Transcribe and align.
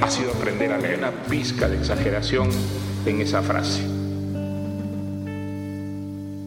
ha 0.00 0.10
sido 0.10 0.32
aprender 0.32 0.72
a 0.72 0.78
leer 0.78 0.98
una 0.98 1.10
pizca 1.24 1.68
de 1.68 1.76
exageración 1.76 2.48
en 3.04 3.20
esa 3.20 3.42
frase. 3.42 3.82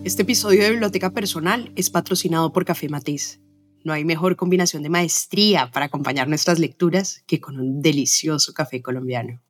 Este 0.04 0.24
episodio 0.24 0.64
de 0.64 0.72
Biblioteca 0.72 1.12
Personal 1.12 1.72
es 1.76 1.90
patrocinado 1.90 2.54
por 2.54 2.66
Café 2.66 2.90
Matiz. 2.90 3.40
No 3.84 3.94
hay 3.94 4.06
mejor 4.06 4.36
combinación 4.36 4.84
de 4.84 4.90
maestría 4.90 5.70
para 5.72 5.88
acompañar 5.88 6.28
nuestras 6.28 6.60
lecturas 6.60 7.24
que 7.28 7.42
con 7.42 7.60
un 7.60 7.82
delicioso 7.82 8.54
café 8.54 8.82
colombiano. 8.82 9.42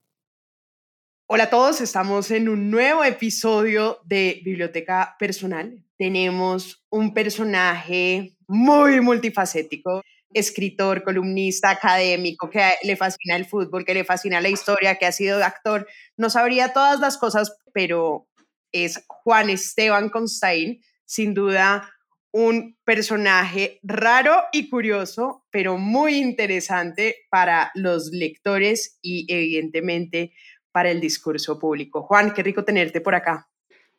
Hola 1.27 1.45
a 1.45 1.49
todos, 1.49 1.79
estamos 1.79 2.31
en 2.31 2.49
un 2.49 2.71
nuevo 2.71 3.04
episodio 3.04 3.99
de 4.04 4.41
Biblioteca 4.43 5.15
Personal. 5.20 5.85
Tenemos 5.98 6.84
un 6.90 7.13
personaje 7.13 8.35
muy 8.48 8.99
multifacético, 8.99 10.02
escritor, 10.34 11.03
columnista, 11.03 11.70
académico, 11.70 12.49
que 12.49 12.71
le 12.84 12.95
fascina 12.95 13.35
el 13.35 13.45
fútbol, 13.45 13.85
que 13.85 13.94
le 13.94 14.03
fascina 14.03 14.41
la 14.41 14.49
historia, 14.49 14.95
que 14.95 15.05
ha 15.05 15.12
sido 15.12 15.44
actor. 15.44 15.88
No 16.17 16.30
sabría 16.30 16.73
todas 16.73 16.99
las 16.99 17.17
cosas, 17.17 17.55
pero 17.74 18.27
es 18.71 19.04
Juan 19.07 19.49
Esteban 19.49 20.09
Constain, 20.09 20.82
sin 21.05 21.34
duda 21.34 21.90
un 22.32 22.77
personaje 22.85 23.79
raro 23.84 24.34
y 24.54 24.70
curioso, 24.70 25.46
pero 25.52 25.77
muy 25.77 26.15
interesante 26.15 27.18
para 27.29 27.71
los 27.76 28.12
lectores 28.12 28.98
y 29.02 29.26
evidentemente 29.27 30.34
para 30.71 30.91
el 30.91 31.02
discurso 31.02 31.59
público. 31.59 32.04
Juan, 32.04 32.34
qué 32.34 32.41
rico 32.41 32.63
tenerte 32.63 33.02
por 33.02 33.15
acá. 33.15 33.49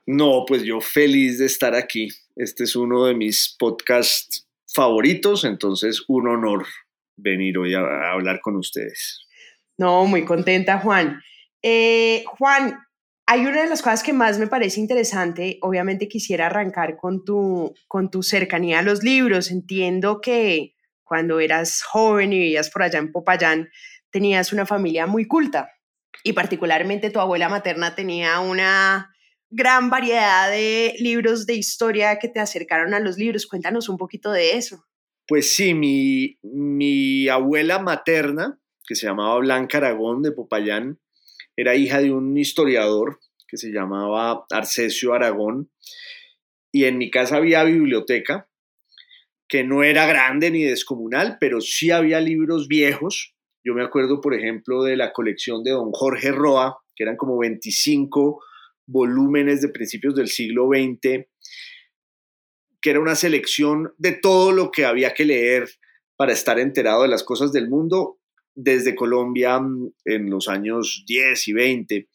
No, 0.06 0.44
pues 0.46 0.62
yo 0.62 0.80
feliz 0.80 1.38
de 1.38 1.46
estar 1.46 1.74
aquí. 1.74 2.08
Este 2.34 2.64
es 2.64 2.74
uno 2.74 3.04
de 3.04 3.14
mis 3.14 3.54
podcasts 3.58 4.48
favoritos, 4.74 5.44
entonces 5.44 6.04
un 6.08 6.28
honor 6.28 6.66
venir 7.16 7.58
hoy 7.58 7.74
a, 7.74 8.12
hablar 8.12 8.40
con 8.40 8.56
ustedes. 8.56 9.26
No, 9.78 10.06
muy 10.06 10.24
contenta, 10.24 10.78
Juan. 10.78 11.22
Eh, 11.62 12.24
Juan, 12.26 12.78
hay 13.26 13.46
una 13.46 13.62
de 13.62 13.68
las 13.68 13.82
cosas 13.82 14.02
que 14.02 14.12
más 14.12 14.38
me 14.38 14.46
parece 14.46 14.80
interesante, 14.80 15.58
obviamente 15.62 16.08
quisiera 16.08 16.46
arrancar 16.46 16.96
con 16.96 17.24
tu, 17.24 17.74
con 17.88 18.10
tu 18.10 18.22
cercanía 18.22 18.80
a 18.80 18.82
los 18.82 19.02
libros. 19.02 19.50
Entiendo 19.50 20.20
que 20.20 20.74
cuando 21.04 21.40
eras 21.40 21.82
joven 21.82 22.32
y 22.32 22.38
vivías 22.38 22.70
por 22.70 22.82
allá 22.82 22.98
en 22.98 23.12
Popayán, 23.12 23.70
tenías 24.10 24.52
una 24.52 24.66
familia 24.66 25.06
muy 25.06 25.26
culta 25.26 25.70
y 26.22 26.32
particularmente 26.32 27.10
tu 27.10 27.20
abuela 27.20 27.48
materna 27.48 27.94
tenía 27.94 28.40
una 28.40 29.11
gran 29.52 29.90
variedad 29.90 30.50
de 30.50 30.94
libros 30.98 31.46
de 31.46 31.54
historia 31.54 32.18
que 32.18 32.28
te 32.28 32.40
acercaron 32.40 32.94
a 32.94 33.00
los 33.00 33.18
libros. 33.18 33.46
Cuéntanos 33.46 33.88
un 33.88 33.98
poquito 33.98 34.32
de 34.32 34.56
eso. 34.56 34.84
Pues 35.28 35.54
sí, 35.54 35.74
mi, 35.74 36.38
mi 36.42 37.28
abuela 37.28 37.78
materna, 37.78 38.58
que 38.86 38.94
se 38.94 39.06
llamaba 39.06 39.38
Blanca 39.38 39.78
Aragón 39.78 40.22
de 40.22 40.32
Popayán, 40.32 40.98
era 41.54 41.76
hija 41.76 42.00
de 42.00 42.12
un 42.12 42.36
historiador 42.36 43.20
que 43.46 43.58
se 43.58 43.70
llamaba 43.70 44.46
Arcesio 44.50 45.12
Aragón, 45.12 45.70
y 46.72 46.86
en 46.86 46.96
mi 46.96 47.10
casa 47.10 47.36
había 47.36 47.64
biblioteca, 47.64 48.48
que 49.46 49.62
no 49.62 49.82
era 49.82 50.06
grande 50.06 50.50
ni 50.50 50.62
descomunal, 50.62 51.36
pero 51.38 51.60
sí 51.60 51.90
había 51.90 52.18
libros 52.20 52.66
viejos. 52.66 53.34
Yo 53.62 53.74
me 53.74 53.84
acuerdo, 53.84 54.22
por 54.22 54.32
ejemplo, 54.32 54.82
de 54.82 54.96
la 54.96 55.12
colección 55.12 55.62
de 55.62 55.72
don 55.72 55.92
Jorge 55.92 56.32
Roa, 56.32 56.78
que 56.96 57.04
eran 57.04 57.18
como 57.18 57.38
25 57.38 58.42
volúmenes 58.92 59.62
de 59.62 59.70
principios 59.70 60.14
del 60.14 60.28
siglo 60.28 60.68
XX, 60.68 61.26
que 62.80 62.90
era 62.90 63.00
una 63.00 63.14
selección 63.14 63.92
de 63.96 64.12
todo 64.12 64.52
lo 64.52 64.70
que 64.70 64.84
había 64.84 65.14
que 65.14 65.24
leer 65.24 65.68
para 66.16 66.32
estar 66.32 66.58
enterado 66.58 67.02
de 67.02 67.08
las 67.08 67.24
cosas 67.24 67.52
del 67.52 67.68
mundo 67.68 68.18
desde 68.54 68.94
Colombia 68.94 69.58
mm, 69.58 69.92
en 70.04 70.30
los 70.30 70.48
años 70.48 71.04
10 71.06 71.48
y 71.48 71.52
20. 71.52 72.08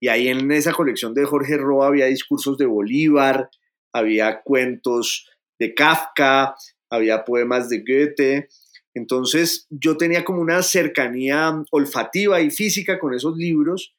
Y 0.00 0.08
ahí 0.08 0.28
en 0.28 0.50
esa 0.52 0.72
colección 0.72 1.14
de 1.14 1.24
Jorge 1.24 1.56
Roa 1.56 1.88
había 1.88 2.06
discursos 2.06 2.58
de 2.58 2.66
Bolívar, 2.66 3.50
había 3.92 4.42
cuentos 4.42 5.28
de 5.58 5.74
Kafka, 5.74 6.54
había 6.90 7.24
poemas 7.24 7.68
de 7.68 7.80
Goethe. 7.80 8.48
Entonces 8.94 9.66
yo 9.70 9.96
tenía 9.96 10.24
como 10.24 10.40
una 10.40 10.62
cercanía 10.62 11.62
olfativa 11.70 12.40
y 12.40 12.50
física 12.50 12.98
con 12.98 13.14
esos 13.14 13.36
libros 13.36 13.94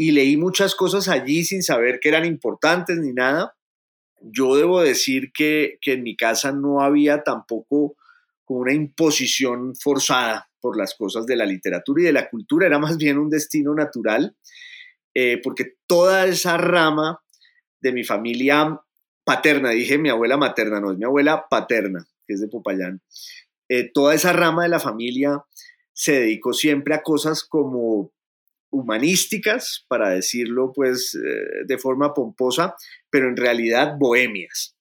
y 0.00 0.12
leí 0.12 0.36
muchas 0.36 0.76
cosas 0.76 1.08
allí 1.08 1.44
sin 1.44 1.60
saber 1.60 1.98
que 1.98 2.08
eran 2.08 2.24
importantes 2.24 2.98
ni 2.98 3.12
nada. 3.12 3.56
Yo 4.20 4.54
debo 4.54 4.80
decir 4.80 5.32
que, 5.34 5.76
que 5.80 5.94
en 5.94 6.04
mi 6.04 6.16
casa 6.16 6.52
no 6.52 6.82
había 6.82 7.24
tampoco 7.24 7.96
como 8.44 8.60
una 8.60 8.72
imposición 8.72 9.74
forzada 9.74 10.50
por 10.60 10.78
las 10.78 10.94
cosas 10.94 11.26
de 11.26 11.34
la 11.34 11.46
literatura 11.46 12.00
y 12.00 12.04
de 12.06 12.12
la 12.12 12.30
cultura, 12.30 12.68
era 12.68 12.78
más 12.78 12.96
bien 12.96 13.18
un 13.18 13.28
destino 13.28 13.74
natural, 13.74 14.36
eh, 15.14 15.40
porque 15.42 15.72
toda 15.88 16.26
esa 16.26 16.56
rama 16.56 17.20
de 17.80 17.92
mi 17.92 18.04
familia 18.04 18.80
paterna, 19.24 19.70
dije 19.70 19.98
mi 19.98 20.10
abuela 20.10 20.36
materna, 20.36 20.80
no, 20.80 20.92
es 20.92 20.98
mi 20.98 21.06
abuela 21.06 21.46
paterna, 21.50 22.06
que 22.24 22.34
es 22.34 22.40
de 22.40 22.46
Popayán, 22.46 23.02
eh, 23.68 23.90
toda 23.92 24.14
esa 24.14 24.32
rama 24.32 24.62
de 24.62 24.68
la 24.68 24.78
familia 24.78 25.42
se 25.92 26.20
dedicó 26.20 26.52
siempre 26.52 26.94
a 26.94 27.02
cosas 27.02 27.42
como 27.42 28.12
humanísticas, 28.70 29.84
para 29.88 30.10
decirlo 30.10 30.72
pues 30.74 31.14
eh, 31.14 31.64
de 31.66 31.78
forma 31.78 32.14
pomposa, 32.14 32.74
pero 33.10 33.28
en 33.28 33.36
realidad 33.36 33.96
bohemias. 33.98 34.76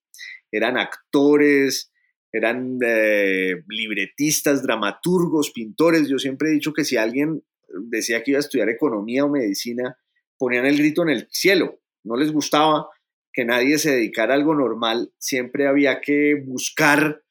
Eran 0.51 0.77
actores, 0.77 1.91
eran 2.31 2.77
eh, 2.85 3.63
libretistas, 3.67 4.63
dramaturgos, 4.63 5.51
pintores. 5.51 6.07
Yo 6.07 6.19
siempre 6.19 6.49
he 6.49 6.53
dicho 6.53 6.73
que 6.73 6.85
si 6.85 6.97
alguien 6.97 7.43
decía 7.89 8.23
que 8.23 8.31
iba 8.31 8.37
a 8.37 8.41
estudiar 8.41 8.69
economía 8.69 9.25
o 9.25 9.29
medicina, 9.29 9.97
ponían 10.37 10.65
el 10.65 10.77
grito 10.77 11.03
en 11.03 11.09
el 11.09 11.27
cielo. 11.31 11.79
No 12.03 12.15
les 12.15 12.31
gustaba 12.31 12.89
que 13.33 13.45
nadie 13.45 13.77
se 13.77 13.91
dedicara 13.91 14.33
a 14.33 14.37
algo 14.37 14.55
normal. 14.55 15.11
Siempre 15.17 15.67
había 15.67 16.01
que 16.01 16.35
buscar 16.45 17.21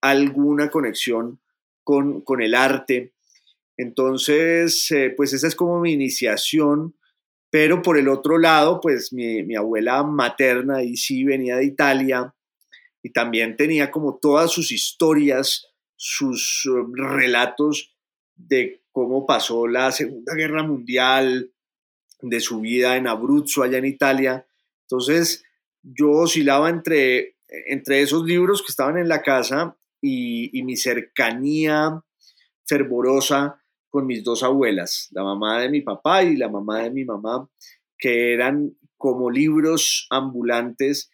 alguna 0.00 0.70
conexión 0.70 1.40
con, 1.82 2.22
con 2.22 2.42
el 2.42 2.54
arte. 2.54 3.14
Entonces, 3.80 4.90
eh, 4.90 5.14
pues 5.16 5.32
esa 5.32 5.48
es 5.48 5.54
como 5.54 5.80
mi 5.80 5.92
iniciación. 5.92 6.94
Pero 7.48 7.80
por 7.80 7.96
el 7.96 8.08
otro 8.08 8.36
lado, 8.36 8.78
pues 8.78 9.10
mi, 9.10 9.42
mi 9.42 9.56
abuela 9.56 10.02
materna, 10.02 10.82
y 10.82 10.98
sí 10.98 11.24
venía 11.24 11.56
de 11.56 11.64
Italia, 11.64 12.34
y 13.02 13.10
también 13.10 13.56
tenía 13.56 13.90
como 13.90 14.18
todas 14.18 14.52
sus 14.52 14.70
historias, 14.70 15.66
sus 15.96 16.66
um, 16.66 16.92
relatos 16.94 17.96
de 18.36 18.82
cómo 18.92 19.24
pasó 19.24 19.66
la 19.66 19.90
Segunda 19.92 20.34
Guerra 20.34 20.62
Mundial, 20.62 21.50
de 22.20 22.40
su 22.40 22.60
vida 22.60 22.96
en 22.96 23.06
Abruzzo, 23.06 23.62
allá 23.62 23.78
en 23.78 23.86
Italia. 23.86 24.46
Entonces, 24.82 25.42
yo 25.82 26.10
oscilaba 26.10 26.68
entre, 26.68 27.36
entre 27.48 28.02
esos 28.02 28.26
libros 28.26 28.60
que 28.60 28.70
estaban 28.70 28.98
en 28.98 29.08
la 29.08 29.22
casa 29.22 29.74
y 30.02 30.62
mi 30.64 30.76
cercanía 30.76 32.02
fervorosa 32.66 33.59
con 33.90 34.06
mis 34.06 34.24
dos 34.24 34.42
abuelas, 34.42 35.08
la 35.10 35.24
mamá 35.24 35.60
de 35.60 35.68
mi 35.68 35.82
papá 35.82 36.22
y 36.22 36.36
la 36.36 36.48
mamá 36.48 36.84
de 36.84 36.90
mi 36.90 37.04
mamá, 37.04 37.48
que 37.98 38.32
eran 38.32 38.72
como 38.96 39.30
libros 39.30 40.06
ambulantes 40.10 41.10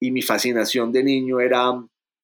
y 0.00 0.10
mi 0.10 0.22
fascinación 0.22 0.90
de 0.92 1.04
niño 1.04 1.40
era 1.40 1.72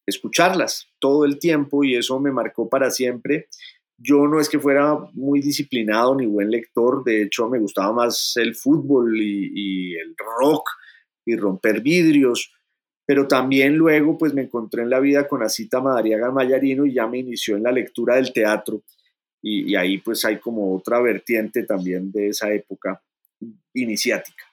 escucharlas 0.06 0.88
todo 0.98 1.24
el 1.24 1.38
tiempo 1.38 1.84
y 1.84 1.96
eso 1.96 2.18
me 2.18 2.32
marcó 2.32 2.68
para 2.68 2.90
siempre. 2.90 3.48
Yo 3.98 4.26
no 4.26 4.40
es 4.40 4.48
que 4.48 4.58
fuera 4.58 4.98
muy 5.12 5.40
disciplinado 5.40 6.14
ni 6.14 6.26
buen 6.26 6.50
lector, 6.50 7.04
de 7.04 7.22
hecho 7.22 7.48
me 7.48 7.58
gustaba 7.58 7.92
más 7.92 8.32
el 8.36 8.54
fútbol 8.54 9.20
y, 9.20 9.94
el 9.94 10.14
rock 10.16 10.68
y 11.26 11.36
romper 11.36 11.82
vidrios, 11.82 12.50
pero 13.06 13.28
también 13.28 13.76
luego 13.76 14.16
pues 14.16 14.32
me 14.32 14.42
encontré 14.42 14.82
en 14.82 14.90
la 14.90 15.00
vida 15.00 15.28
con 15.28 15.42
Asita 15.42 15.80
Madariaga 15.80 16.30
Mayarino 16.30 16.86
y 16.86 16.94
ya 16.94 17.06
me 17.06 17.18
inició 17.18 17.56
en 17.56 17.64
la 17.64 17.72
lectura 17.72 18.16
del 18.16 18.32
teatro 18.32 18.82
y, 19.42 19.72
y 19.72 19.76
ahí 19.76 19.98
pues 19.98 20.24
hay 20.24 20.38
como 20.38 20.74
otra 20.74 21.00
vertiente 21.00 21.64
también 21.64 22.10
de 22.12 22.28
esa 22.28 22.52
época 22.52 23.02
iniciática. 23.74 24.44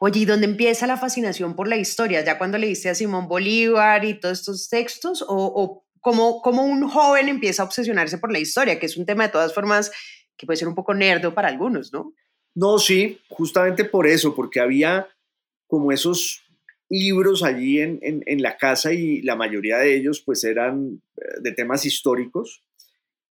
Oye, 0.00 0.20
¿y 0.20 0.24
dónde 0.24 0.46
empieza 0.46 0.86
la 0.86 0.96
fascinación 0.96 1.56
por 1.56 1.66
la 1.66 1.76
historia? 1.76 2.24
¿Ya 2.24 2.38
cuando 2.38 2.56
leíste 2.56 2.88
a 2.88 2.94
Simón 2.94 3.26
Bolívar 3.26 4.04
y 4.04 4.14
todos 4.14 4.38
estos 4.38 4.68
textos? 4.68 5.22
¿O, 5.22 5.26
o 5.28 5.84
cómo, 6.00 6.40
cómo, 6.40 6.64
un 6.64 6.88
joven 6.88 7.28
empieza 7.28 7.62
a 7.62 7.66
obsesionarse 7.66 8.18
por 8.18 8.30
la 8.30 8.38
historia? 8.38 8.78
Que 8.78 8.86
es 8.86 8.96
un 8.96 9.06
tema 9.06 9.24
de 9.24 9.32
todas 9.32 9.52
formas 9.52 9.90
que 10.36 10.46
puede 10.46 10.56
ser 10.56 10.68
un 10.68 10.76
poco 10.76 10.94
nerdo 10.94 11.34
para 11.34 11.48
algunos, 11.48 11.92
¿no? 11.92 12.14
No, 12.54 12.78
sí, 12.78 13.20
justamente 13.28 13.84
por 13.84 14.06
eso, 14.06 14.34
porque 14.34 14.60
había 14.60 15.08
como 15.66 15.92
esos 15.92 16.44
libros 16.88 17.42
allí 17.42 17.80
en, 17.80 17.98
en, 18.02 18.42
la 18.42 18.56
casa 18.56 18.92
y 18.92 19.20
la 19.22 19.36
mayoría 19.36 19.76
de 19.78 19.94
ellos 19.94 20.22
pues 20.24 20.42
eran 20.44 21.02
eh, 21.16 21.20
de 21.40 21.52
temas 21.52 21.84
históricos. 21.84 22.64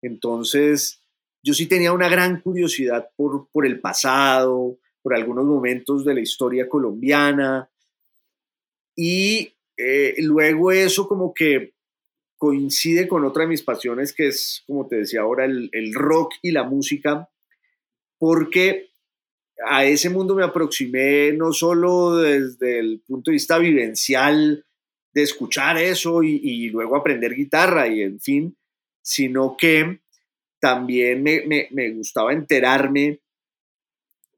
Entonces, 0.06 1.02
yo 1.44 1.54
sí 1.54 1.68
tenía 1.68 1.94
una 1.94 2.10
gran 2.10 2.42
curiosidad 2.42 3.10
por, 3.16 3.48
por 3.52 3.66
el 3.66 3.80
pasado, 3.80 4.78
por 5.02 5.14
algunos 5.14 5.46
momentos 5.46 6.06
de 6.06 6.14
la 6.14 6.22
historia 6.22 6.68
colombiana. 6.68 7.70
Y 8.96 9.54
eh, 9.78 10.16
luego 10.20 10.72
eso 10.72 11.08
como 11.08 11.34
que 11.34 11.74
coincide 12.38 13.08
con 13.08 13.26
otra 13.26 13.44
de 13.44 13.50
mis 13.50 13.64
pasiones, 13.64 14.14
que 14.14 14.28
es, 14.28 14.64
como 14.68 14.88
te 14.88 14.98
decía 14.98 15.22
ahora, 15.22 15.46
el, 15.46 15.70
el 15.72 15.94
rock 15.94 16.34
y 16.42 16.52
la 16.52 16.64
música, 16.64 17.30
porque 18.18 18.90
a 19.66 19.86
ese 19.86 20.10
mundo 20.10 20.36
me 20.36 20.44
aproximé 20.44 21.32
no 21.34 21.54
solo 21.54 22.18
desde 22.18 22.80
el 22.80 23.02
punto 23.08 23.32
de 23.32 23.36
vista 23.36 23.58
vivencial 23.58 24.66
de 25.14 25.24
escuchar 25.24 25.78
eso 25.78 26.22
y, 26.24 26.70
luego 26.70 26.98
aprender 26.98 27.34
guitarra 27.34 27.88
y 27.88 28.02
en 28.02 28.20
fin, 28.20 28.58
sino 29.06 29.56
que 29.56 30.00
también 30.60 31.22
me, 31.22 31.92
gustaba 31.92 32.34
enterarme 32.34 33.22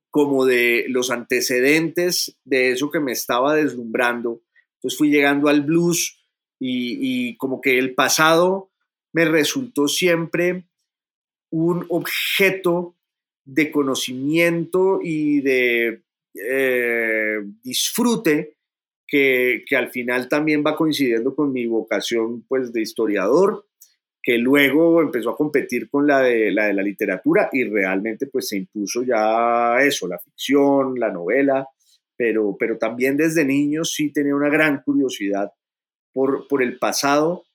como 0.09 0.45
de 0.45 0.85
los 0.89 1.09
antecedentes 1.09 2.37
de 2.43 2.71
eso 2.71 2.91
que 2.91 2.99
me 2.99 3.13
estaba 3.13 3.55
deslumbrando. 3.55 4.41
Entonces 4.75 4.97
fui 4.97 5.09
llegando 5.09 5.47
al 5.47 5.61
blues 5.61 6.21
y, 6.59 7.37
como 7.37 7.61
que 7.61 7.79
el 7.79 7.95
pasado 7.95 8.69
me 9.13 9.23
resultó 9.23 9.87
siempre 9.87 10.67
un 11.49 11.85
objeto 11.87 12.97
de 13.45 13.71
conocimiento 13.71 14.99
y 15.01 15.39
de 15.39 16.01
eh, 16.33 17.37
disfrute 17.63 18.57
que, 19.07 19.63
al 19.77 19.91
final 19.91 20.27
también 20.27 20.61
va 20.65 20.75
coincidiendo 20.75 21.33
con 21.33 21.53
mi 21.53 21.67
vocación 21.67 22.41
pues, 22.49 22.73
de 22.73 22.81
historiador, 22.81 23.66
que 24.27 24.37
luego 24.37 25.01
empezó 25.01 25.29
a 25.29 25.37
competir 25.37 25.89
con 25.89 26.05
la 26.05 26.19
de 26.19 26.51
la, 26.51 26.65
de 26.65 26.73
la 26.73 26.81
literatura 26.81 27.47
y 27.49 27.63
realmente 27.63 28.27
pues 28.27 28.49
se 28.49 28.57
impuso 28.57 29.03
ya 29.03 29.77
eso, 29.79 30.05
la 30.05 30.19
ficción, 30.19 30.99
la 30.99 31.09
novela, 31.09 31.65
pero, 32.17 32.57
pero 32.59 32.77
también 32.77 33.15
desde 33.15 33.45
niño 33.45 33.85
sí 33.85 34.11
tenía 34.11 34.35
una 34.35 34.49
gran 34.49 34.81
curiosidad 34.81 35.53
por, 36.11 36.45
por 36.49 36.61
el 36.61 36.77
pasado 36.77 37.45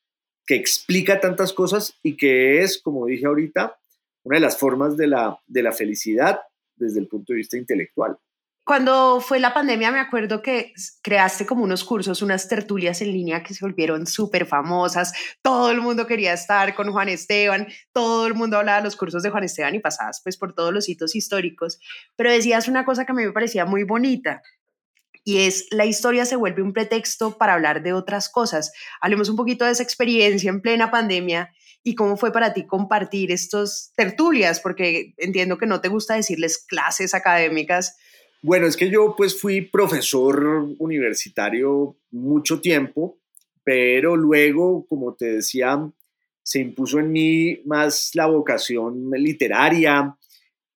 que 0.46 0.54
explica 0.54 1.20
tantas 1.20 1.52
cosas 1.52 1.98
y 2.02 2.16
que 2.16 2.62
es, 2.62 2.80
como 2.80 3.04
dije 3.04 3.26
ahorita, 3.26 3.76
una 4.22 4.36
de 4.36 4.40
las 4.40 4.56
formas 4.56 4.96
de 4.96 5.08
la, 5.08 5.38
de 5.46 5.62
la 5.62 5.72
felicidad 5.72 6.40
desde 6.74 7.00
el 7.00 7.06
punto 7.06 7.34
de 7.34 7.36
vista 7.36 7.58
intelectual. 7.58 8.16
Cuando 8.64 9.20
fue 9.20 9.40
la 9.40 9.52
pandemia, 9.52 9.90
me 9.90 9.98
acuerdo 9.98 10.40
que 10.40 10.72
creaste 11.02 11.46
como 11.46 11.64
unos 11.64 11.82
cursos, 11.82 12.22
unas 12.22 12.48
tertulias 12.48 13.02
en 13.02 13.12
línea 13.12 13.42
que 13.42 13.54
se 13.54 13.64
volvieron 13.64 14.06
súper 14.06 14.46
famosas. 14.46 15.12
Todo 15.42 15.70
el 15.70 15.80
mundo 15.80 16.06
quería 16.06 16.32
estar 16.32 16.74
con 16.74 16.92
Juan 16.92 17.08
Esteban, 17.08 17.66
todo 17.92 18.26
el 18.26 18.34
mundo 18.34 18.58
hablaba 18.58 18.78
de 18.78 18.84
los 18.84 18.96
cursos 18.96 19.24
de 19.24 19.30
Juan 19.30 19.44
Esteban 19.44 19.74
y 19.74 19.80
pasabas 19.80 20.20
pues 20.22 20.36
por 20.36 20.54
todos 20.54 20.72
los 20.72 20.88
hitos 20.88 21.16
históricos. 21.16 21.80
Pero 22.14 22.30
decías 22.30 22.68
una 22.68 22.84
cosa 22.84 23.04
que 23.04 23.12
a 23.12 23.14
mí 23.16 23.24
me 23.24 23.32
parecía 23.32 23.64
muy 23.64 23.82
bonita 23.82 24.42
y 25.24 25.38
es 25.38 25.66
la 25.70 25.84
historia 25.84 26.24
se 26.24 26.36
vuelve 26.36 26.62
un 26.62 26.72
pretexto 26.72 27.38
para 27.38 27.54
hablar 27.54 27.82
de 27.82 27.92
otras 27.92 28.28
cosas. 28.28 28.72
Hablemos 29.00 29.28
un 29.28 29.36
poquito 29.36 29.64
de 29.64 29.72
esa 29.72 29.82
experiencia 29.82 30.50
en 30.50 30.60
plena 30.60 30.90
pandemia 30.90 31.52
y 31.84 31.94
cómo 31.94 32.16
fue 32.16 32.32
para 32.32 32.52
ti 32.52 32.66
compartir 32.66 33.30
estos 33.30 33.92
tertulias, 33.96 34.60
porque 34.60 35.14
entiendo 35.18 35.58
que 35.58 35.66
no 35.66 35.80
te 35.80 35.88
gusta 35.88 36.14
decirles 36.14 36.64
clases 36.66 37.14
académicas. 37.14 37.96
Bueno, 38.44 38.66
es 38.66 38.76
que 38.76 38.90
yo 38.90 39.14
pues 39.16 39.40
fui 39.40 39.60
profesor 39.60 40.66
universitario 40.78 41.96
mucho 42.10 42.60
tiempo, 42.60 43.20
pero 43.62 44.16
luego, 44.16 44.84
como 44.88 45.14
te 45.14 45.26
decía, 45.26 45.88
se 46.42 46.58
impuso 46.58 46.98
en 46.98 47.12
mí 47.12 47.60
más 47.66 48.10
la 48.14 48.26
vocación 48.26 49.10
literaria 49.12 50.16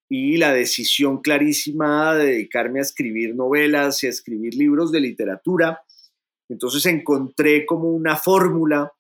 y 0.09 0.37
la 0.37 0.53
decisión 0.53 1.21
clarísima 1.21 2.15
de 2.15 2.27
dedicarme 2.27 2.79
a 2.79 2.83
escribir 2.83 3.35
novelas 3.35 4.01
y 4.05 4.07
a 4.07 4.11
escribir 4.11 4.55
libros 4.55 4.93
de 4.93 5.01
literatura. 5.01 5.83
Entonces 6.49 6.87
encontré 6.87 7.67
como 7.67 7.89
una 7.91 8.15
fórmula 8.15 8.93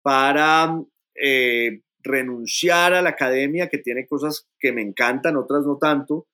para 0.00 0.82
eh, 1.14 1.82
renunciar 2.02 2.94
a 2.94 3.02
la 3.02 3.10
academia, 3.10 3.68
que 3.68 3.76
tiene 3.76 4.06
cosas 4.06 4.48
que 4.58 4.72
me 4.72 4.80
encantan, 4.80 5.36
otras 5.36 5.66
no 5.66 5.76
tanto, 5.76 6.26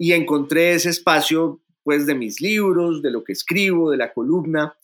y 0.00 0.14
encontré 0.14 0.72
ese 0.72 0.88
espacio 0.88 1.60
pues 1.82 2.06
de 2.06 2.14
mis 2.14 2.40
libros, 2.40 3.02
de 3.02 3.10
lo 3.10 3.22
que 3.22 3.32
escribo, 3.32 3.90
de 3.90 3.98
la 3.98 4.12
columna, 4.12 4.74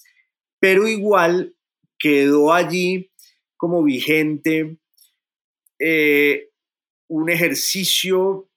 pero 0.60 0.86
igual 0.86 1.54
quedó 1.98 2.52
allí 2.52 3.10
como 3.56 3.82
vigente 3.82 4.78
eh, 5.78 6.50
un 7.08 7.30
ejercicio 7.30 8.50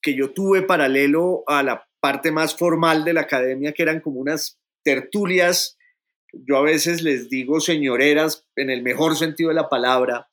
que 0.00 0.14
yo 0.14 0.32
tuve 0.32 0.62
paralelo 0.62 1.42
a 1.48 1.62
la 1.64 1.88
parte 1.98 2.30
más 2.30 2.56
formal 2.56 3.04
de 3.04 3.14
la 3.14 3.22
academia, 3.22 3.72
que 3.72 3.82
eran 3.82 4.00
como 4.00 4.20
unas 4.20 4.60
tertulias 4.84 5.76
yo 6.46 6.56
a 6.56 6.62
veces 6.62 7.02
les 7.02 7.28
digo 7.28 7.60
señoreras 7.60 8.46
en 8.56 8.70
el 8.70 8.82
mejor 8.82 9.16
sentido 9.16 9.50
de 9.50 9.54
la 9.54 9.68
palabra, 9.68 10.28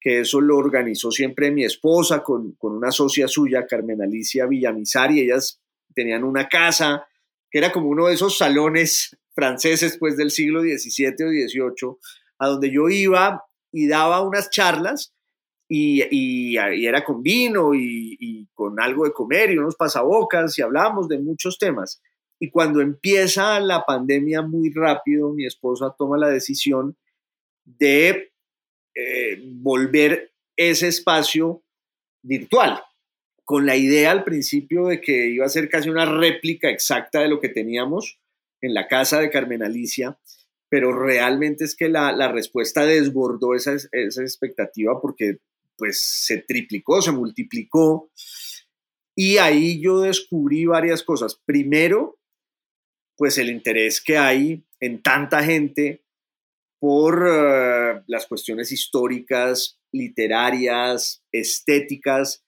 que 0.00 0.20
eso 0.20 0.40
lo 0.40 0.56
organizó 0.56 1.10
siempre 1.10 1.50
mi 1.50 1.64
esposa 1.64 2.22
con, 2.22 2.56
una 2.58 2.90
socia 2.90 3.28
suya, 3.28 3.66
Carmen 3.66 4.00
Alicia 4.00 4.46
Villamizar, 4.46 5.12
y 5.12 5.20
ellas 5.20 5.60
tenían 5.94 6.24
una 6.24 6.48
casa 6.48 7.06
que 7.50 7.58
era 7.58 7.70
como 7.70 7.88
uno 7.88 8.06
de 8.06 8.14
esos 8.14 8.38
salones 8.38 9.16
franceses 9.34 9.96
pues 9.98 10.16
del 10.16 10.30
siglo 10.30 10.62
XVII 10.62 11.24
o 11.24 11.28
XVIII, 11.28 11.96
a 12.38 12.48
donde 12.48 12.70
yo 12.70 12.88
iba 12.88 13.44
y 13.72 13.88
daba 13.88 14.22
unas 14.22 14.50
charlas 14.50 15.12
y, 15.68 16.02
y, 16.10 16.56
era 16.56 17.04
con 17.04 17.22
vino 17.22 17.74
y, 17.74 18.16
y, 18.18 18.46
con 18.54 18.80
algo 18.80 19.04
de 19.04 19.12
comer 19.12 19.50
y 19.50 19.58
unos 19.58 19.76
pasabocas 19.76 20.58
y 20.58 20.62
hablábamos 20.62 21.08
de 21.08 21.18
muchos 21.18 21.58
temas. 21.58 22.02
Y 22.40 22.50
cuando 22.50 22.80
empieza 22.80 23.60
la 23.60 23.84
pandemia 23.84 24.42
muy 24.42 24.70
rápido, 24.70 25.32
mi 25.32 25.46
esposa 25.46 25.94
toma 25.96 26.18
la 26.18 26.28
decisión 26.28 26.96
de 27.64 28.29
eh, 28.94 29.40
volver 29.44 30.32
ese 30.56 30.88
espacio 30.88 31.62
virtual, 32.22 32.82
con 33.44 33.66
la 33.66 33.76
idea 33.76 34.10
al 34.10 34.24
principio 34.24 34.86
de 34.86 35.00
que 35.00 35.28
iba 35.28 35.46
a 35.46 35.50
ser 35.50 35.68
casi 35.68 35.88
una 35.88 36.04
réplica 36.04 36.68
exacta 36.68 37.20
de 37.20 37.28
lo 37.28 37.40
que 37.40 37.48
teníamos 37.48 38.20
en 38.60 38.74
la 38.74 38.86
casa 38.88 39.20
de 39.20 39.30
Carmen 39.30 39.62
Alicia, 39.62 40.18
pero 40.68 40.92
realmente 40.92 41.64
es 41.64 41.74
que 41.74 41.88
la, 41.88 42.30
respuesta 42.30 42.84
desbordó 42.84 43.54
esa, 43.54 43.74
esa 43.74 44.22
expectativa 44.22 45.00
porque 45.00 45.38
pues 45.76 46.00
se 46.00 46.38
triplicó, 46.38 47.00
se 47.00 47.10
multiplicó. 47.10 48.12
Y 49.16 49.38
ahí 49.38 49.80
yo 49.80 50.00
descubrí 50.00 50.66
varias 50.66 51.02
cosas. 51.02 51.40
Primero, 51.44 52.18
pues 53.16 53.38
el 53.38 53.50
interés 53.50 54.00
que 54.00 54.16
hay 54.18 54.64
en 54.78 55.02
tanta 55.02 55.42
gente 55.42 56.04
por 56.80 57.28
eh, 57.28 58.02
las 58.06 58.26
cuestiones 58.26 58.72
históricas, 58.72 59.78
literarias, 59.92 61.22
estéticas 61.30 62.44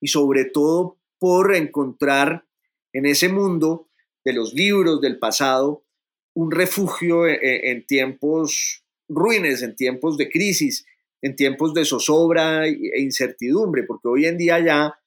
y 0.00 0.08
sobre 0.08 0.46
todo 0.46 0.98
por 1.18 1.54
encontrar 1.54 2.44
en 2.92 3.06
ese 3.06 3.28
mundo 3.28 3.88
de 4.24 4.32
los 4.32 4.54
libros 4.54 5.00
del 5.00 5.18
pasado 5.18 5.84
un 6.34 6.50
refugio 6.50 7.26
e, 7.26 7.34
e, 7.34 7.70
en, 7.70 7.86
tiempos 7.86 8.82
ruines, 9.08 9.62
en 9.62 9.76
tiempos 9.76 10.16
de 10.16 10.30
crisis, 10.30 10.84
en 11.22 11.36
tiempos 11.36 11.74
de 11.74 11.84
zozobra 11.84 12.66
e 12.66 13.00
incertidumbre, 13.00 13.84
porque 13.84 14.08
hoy 14.08 14.26
en 14.26 14.38
día 14.38 14.58
ya 14.58 14.98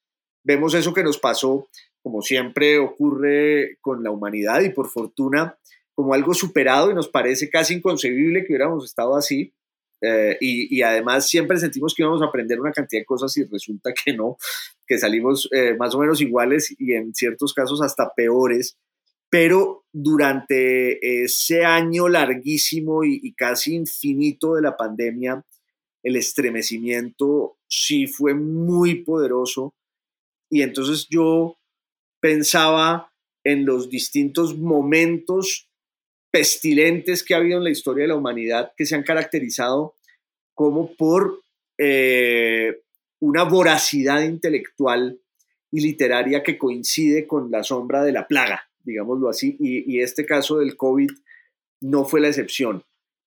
vemos 0.44 0.72
eso 0.74 0.94
que 0.94 1.02
nos 1.02 1.18
pasó 1.18 1.68
como 2.02 2.22
siempre 2.22 2.78
ocurre 2.78 3.76
con 3.80 4.02
la 4.02 4.10
humanidad 4.10 4.62
y 4.62 4.70
por 4.70 4.88
fortuna 4.88 5.58
como 5.98 6.14
algo 6.14 6.32
superado 6.32 6.92
y 6.92 6.94
nos 6.94 7.08
parece 7.08 7.50
casi 7.50 7.74
inconcebible 7.74 8.44
que 8.44 8.52
hubiéramos 8.52 8.84
estado 8.84 9.16
así. 9.16 9.52
Eh, 10.00 10.38
y, 10.40 10.80
además 10.82 11.28
siempre 11.28 11.58
sentimos 11.58 11.92
que 11.92 12.04
íbamos 12.04 12.22
a 12.22 12.26
aprender 12.26 12.60
una 12.60 12.70
cantidad 12.70 13.00
de 13.00 13.04
cosas 13.04 13.36
y 13.36 13.42
resulta 13.42 13.92
que 13.92 14.12
no, 14.12 14.36
que 14.86 14.96
salimos 14.96 15.48
eh, 15.50 15.74
más 15.76 15.96
o 15.96 15.98
menos 15.98 16.20
iguales 16.20 16.72
y 16.78 16.92
en 16.92 17.12
ciertos 17.16 17.52
casos 17.52 17.82
hasta 17.82 18.14
peores. 18.14 18.78
Pero 19.28 19.86
durante 19.92 21.24
ese 21.24 21.64
año 21.64 22.06
larguísimo 22.06 23.02
y, 23.02 23.18
y 23.20 23.34
casi 23.34 23.74
infinito 23.74 24.54
de 24.54 24.62
la 24.62 24.76
pandemia, 24.76 25.44
el 26.04 26.14
estremecimiento 26.14 27.58
sí 27.66 28.06
fue 28.06 28.34
muy 28.34 29.02
poderoso. 29.02 29.74
Y 30.48 30.62
entonces 30.62 31.08
yo 31.10 31.58
pensaba 32.20 33.12
en 33.42 33.66
los 33.66 33.90
distintos 33.90 34.56
momentos 34.56 35.67
pestilentes 36.38 37.24
que 37.24 37.34
ha 37.34 37.38
habido 37.38 37.58
en 37.58 37.64
la 37.64 37.70
historia 37.70 38.02
de 38.02 38.08
la 38.08 38.14
humanidad 38.14 38.72
que 38.76 38.86
se 38.86 38.94
han 38.94 39.02
caracterizado 39.02 39.96
como 40.54 40.94
por 40.94 41.42
eh, 41.76 42.80
una 43.18 43.42
voracidad 43.42 44.22
intelectual 44.22 45.18
y 45.72 45.80
literaria 45.80 46.44
que 46.44 46.56
coincide 46.56 47.26
con 47.26 47.50
la 47.50 47.64
sombra 47.64 48.04
de 48.04 48.12
la 48.12 48.28
plaga, 48.28 48.70
digámoslo 48.84 49.28
así, 49.28 49.56
y, 49.58 49.92
y 49.92 50.00
este 50.00 50.24
caso 50.24 50.58
del 50.58 50.76
COVID 50.76 51.10
no 51.80 52.04
fue 52.04 52.20
la 52.20 52.28
excepción. 52.28 52.84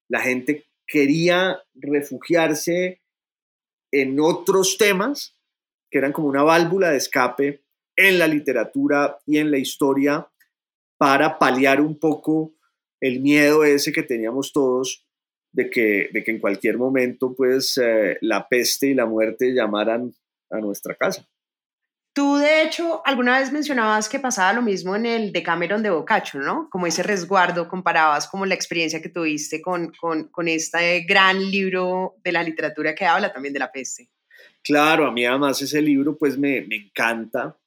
La 0.07 0.21
gente 0.21 0.67
quería 0.87 1.61
refugiarse 1.73 3.01
en 3.91 4.21
otros 4.21 4.77
temas 4.77 5.35
que 5.89 5.97
eran 5.97 6.13
como 6.13 6.29
una 6.29 6.43
válvula 6.43 6.91
de 6.91 6.97
escape 6.97 7.61
en 7.97 8.19
la 8.19 8.27
literatura 8.27 9.19
y 9.25 9.37
en 9.37 9.51
la 9.51 9.57
historia 9.57 10.29
para 10.97 11.37
paliar 11.37 11.81
un 11.81 11.99
poco 11.99 12.53
el 13.01 13.19
miedo 13.19 13.63
ese 13.63 13.91
que 13.91 14.03
teníamos 14.03 14.53
todos 14.53 15.05
de 15.51 15.69
que, 15.69 16.09
de 16.13 16.23
que 16.23 16.31
en 16.31 16.39
cualquier 16.39 16.77
momento 16.77 17.33
pues 17.35 17.77
eh, 17.77 18.17
la 18.21 18.47
peste 18.47 18.87
y 18.87 18.93
la 18.93 19.05
muerte 19.05 19.53
llamaran 19.53 20.13
a 20.49 20.59
nuestra 20.59 20.95
casa. 20.95 21.27
Tú, 22.13 22.35
de 22.35 22.63
hecho, 22.63 23.01
alguna 23.05 23.39
vez 23.39 23.53
mencionabas 23.53 24.09
que 24.09 24.19
pasaba 24.19 24.51
lo 24.51 24.61
mismo 24.61 24.97
en 24.97 25.05
el 25.05 25.31
Decameron 25.31 25.81
de 25.81 25.91
Boccaccio, 25.91 26.41
¿no? 26.41 26.67
Como 26.69 26.85
ese 26.85 27.03
resguardo, 27.03 27.69
comparabas 27.69 28.27
como 28.27 28.45
la 28.45 28.53
experiencia 28.53 29.01
que 29.01 29.07
tuviste 29.07 29.61
con, 29.61 29.93
con, 29.93 30.27
con 30.27 30.49
este 30.49 31.05
gran 31.07 31.39
libro 31.39 32.15
de 32.21 32.33
la 32.33 32.43
literatura 32.43 32.93
que 32.93 33.05
habla 33.05 33.31
también 33.31 33.53
de 33.53 33.59
la 33.59 33.71
peste. 33.71 34.09
Claro, 34.61 35.07
a 35.07 35.11
mí 35.11 35.25
además 35.25 35.61
ese 35.61 35.81
libro 35.81 36.17
pues 36.17 36.37
me, 36.37 36.61
me 36.61 36.75
encanta, 36.75 37.57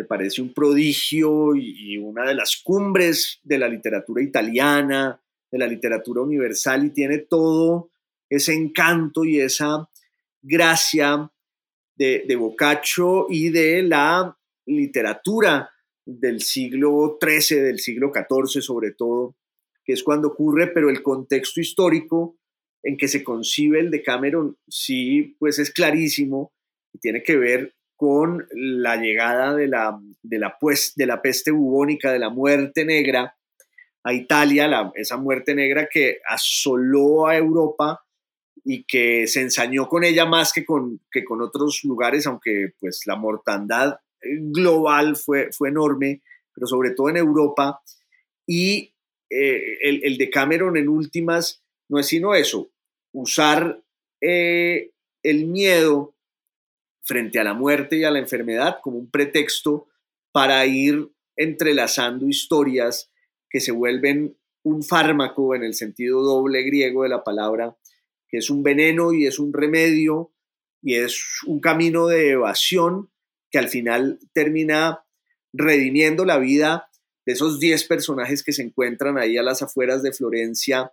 me 0.00 0.06
parece 0.06 0.40
un 0.40 0.54
prodigio 0.54 1.54
y, 1.54 1.98
una 1.98 2.26
de 2.26 2.34
las 2.34 2.56
cumbres 2.64 3.38
de 3.42 3.58
la 3.58 3.68
literatura 3.68 4.22
italiana, 4.22 5.20
de 5.50 5.58
la 5.58 5.66
literatura 5.66 6.22
universal 6.22 6.86
y 6.86 6.90
tiene 6.90 7.18
todo 7.18 7.90
ese 8.30 8.54
encanto 8.54 9.26
y 9.26 9.40
esa 9.40 9.90
gracia 10.40 11.30
de, 11.96 12.24
de 12.26 12.36
Boccaccio 12.36 13.26
y 13.28 13.50
de 13.50 13.82
la 13.82 14.34
literatura 14.64 15.70
del 16.06 16.40
siglo 16.40 17.18
XIII, 17.20 17.60
del 17.60 17.78
siglo 17.78 18.10
XIV 18.10 18.62
sobre 18.62 18.92
todo, 18.92 19.36
que 19.84 19.92
es 19.92 20.02
cuando 20.02 20.28
ocurre, 20.28 20.68
pero 20.68 20.88
el 20.88 21.02
contexto 21.02 21.60
histórico 21.60 22.38
en 22.82 22.96
que 22.96 23.06
se 23.06 23.22
concibe 23.22 23.80
el 23.80 23.90
Decameron 23.90 24.56
sí, 24.66 25.36
pues 25.38 25.58
es 25.58 25.70
clarísimo 25.70 26.54
y 26.94 27.00
tiene 27.00 27.22
que 27.22 27.36
ver 27.36 27.74
con 28.00 28.48
la 28.52 28.96
llegada 28.96 29.54
de 29.54 29.68
la, 29.68 30.00
de 30.22 30.38
la, 30.38 30.56
pues, 30.58 30.94
de 30.96 31.04
la 31.04 31.20
peste 31.20 31.50
bubónica, 31.50 32.10
de 32.10 32.18
la 32.18 32.30
muerte 32.30 32.86
negra 32.86 33.36
a 34.02 34.14
Italia, 34.14 34.90
esa 34.94 35.18
muerte 35.18 35.54
negra 35.54 35.86
que 35.86 36.20
asoló 36.26 37.26
a 37.26 37.36
Europa 37.36 38.02
y 38.64 38.84
que 38.84 39.26
se 39.26 39.42
ensañó 39.42 39.86
con 39.86 40.02
ella 40.02 40.24
más 40.24 40.54
que 40.54 40.64
con, 40.64 41.02
que 41.12 41.22
con 41.24 41.42
otros 41.42 41.84
lugares, 41.84 42.26
aunque 42.26 42.72
pues 42.80 43.02
la 43.04 43.16
mortandad 43.16 43.98
global 44.22 45.14
fue, 45.16 45.52
fue 45.52 45.68
enorme, 45.68 46.22
pero 46.54 46.66
sobre 46.66 46.92
todo 46.92 47.10
en 47.10 47.18
Europa. 47.18 47.82
Y 48.46 48.94
eh, 49.28 49.76
el, 49.82 50.00
el 50.04 50.16
Decameron 50.16 50.78
en 50.78 50.88
últimas 50.88 51.62
no 51.90 51.98
es 51.98 52.06
sino 52.06 52.34
eso, 52.34 52.70
usar 53.12 53.82
eh, 54.22 54.92
el 55.22 55.44
miedo 55.48 56.14
frente 57.02 57.38
a 57.38 57.44
la 57.44 57.54
muerte 57.54 57.96
y 57.96 58.04
a 58.04 58.10
la 58.10 58.18
enfermedad 58.18 58.78
como 58.82 58.98
un 58.98 59.10
pretexto 59.10 59.88
para 60.32 60.64
ir 60.66 61.10
entrelazando 61.36 62.28
historias 62.28 63.10
que 63.48 63.60
se 63.60 63.72
vuelven 63.72 64.36
un 64.62 64.82
fármaco 64.82 65.54
en 65.54 65.64
el 65.64 65.74
sentido 65.74 66.22
doble 66.22 66.62
griego 66.62 67.02
de 67.02 67.08
la 67.08 67.24
palabra, 67.24 67.76
que 68.28 68.38
es 68.38 68.50
un 68.50 68.62
veneno 68.62 69.12
y 69.12 69.26
es 69.26 69.38
un 69.38 69.52
remedio 69.52 70.32
y 70.82 70.96
es 70.96 71.42
un 71.46 71.60
camino 71.60 72.06
de 72.06 72.30
evasión 72.30 73.10
que 73.50 73.58
al 73.58 73.68
final 73.68 74.18
termina 74.32 75.04
redimiendo 75.52 76.24
la 76.24 76.38
vida 76.38 76.88
de 77.26 77.32
esos 77.32 77.58
10 77.58 77.84
personajes 77.84 78.42
que 78.42 78.52
se 78.52 78.62
encuentran 78.62 79.18
ahí 79.18 79.36
a 79.36 79.42
las 79.42 79.62
afueras 79.62 80.02
de 80.02 80.12
Florencia 80.12 80.92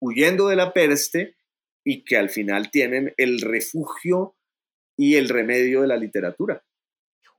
huyendo 0.00 0.48
de 0.48 0.56
la 0.56 0.72
peste 0.72 1.36
y 1.84 2.04
que 2.04 2.16
al 2.16 2.30
final 2.30 2.70
tienen 2.70 3.14
el 3.16 3.40
refugio 3.40 4.33
y 4.96 5.16
el 5.16 5.28
remedio 5.28 5.82
de 5.82 5.88
la 5.88 5.96
literatura. 5.96 6.62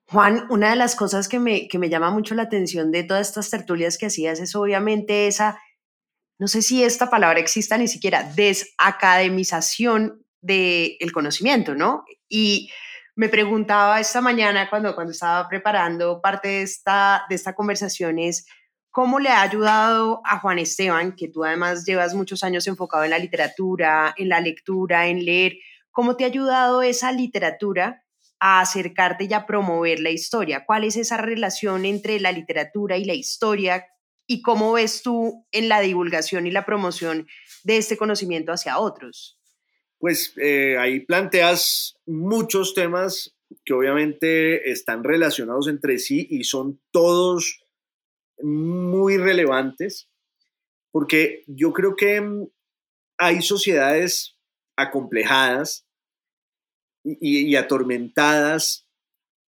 Juan, 0.07 0.45
una 0.49 0.69
de 0.69 0.75
las 0.75 0.95
cosas 0.95 1.27
que 1.27 1.39
me, 1.39 1.67
que 1.67 1.79
me 1.79 1.89
llama 1.89 2.11
mucho 2.11 2.35
la 2.35 2.43
atención 2.43 2.91
de 2.91 3.03
todas 3.03 3.29
estas 3.29 3.49
tertulias 3.49 3.97
que 3.97 4.05
hacías 4.05 4.39
es 4.39 4.55
obviamente 4.55 5.27
esa, 5.27 5.59
no 6.37 6.47
sé 6.47 6.61
si 6.61 6.83
esta 6.83 7.09
palabra 7.09 7.39
exista 7.39 7.77
ni 7.77 7.87
siquiera, 7.87 8.23
desacademización 8.35 10.23
del 10.41 11.11
conocimiento, 11.11 11.73
¿no? 11.73 12.05
Y 12.29 12.69
me 13.15 13.29
preguntaba 13.29 13.99
esta 13.99 14.21
mañana 14.21 14.69
cuando, 14.69 14.93
cuando 14.93 15.11
estaba 15.11 15.47
preparando 15.47 16.21
parte 16.21 16.49
de 16.49 16.61
esta, 16.61 17.25
de 17.29 17.35
esta 17.35 17.55
conversación 17.55 18.19
es, 18.19 18.45
¿cómo 18.91 19.19
le 19.19 19.29
ha 19.29 19.41
ayudado 19.41 20.21
a 20.23 20.39
Juan 20.39 20.59
Esteban, 20.59 21.15
que 21.15 21.29
tú 21.29 21.43
además 21.43 21.83
llevas 21.85 22.13
muchos 22.13 22.43
años 22.43 22.67
enfocado 22.67 23.05
en 23.05 23.09
la 23.09 23.17
literatura, 23.17 24.13
en 24.17 24.29
la 24.29 24.39
lectura, 24.39 25.07
en 25.07 25.25
leer, 25.25 25.53
cómo 25.95 26.17
te 26.17 26.25
ha 26.25 26.27
ayudado 26.27 26.83
esa 26.83 27.11
literatura? 27.11 28.03
a 28.39 28.59
acercarte 28.59 29.23
y 29.29 29.33
a 29.33 29.45
promover 29.45 30.01
la 30.01 30.11
historia? 30.11 30.65
¿Cuál 30.65 30.83
es 30.83 30.97
esa 30.97 31.17
relación 31.17 31.85
entre 31.85 32.19
la 32.19 32.31
literatura 32.31 32.97
y 32.97 33.05
la 33.05 33.13
historia? 33.13 33.87
¿Y 34.27 34.41
cómo 34.41 34.73
ves 34.73 35.01
tú 35.01 35.47
en 35.51 35.69
la 35.69 35.79
divulgación 35.79 36.45
y 36.45 36.51
la 36.51 36.65
promoción 36.65 37.27
de 37.63 37.77
este 37.77 37.97
conocimiento 37.97 38.51
hacia 38.51 38.77
otros? 38.77 39.39
Pues 39.97 40.33
eh, 40.37 40.77
ahí 40.77 40.99
planteas 40.99 41.97
muchos 42.05 42.73
temas 42.73 43.35
que 43.63 43.73
obviamente 43.73 44.69
están 44.69 45.03
relacionados 45.03 45.67
entre 45.67 45.97
sí 45.97 46.27
y 46.29 46.43
son 46.43 46.81
todos 46.91 47.61
muy 48.41 49.17
relevantes, 49.17 50.09
porque 50.91 51.43
yo 51.47 51.71
creo 51.71 51.95
que 51.95 52.21
hay 53.17 53.41
sociedades 53.41 54.37
acomplejadas 54.75 55.84
y, 57.05 57.55
atormentadas 57.55 58.87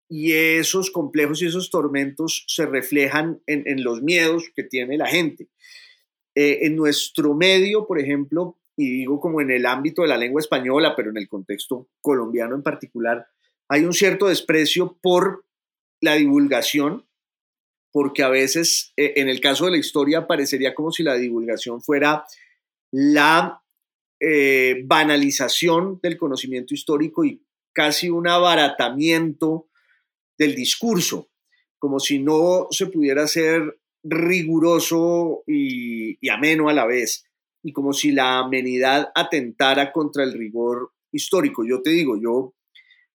y 0.08 0.32
esos 0.32 0.92
complejos 0.92 1.42
y 1.42 1.48
esos 1.48 1.70
tormentos 1.70 2.46
se 2.48 2.66
reflejan 2.66 3.42
en, 3.46 3.84
los 3.84 4.02
miedos 4.02 4.46
que 4.56 4.64
tiene 4.64 4.98
la 4.98 5.08
gente. 5.08 5.50
Eh, 6.36 6.60
en 6.62 6.76
nuestro 6.76 7.34
medio, 7.34 7.88
por 7.88 8.00
ejemplo, 8.00 8.58
y 8.78 9.00
digo 9.00 9.20
como 9.20 9.42
en 9.42 9.50
el 9.50 9.66
ámbito 9.66 10.04
de 10.04 10.08
la 10.08 10.18
lengua 10.18 10.40
española, 10.40 10.96
pero 10.96 11.10
en 11.10 11.18
el 11.18 11.28
contexto 11.28 11.90
colombiano 12.00 12.56
en 12.56 12.62
particular, 12.62 13.28
hay 13.68 13.84
un 13.84 13.94
cierto 13.94 14.28
desprecio 14.28 14.98
por 15.02 15.46
la 16.00 16.14
divulgación, 16.14 17.06
porque 17.92 18.22
a 18.22 18.30
veces, 18.30 18.94
eh, 18.96 19.14
en 19.18 19.30
el 19.30 19.42
caso 19.42 19.66
de 19.66 19.72
la 19.72 19.78
historia, 19.78 20.28
parecería 20.28 20.76
como 20.76 20.92
si 20.92 21.04
la 21.04 21.16
divulgación 21.16 21.82
fuera 21.82 22.26
la 22.92 23.64
eh, 24.20 24.84
banalización 24.86 26.00
del 26.02 26.18
conocimiento 26.18 26.74
histórico 26.74 27.26
y 27.26 27.42
casi 27.78 28.10
un 28.10 28.28
abaratamiento 28.28 29.70
del 30.36 30.56
discurso, 30.56 31.30
como 31.78 32.00
si 32.00 32.18
no 32.18 32.66
se 32.72 32.88
pudiera 32.88 33.28
ser 33.28 33.80
riguroso 34.04 35.44
y, 35.46 36.28
ameno 36.28 36.70
a 36.70 36.74
la 36.74 36.88
vez, 36.88 37.26
y 37.62 37.74
como 37.74 37.94
si 37.94 38.12
la 38.12 38.40
amenidad 38.40 39.12
atentara 39.14 39.92
contra 39.92 40.24
el 40.24 40.34
rigor 40.34 40.92
histórico. 41.12 41.64
Yo 41.64 41.84
te 41.84 41.92
digo, 41.92 42.20
yo 42.20 42.56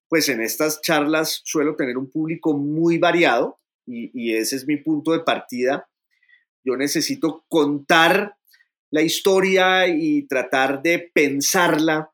pues 0.07 0.29
en 0.29 0.39
estas 0.39 0.79
charlas 0.79 1.41
suelo 1.43 1.75
tener 1.75 1.97
un 1.97 2.09
público 2.09 2.57
muy 2.57 2.99
variado 2.99 3.59
y, 3.85 4.33
ese 4.33 4.55
es 4.55 4.65
mi 4.65 4.77
punto 4.77 5.11
de 5.11 5.25
partida. 5.25 5.89
Yo 6.63 6.77
necesito 6.77 7.43
contar 7.49 8.37
la 8.91 9.01
historia 9.01 9.89
y 9.89 10.25
tratar 10.25 10.81
de 10.81 11.11
pensarla 11.13 12.12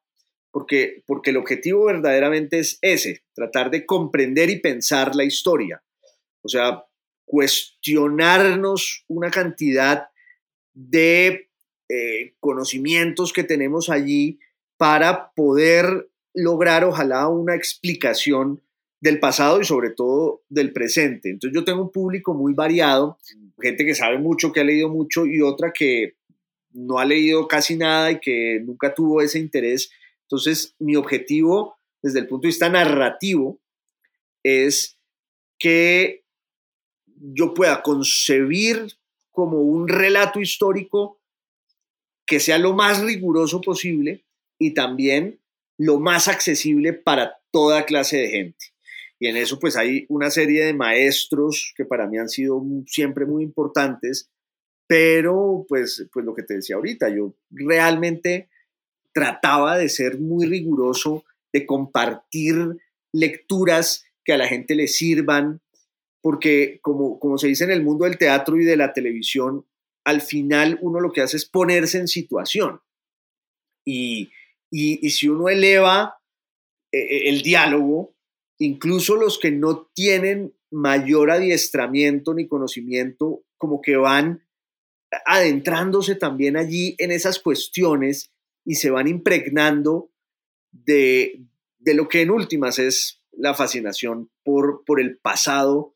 porque, 0.51 1.03
porque 1.06 1.29
el 1.29 1.38
objetivo 1.38 1.86
verdaderamente 1.86 2.60
es 2.60 2.79
ese, 2.82 3.24
tratar 3.34 3.70
de 3.72 3.86
comprender 3.86 4.50
y 4.50 4.60
pensar 4.60 5.15
la 5.15 5.24
historia. 5.24 5.84
O 6.41 6.50
sea, 6.50 6.84
cuestionarnos 7.25 9.06
una 9.08 9.29
cantidad 9.29 10.08
de 10.74 11.50
eh, 11.89 12.34
conocimientos 12.39 13.34
que 13.34 13.44
tenemos 13.44 13.89
allí 13.89 14.39
para 14.77 15.32
poder 15.32 16.10
lograr, 16.34 16.84
ojalá, 16.86 17.27
una 17.27 17.56
explicación 17.56 18.62
del 19.01 19.20
pasado 19.20 19.62
y 19.62 19.65
sobre 19.65 19.91
todo 19.91 20.41
del 20.50 20.74
presente. 20.74 21.29
Entonces 21.29 21.56
yo 21.56 21.63
tengo 21.63 21.82
un 21.82 21.91
público 21.91 22.34
muy 22.34 22.53
variado, 22.53 23.18
gente 23.62 23.86
que 23.86 23.96
sabe 23.96 24.18
mucho, 24.18 24.51
que 24.51 24.62
ha 24.62 24.63
leído 24.63 24.89
mucho 24.89 25.25
y 25.25 25.41
otra 25.41 25.72
que 25.74 26.15
no 26.72 27.00
ha 27.00 27.06
leído 27.06 27.48
casi 27.48 27.75
nada 27.75 28.12
y 28.12 28.20
que 28.20 28.62
nunca 28.63 28.94
tuvo 28.94 29.22
ese 29.22 29.39
interés 29.39 29.91
entonces, 30.29 30.75
mi 30.77 30.95
objetivo 30.95 31.79
desde 32.03 32.19
el 32.19 32.27
punto 32.27 32.43
de 32.43 32.50
vista 32.50 32.69
narrativo 32.69 33.59
es 34.43 34.95
que 35.57 36.24
yo 37.15 37.55
pueda 37.55 37.81
concebir 37.81 38.93
como 39.31 39.57
un 39.63 39.88
relato 39.88 40.39
histórico 40.39 41.19
que 42.27 42.39
sea 42.39 42.59
lo 42.59 42.75
más 42.75 43.01
riguroso 43.01 43.59
posible 43.59 44.24
y 44.59 44.75
también 44.75 45.39
lo 45.79 46.00
más 46.00 46.27
accesible 46.27 46.93
para 46.93 47.39
toda 47.50 47.86
clase 47.86 48.17
de 48.17 48.29
gente. 48.29 48.65
y 49.17 49.27
en 49.27 49.36
eso 49.36 49.57
pues 49.59 49.75
hay 49.75 50.05
una 50.09 50.29
serie 50.29 50.63
de 50.63 50.74
maestros 50.75 51.74
que 51.75 51.86
para 51.86 52.05
mí 52.05 52.19
han 52.19 52.29
sido 52.29 52.63
siempre 52.86 53.25
muy 53.25 53.43
importantes, 53.43 54.29
pero 54.86 55.65
pues, 55.67 56.07
pues 56.13 56.24
lo 56.24 56.36
que 56.36 56.43
te 56.43 56.53
decía 56.53 56.75
ahorita, 56.75 57.09
yo 57.09 57.33
realmente 57.50 58.48
trataba 59.13 59.77
de 59.77 59.89
ser 59.89 60.19
muy 60.19 60.45
riguroso, 60.45 61.23
de 61.53 61.65
compartir 61.65 62.77
lecturas 63.13 64.05
que 64.23 64.33
a 64.33 64.37
la 64.37 64.47
gente 64.47 64.75
le 64.75 64.87
sirvan, 64.87 65.61
porque 66.21 66.79
como, 66.81 67.19
como 67.19 67.37
se 67.37 67.47
dice 67.47 67.63
en 67.63 67.71
el 67.71 67.83
mundo 67.83 68.05
del 68.05 68.17
teatro 68.17 68.57
y 68.57 68.65
de 68.65 68.77
la 68.77 68.93
televisión, 68.93 69.65
al 70.05 70.21
final 70.21 70.77
uno 70.81 70.99
lo 70.99 71.11
que 71.11 71.21
hace 71.21 71.37
es 71.37 71.45
ponerse 71.45 71.97
en 71.97 72.07
situación. 72.07 72.81
Y, 73.85 74.29
y, 74.71 75.09
si 75.09 75.27
uno 75.27 75.49
eleva 75.49 76.19
eh, 76.91 76.99
eh, 76.99 77.29
el 77.29 77.41
diálogo, 77.41 78.15
incluso 78.59 79.15
los 79.15 79.39
que 79.39 79.51
no 79.51 79.89
tienen 79.93 80.53
mayor 80.71 81.31
adiestramiento 81.31 82.33
ni 82.33 82.47
conocimiento, 82.47 83.43
como 83.57 83.81
que 83.81 83.95
van 83.95 84.45
adentrándose 85.25 86.15
también 86.15 86.55
allí 86.55 86.95
en 86.99 87.11
esas 87.11 87.39
cuestiones 87.39 88.31
y 88.69 88.75
se 88.75 88.91
van 88.91 89.07
impregnando 89.07 90.11
de, 90.71 91.41
de 91.79 91.95
lo 91.95 92.07
que 92.07 92.21
en 92.21 92.29
últimas 92.29 92.77
es 92.77 93.23
la 93.31 93.55
fascinación 93.55 94.29
por, 94.43 94.83
por 94.85 95.01
el 95.01 95.17
pasado 95.17 95.95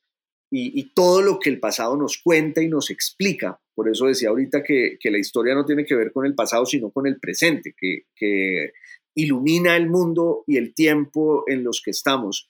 y, 0.50 0.92
todo 0.96 1.22
lo 1.22 1.40
que 1.40 1.52
el 1.52 1.60
pasado 1.60 1.96
nos 1.98 2.18
cuenta 2.18 2.64
y 2.64 2.68
nos 2.68 2.90
explica. 2.90 3.60
Por 3.76 3.90
eso 3.90 4.08
decía 4.08 4.30
ahorita 4.30 4.64
que, 4.64 4.98
la 5.04 5.20
historia 5.20 5.54
no 5.54 5.66
tiene 5.66 5.86
que 5.86 5.96
ver 5.96 6.12
con 6.12 6.26
el 6.26 6.34
pasado, 6.34 6.66
sino 6.66 6.90
con 6.90 7.06
el 7.06 7.20
presente, 7.20 7.76
que, 7.78 8.72
ilumina 9.14 9.78
el 9.78 9.88
mundo 9.88 10.44
y 10.48 10.58
el 10.58 10.74
tiempo 10.74 11.44
en 11.46 11.64
los 11.64 11.80
que 11.86 11.92
estamos. 11.92 12.50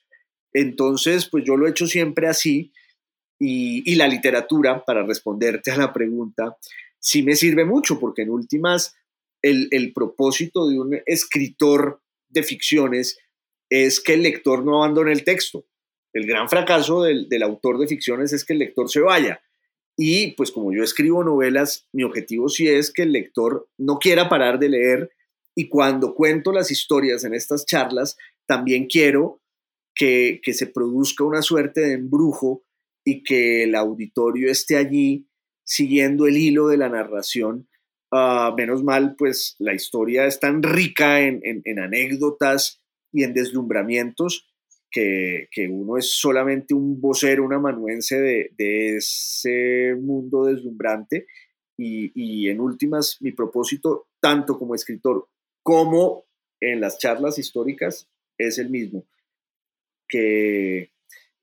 Entonces, 0.54 1.28
pues 1.30 1.44
yo 1.46 1.58
lo 1.58 1.68
he 1.68 1.72
hecho 1.72 1.88
siempre 1.88 2.28
así 2.28 2.72
y, 3.38 3.96
la 3.96 4.08
literatura, 4.08 4.86
para 4.86 5.06
responderte 5.06 5.72
a 5.72 5.78
la 5.78 5.92
pregunta, 5.92 6.56
sí 6.98 7.24
me 7.24 7.36
sirve 7.36 7.66
mucho, 7.66 8.00
porque 8.00 8.22
en 8.22 8.30
últimas 8.30 8.96
el, 9.44 9.94
propósito 9.94 10.68
de 10.68 10.80
un 10.80 11.00
escritor 11.06 12.02
de 12.30 12.44
ficciones 12.44 13.20
es 13.70 14.00
que 14.00 14.16
el 14.16 14.24
lector 14.24 14.66
no 14.66 14.84
abandone 14.84 15.12
el 15.12 15.24
texto 15.24 15.66
el 16.14 16.28
gran 16.28 16.48
fracaso 16.48 17.04
del, 17.04 17.44
autor 17.44 17.80
de 17.80 17.88
ficciones 17.88 18.32
es 18.34 18.46
que 18.46 18.54
el 18.54 18.60
lector 18.60 18.90
se 18.90 19.02
vaya. 19.02 19.42
Y 19.98 20.32
pues 20.34 20.52
como 20.52 20.72
yo 20.74 20.84
escribo 20.84 21.24
novelas, 21.24 21.88
mi 21.92 22.04
objetivo 22.04 22.50
sí 22.50 22.68
es 22.68 22.92
que 22.92 23.04
el 23.04 23.12
lector 23.12 23.68
no 23.78 23.98
quiera 23.98 24.30
parar 24.30 24.60
de 24.60 24.70
leer 24.70 25.12
y 25.56 25.70
cuando 25.70 26.16
cuento 26.16 26.52
las 26.52 26.72
historias 26.72 27.24
en 27.24 27.34
estas 27.34 27.66
charlas, 27.66 28.18
también 28.48 28.88
quiero 28.88 29.42
que, 29.94 30.40
se 30.52 30.68
produzca 30.68 31.24
una 31.24 31.42
suerte 31.42 31.82
de 31.82 31.94
embrujo 31.94 32.64
y 33.06 33.24
que 33.24 33.64
el 33.64 33.76
auditorio 33.76 34.50
esté 34.50 34.78
allí 34.78 35.28
siguiendo 35.64 36.26
el 36.26 36.38
hilo 36.38 36.68
de 36.68 36.78
la 36.78 36.90
narración. 36.90 37.68
Ah, 38.16 38.54
menos 38.56 38.84
mal, 38.84 39.16
pues 39.18 39.56
la 39.58 39.74
historia 39.74 40.28
es 40.28 40.40
tan 40.40 40.62
rica 40.62 41.22
en 41.22 41.80
anécdotas 41.80 42.80
y 43.12 43.24
en 43.24 43.34
deslumbramientos 43.34 44.54
que, 44.94 45.68
uno 45.70 45.98
es 45.98 46.12
solamente 46.20 46.74
un 46.74 47.02
vocero, 47.02 47.44
un 47.44 47.54
amanuense 47.54 48.50
de, 48.56 48.98
ese 48.98 49.96
mundo 50.00 50.46
deslumbrante 50.46 51.26
y, 51.76 52.48
en 52.48 52.60
últimas 52.60 53.18
mi 53.20 53.32
propósito, 53.32 54.08
tanto 54.22 54.58
como 54.58 54.76
escritor 54.76 55.28
como 55.64 56.26
en 56.62 56.80
las 56.80 57.00
charlas 57.00 57.40
históricas, 57.40 58.08
es 58.38 58.58
el 58.60 58.70
mismo, 58.70 59.06
que, 60.08 60.92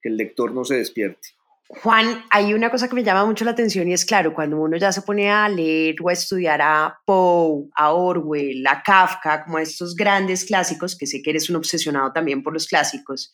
que 0.00 0.08
el 0.08 0.16
lector 0.16 0.52
no 0.52 0.64
se 0.64 0.76
despierte. 0.76 1.28
Juan, 1.72 2.24
hay 2.30 2.52
una 2.52 2.68
cosa 2.68 2.88
que 2.88 2.96
me 2.96 3.04
llama 3.04 3.24
mucho 3.24 3.44
la 3.44 3.52
atención 3.52 3.88
y 3.88 3.92
es 3.92 4.04
claro, 4.04 4.34
cuando 4.34 4.60
uno 4.60 4.76
ya 4.76 4.90
se 4.90 5.02
pone 5.02 5.30
a 5.30 5.48
leer 5.48 5.94
o 6.02 6.08
a 6.08 6.12
estudiar 6.12 6.60
a 6.60 6.98
Poe, 7.06 7.68
a 7.76 7.92
Orwell, 7.92 8.66
a 8.66 8.82
Kafka, 8.82 9.44
como 9.44 9.60
estos 9.60 9.94
grandes 9.94 10.44
clásicos, 10.44 10.98
que 10.98 11.06
sé 11.06 11.22
que 11.22 11.30
eres 11.30 11.48
un 11.48 11.56
obsesionado 11.56 12.12
también 12.12 12.42
por 12.42 12.52
los 12.52 12.66
clásicos, 12.66 13.30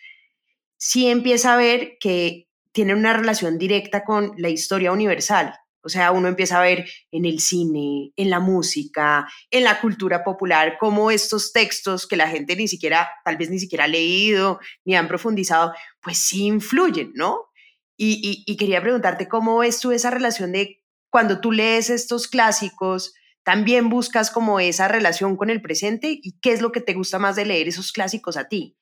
sí 0.76 1.08
empieza 1.08 1.54
a 1.54 1.56
ver 1.56 1.96
que 1.98 2.46
tienen 2.72 2.98
una 2.98 3.14
relación 3.14 3.56
directa 3.56 4.04
con 4.04 4.32
la 4.36 4.50
historia 4.50 4.92
universal. 4.92 5.54
O 5.80 5.88
sea, 5.88 6.12
uno 6.12 6.28
empieza 6.28 6.58
a 6.58 6.62
ver 6.62 6.84
en 7.12 7.24
el 7.24 7.40
cine, 7.40 8.12
en 8.16 8.28
la 8.28 8.40
música, 8.40 9.26
en 9.50 9.64
la 9.64 9.80
cultura 9.80 10.22
popular, 10.22 10.76
cómo 10.78 11.10
estos 11.10 11.52
textos 11.52 12.06
que 12.06 12.16
la 12.16 12.28
gente 12.28 12.54
ni 12.54 12.68
siquiera, 12.68 13.08
tal 13.24 13.38
vez 13.38 13.48
ni 13.48 13.58
siquiera 13.58 13.84
ha 13.84 13.88
leído, 13.88 14.60
ni 14.84 14.94
han 14.94 15.08
profundizado, 15.08 15.72
pues 16.02 16.18
sí 16.18 16.44
influyen, 16.44 17.12
¿no? 17.14 17.46
Y, 17.96 18.56
quería 18.56 18.82
preguntarte 18.82 19.28
cómo 19.28 19.58
ves 19.58 19.80
tú 19.80 19.92
esa 19.92 20.10
relación 20.10 20.52
de 20.52 20.82
cuando 21.10 21.40
tú 21.40 21.52
lees 21.52 21.88
estos 21.88 22.28
clásicos, 22.28 23.14
también 23.42 23.88
buscas 23.88 24.30
como 24.30 24.60
esa 24.60 24.88
relación 24.88 25.36
con 25.36 25.50
el 25.50 25.62
presente 25.62 26.18
y 26.22 26.38
qué 26.40 26.52
es 26.52 26.60
lo 26.60 26.72
que 26.72 26.80
te 26.80 26.94
gusta 26.94 27.18
más 27.18 27.36
de 27.36 27.46
leer 27.46 27.68
esos 27.68 27.92
clásicos 27.92 28.36
a 28.36 28.48
ti. 28.48 28.76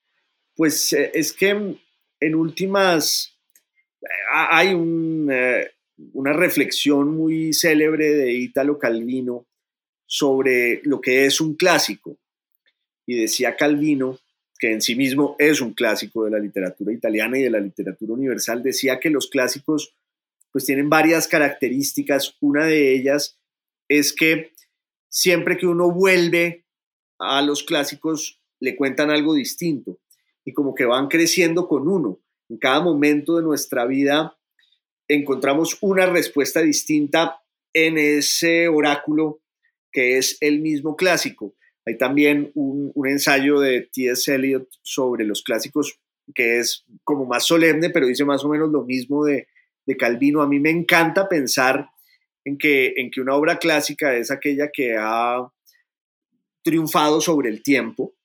Pues 0.55 0.91
eh, 0.93 1.11
es 1.13 1.31
que 1.33 1.77
en 2.19 2.35
últimas 2.35 3.37
eh, 4.01 4.07
hay 4.33 4.69
eh, 4.69 5.71
una 6.13 6.33
reflexión 6.33 7.15
muy 7.15 7.53
célebre 7.53 8.09
de 8.09 8.33
Italo 8.33 8.79
Calvino 8.79 9.45
sobre 10.05 10.81
lo 10.83 10.99
que 10.99 11.25
es 11.25 11.39
un 11.39 11.55
clásico. 11.55 12.17
Y 13.05 13.21
decía 13.21 13.55
Calvino 13.55 14.19
que 14.57 14.71
en 14.71 14.81
sí 14.81 14.95
mismo 14.95 15.35
es 15.37 15.61
un 15.61 15.73
clásico 15.73 16.25
de 16.25 16.31
la 16.31 16.39
literatura 16.39 16.93
italiana 16.93 17.37
y 17.37 17.43
de 17.43 17.49
la 17.49 17.59
literatura 17.59 18.13
universal, 18.13 18.63
decía 18.63 18.99
que 18.99 19.09
los 19.09 19.27
clásicos 19.27 19.93
pues 20.51 20.65
tienen 20.65 20.89
varias 20.89 21.27
características. 21.27 22.37
Una 22.39 22.65
de 22.65 22.93
ellas 22.93 23.37
es 23.89 24.13
que 24.13 24.53
siempre 25.09 25.57
que 25.57 25.67
uno 25.67 25.91
vuelve 25.91 26.65
a 27.19 27.41
los 27.41 27.63
clásicos 27.63 28.41
le 28.59 28.75
cuentan 28.75 29.11
algo 29.11 29.33
distinto 29.33 29.99
y 30.45 30.53
como 30.53 30.73
que 30.73 30.85
van 30.85 31.07
creciendo 31.07 31.67
con 31.67 31.87
uno. 31.87 32.19
En 32.49 32.57
cada 32.57 32.79
momento 32.79 33.35
de 33.35 33.43
nuestra 33.43 33.85
vida 33.85 34.37
encontramos 35.07 35.77
una 35.81 36.05
respuesta 36.05 36.61
distinta 36.61 37.41
en 37.73 37.97
ese 37.97 38.67
oráculo 38.67 39.41
que 39.91 40.17
es 40.17 40.37
el 40.41 40.61
mismo 40.61 40.95
clásico. 40.95 41.53
Hay 41.85 41.97
también 41.97 42.51
un, 42.55 42.91
ensayo 43.07 43.59
de 43.59 43.89
T.S. 43.93 44.33
Eliot 44.33 44.67
sobre 44.81 45.23
los 45.23 45.43
clásicos 45.43 45.99
que 46.33 46.57
es 46.57 46.83
como 47.03 47.25
más 47.25 47.45
solemne, 47.45 47.91
pero 47.91 48.07
dice 48.07 48.25
más 48.25 48.43
o 48.43 48.49
menos 48.49 48.71
lo 48.71 48.83
mismo 48.83 49.25
de, 49.25 49.47
Calvino. 49.99 50.41
A 50.41 50.47
mí 50.47 50.59
me 50.59 50.71
encanta 50.71 51.29
pensar 51.29 51.87
en 52.43 52.57
que, 52.57 52.93
en 52.97 53.11
que 53.11 53.21
una 53.21 53.35
obra 53.35 53.59
clásica 53.59 54.15
es 54.15 54.31
aquella 54.31 54.71
que 54.73 54.95
ha 54.97 55.47
triunfado 56.63 57.21
sobre 57.21 57.49
el 57.49 57.61
tiempo, 57.61 58.15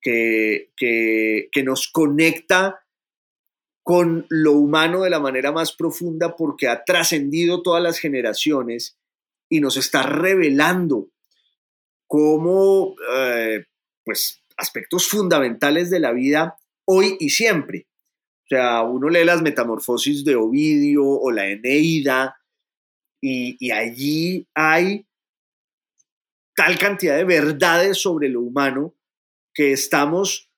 que, 0.00 0.70
que, 0.76 1.48
que 1.50 1.64
nos 1.64 1.88
conecta 1.88 2.86
con 3.82 4.26
lo 4.28 4.52
humano 4.52 5.02
de 5.02 5.10
la 5.10 5.18
manera 5.18 5.50
más 5.50 5.72
profunda 5.72 6.36
porque 6.36 6.68
ha 6.68 6.84
trascendido 6.84 7.62
todas 7.62 7.82
las 7.82 7.98
generaciones 7.98 8.96
y 9.48 9.60
nos 9.60 9.76
está 9.76 10.04
revelando 10.04 11.08
como 12.06 12.94
eh, 13.14 13.64
pues, 14.04 14.42
aspectos 14.56 15.08
fundamentales 15.08 15.90
de 15.90 16.00
la 16.00 16.12
vida 16.12 16.56
hoy 16.86 17.16
y 17.20 17.30
siempre. 17.30 17.86
O 18.44 18.48
sea, 18.48 18.82
uno 18.82 19.08
lee 19.08 19.24
las 19.24 19.42
metamorfosis 19.42 20.24
de 20.24 20.36
Ovidio 20.36 21.04
o 21.04 21.30
la 21.30 21.48
Eneida 21.48 22.36
y, 23.20 23.56
y 23.58 23.70
allí 23.72 24.46
hay 24.54 25.06
tal 26.54 26.78
cantidad 26.78 27.16
de 27.16 27.24
verdades 27.24 28.00
sobre 28.00 28.28
lo 28.28 28.40
humano 28.40 28.94
que 29.52 29.72
estamos 29.72 30.50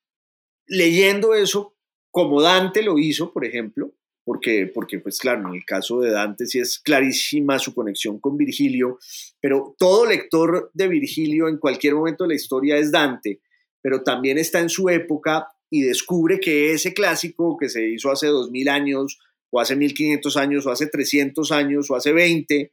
leyendo 0.67 1.35
eso 1.35 1.75
como 2.11 2.43
Dante 2.43 2.83
lo 2.83 2.99
hizo, 2.99 3.33
por 3.33 3.45
ejemplo, 3.45 3.93
porque, 4.29 4.67
porque 4.67 4.99
pues 4.99 5.19
claro, 5.19 5.49
en 5.49 5.55
el 5.55 5.65
caso 5.65 6.01
de 6.01 6.11
Dante 6.11 6.45
sí 6.45 6.59
es 6.59 6.79
clarísima 6.79 7.59
su 7.59 7.75
conexión 7.75 8.21
con 8.21 8.37
Virgilio, 8.37 8.99
pero 9.41 9.75
todo 9.79 10.05
lector 10.05 10.71
de 10.75 10.87
Virgilio 10.87 11.49
en 11.49 11.57
cualquier 11.57 11.95
momento 11.95 12.25
de 12.25 12.29
la 12.29 12.35
historia 12.35 12.77
es 12.77 12.93
Dante, 12.93 13.41
pero 13.81 14.03
también 14.03 14.37
está 14.37 14.61
en 14.61 14.69
su 14.69 14.91
época 14.91 15.49
y 15.71 15.81
descubre 15.81 16.41
que 16.41 16.75
ese 16.75 16.93
clásico 16.93 17.57
que 17.57 17.71
se 17.71 17.89
hizo 17.89 18.11
hace 18.11 18.27
2000 18.27 18.69
años, 18.69 19.19
o 19.49 19.61
hace 19.61 19.77
1500 19.77 20.37
años, 20.37 20.67
o 20.67 20.73
hace 20.73 20.89
300 20.89 21.51
años, 21.51 21.91
o 21.91 21.97
hace 21.97 22.13
20, 22.13 22.71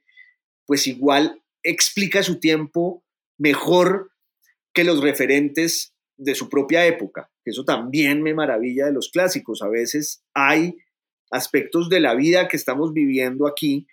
pues 0.65 0.87
igual 0.87 1.41
explica 1.63 2.21
su 2.21 2.41
tiempo 2.41 3.05
mejor 3.37 4.11
que 4.73 4.83
los 4.83 4.99
referentes 4.99 5.93
de 6.17 6.35
su 6.35 6.49
propia 6.49 6.85
época. 6.85 7.31
Eso 7.45 7.63
también 7.63 8.21
me 8.21 8.33
maravilla 8.33 8.87
de 8.87 8.91
los 8.91 9.09
clásicos. 9.09 9.61
A 9.61 9.69
veces 9.69 10.21
hay 10.33 10.75
aspectos 11.35 11.89
de 11.89 11.99
la 11.99 12.15
vida 12.15 12.47
que 12.47 12.57
estamos 12.57 12.93
viviendo 12.93 13.47
aquí 13.47 13.87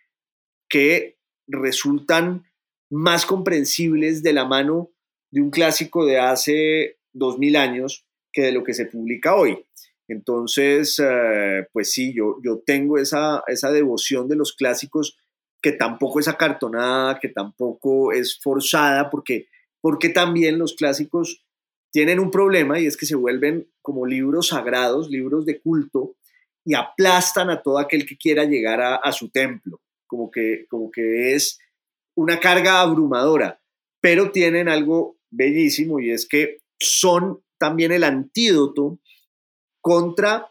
que 0.69 1.19
resultan 1.47 2.45
más 2.91 3.27
comprensibles 3.27 4.23
de 4.23 4.33
la 4.33 4.45
mano 4.45 4.91
de 5.31 5.41
un 5.41 5.51
clásico 5.51 6.05
de 6.07 6.19
hace 6.19 6.99
dos 7.13 7.39
mil 7.39 7.57
años 7.57 8.07
que 8.33 8.43
de 8.43 8.53
lo 8.53 8.65
que 8.65 8.75
se 8.75 8.87
publica 8.87 9.35
hoy. 9.35 9.59
Entonces, 10.09 11.01
eh, 11.03 11.67
pues 11.73 11.91
sí, 11.93 12.13
yo, 12.15 12.39
yo 12.45 12.63
tengo 12.65 12.99
esa, 12.99 13.43
esa 13.47 13.71
devoción 13.71 14.29
de 14.29 14.37
los 14.37 14.53
clásicos 14.53 15.17
que 15.63 15.73
tampoco 15.73 16.21
es 16.21 16.29
acartonada, 16.29 17.19
que 17.21 17.29
tampoco 17.29 18.13
es 18.13 18.39
forzada, 18.41 19.11
porque, 19.11 19.47
porque 19.81 20.09
también 20.09 20.59
los 20.59 20.75
clásicos 20.75 21.45
tienen 21.93 22.19
un 22.19 22.31
problema 22.31 22.81
y 22.81 22.87
es 22.87 22.97
que 22.97 23.07
se 23.07 23.15
vuelven 23.15 23.69
como 23.81 24.07
libros 24.07 24.49
sagrados, 24.49 25.09
libros 25.09 25.47
de 25.47 25.61
culto, 25.61 26.17
y 26.65 26.75
aplastan 26.75 27.51
a 27.51 27.63
todo 27.63 27.79
aquel 27.79 28.07
que 28.07 28.17
quiera 28.17 28.45
llegar 28.45 28.81
a, 28.81 29.13
su 29.13 29.31
templo, 29.31 29.81
como 30.07 30.31
que, 30.31 30.67
como 30.69 30.91
que 30.91 31.35
es 31.35 31.59
una 32.17 32.39
carga 32.39 32.81
abrumadora, 32.81 33.61
pero 34.01 34.31
tienen 34.31 34.69
algo 34.69 35.19
bellísimo 35.31 35.99
y 36.01 36.11
es 36.11 36.29
que 36.29 36.59
son 36.79 37.43
también 37.59 37.93
el 37.93 38.05
antídoto 38.05 39.01
contra 39.81 40.49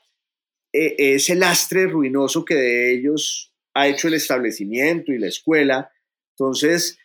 eh, 0.73 0.95
ese 0.97 1.35
lastre 1.35 1.87
ruinoso 1.87 2.45
que 2.45 2.55
de 2.55 2.93
ellos 2.93 3.53
ha 3.73 3.87
hecho 3.87 4.07
el 4.07 4.15
establecimiento 4.15 5.11
y 5.11 5.19
la 5.19 5.27
escuela. 5.27 5.91
Entonces, 6.35 6.97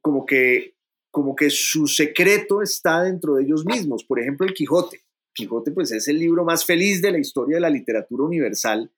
como 0.00 0.26
que, 0.26 0.74
como 1.10 1.34
que 1.34 1.50
su 1.50 1.86
secreto 1.86 2.62
está 2.62 3.02
dentro 3.02 3.34
de 3.34 3.44
ellos 3.44 3.64
mismos. 3.64 4.04
Por 4.04 4.20
ejemplo, 4.20 4.46
el 4.46 4.54
Quijote. 4.54 5.02
Quijote 5.34 5.70
pues 5.70 5.92
es 5.92 6.08
el 6.08 6.18
libro 6.18 6.44
más 6.44 6.64
feliz 6.64 7.00
de 7.00 7.12
la 7.12 7.18
historia 7.18 7.56
de 7.56 7.62
la 7.62 7.70
literatura 7.70 8.24
universal 8.24 8.90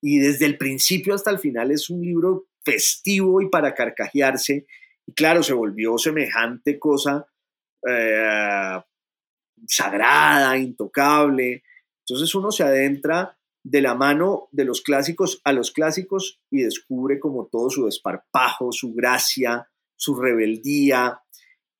y 0.00 0.18
desde 0.18 0.46
el 0.46 0.56
principio 0.56 1.14
hasta 1.14 1.30
el 1.30 1.38
final 1.38 1.70
es 1.70 1.90
un 1.90 2.02
libro 2.02 2.46
festivo 2.64 3.40
y 3.40 3.48
para 3.48 3.74
carcajearse. 3.74 4.66
Y 5.06 5.12
claro, 5.12 5.42
se 5.42 5.54
volvió 5.54 5.98
semejante 5.98 6.78
cosa 6.78 7.26
eh, 7.88 8.80
sagrada, 9.66 10.56
intocable. 10.56 11.64
Entonces 12.06 12.34
uno 12.34 12.52
se 12.52 12.62
adentra 12.62 13.36
de 13.64 13.82
la 13.82 13.94
mano 13.94 14.48
de 14.52 14.64
los 14.64 14.82
clásicos 14.82 15.40
a 15.44 15.52
los 15.52 15.72
clásicos 15.72 16.40
y 16.50 16.62
descubre 16.62 17.18
como 17.18 17.46
todo 17.46 17.68
su 17.70 17.86
desparpajo, 17.86 18.72
su 18.72 18.94
gracia, 18.94 19.68
su 19.96 20.14
rebeldía. 20.14 21.20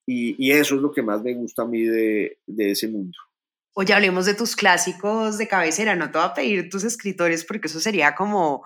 Y, 0.05 0.51
eso 0.51 0.75
es 0.75 0.81
lo 0.81 0.91
que 0.91 1.03
más 1.03 1.21
me 1.21 1.35
gusta 1.35 1.61
a 1.61 1.67
mí 1.67 1.83
de, 1.83 2.39
de 2.47 2.71
ese 2.71 2.87
mundo. 2.87 3.15
Oye, 3.73 3.93
hablemos 3.93 4.25
de 4.25 4.33
tus 4.33 4.55
clásicos 4.55 5.37
de 5.37 5.47
cabecera. 5.47 5.95
No 5.95 6.11
te 6.11 6.17
voy 6.17 6.27
a 6.27 6.33
pedir 6.33 6.69
tus 6.69 6.83
escritores 6.83 7.45
porque 7.45 7.67
eso 7.67 7.79
sería 7.79 8.15
como, 8.15 8.63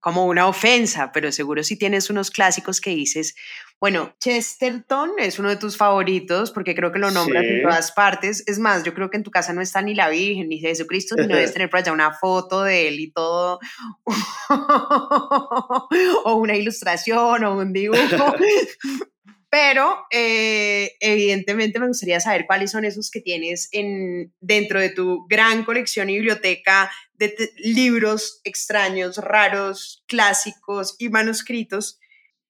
como 0.00 0.26
una 0.26 0.46
ofensa, 0.46 1.10
pero 1.12 1.32
seguro 1.32 1.64
si 1.64 1.76
tienes 1.76 2.10
unos 2.10 2.30
clásicos 2.30 2.80
que 2.80 2.90
dices, 2.90 3.34
bueno, 3.80 4.14
Chesterton 4.18 5.12
es 5.18 5.38
uno 5.38 5.50
de 5.50 5.56
tus 5.56 5.76
favoritos 5.76 6.52
porque 6.52 6.74
creo 6.74 6.92
que 6.92 6.98
lo 6.98 7.10
nombras 7.10 7.44
en 7.44 7.62
todas 7.62 7.92
partes. 7.92 8.42
Es 8.46 8.58
más, 8.58 8.84
yo 8.84 8.94
creo 8.94 9.10
que 9.10 9.18
en 9.18 9.22
tu 9.22 9.30
casa 9.30 9.52
no 9.52 9.60
está 9.60 9.82
ni 9.82 9.94
la 9.94 10.08
Virgen 10.08 10.48
ni 10.48 10.58
Jesucristo, 10.58 11.16
sino 11.18 11.34
debes 11.34 11.52
tener 11.52 11.68
por 11.68 11.80
allá 11.80 11.92
una 11.92 12.12
foto 12.12 12.62
de 12.62 12.88
él 12.88 13.00
y 13.00 13.12
todo, 13.12 13.58
o 16.24 16.34
una 16.36 16.56
ilustración 16.56 17.44
o 17.44 17.58
un 17.58 17.72
dibujo. 17.72 17.98
Pero 19.54 20.06
eh, 20.10 20.96
evidentemente 20.98 21.78
me 21.78 21.86
gustaría 21.86 22.18
saber 22.18 22.44
cuáles 22.44 22.72
son 22.72 22.84
esos 22.84 23.08
que 23.08 23.20
tienes 23.20 23.68
en, 23.70 24.34
dentro 24.40 24.80
de 24.80 24.90
tu 24.90 25.28
gran 25.28 25.64
colección 25.64 26.10
y 26.10 26.16
biblioteca 26.16 26.90
de 27.12 27.32
libros 27.58 28.40
extraños, 28.42 29.16
raros, 29.18 30.02
clásicos 30.08 30.96
y 30.98 31.08
manuscritos. 31.08 32.00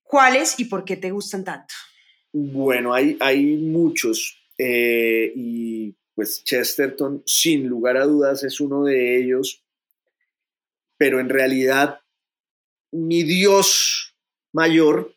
¿Cuáles 0.01 0.59
y 0.59 0.65
por 0.65 0.83
qué 0.83 0.97
te 0.97 1.11
gustan 1.11 1.43
tanto? 1.43 1.75
Bueno, 2.33 2.91
hay, 2.91 3.17
hay 3.19 3.55
muchos. 3.57 4.41
Eh, 4.57 5.31
y 5.35 5.95
pues 6.15 6.43
Chesterton, 6.43 7.21
sin 7.27 7.67
lugar 7.67 7.97
a 7.97 8.05
dudas, 8.05 8.43
es 8.43 8.59
uno 8.59 8.83
de 8.83 9.15
ellos. 9.15 9.63
Pero 10.97 11.19
en 11.19 11.29
realidad, 11.29 11.99
mi 12.91 13.21
Dios 13.21 14.17
mayor 14.51 15.14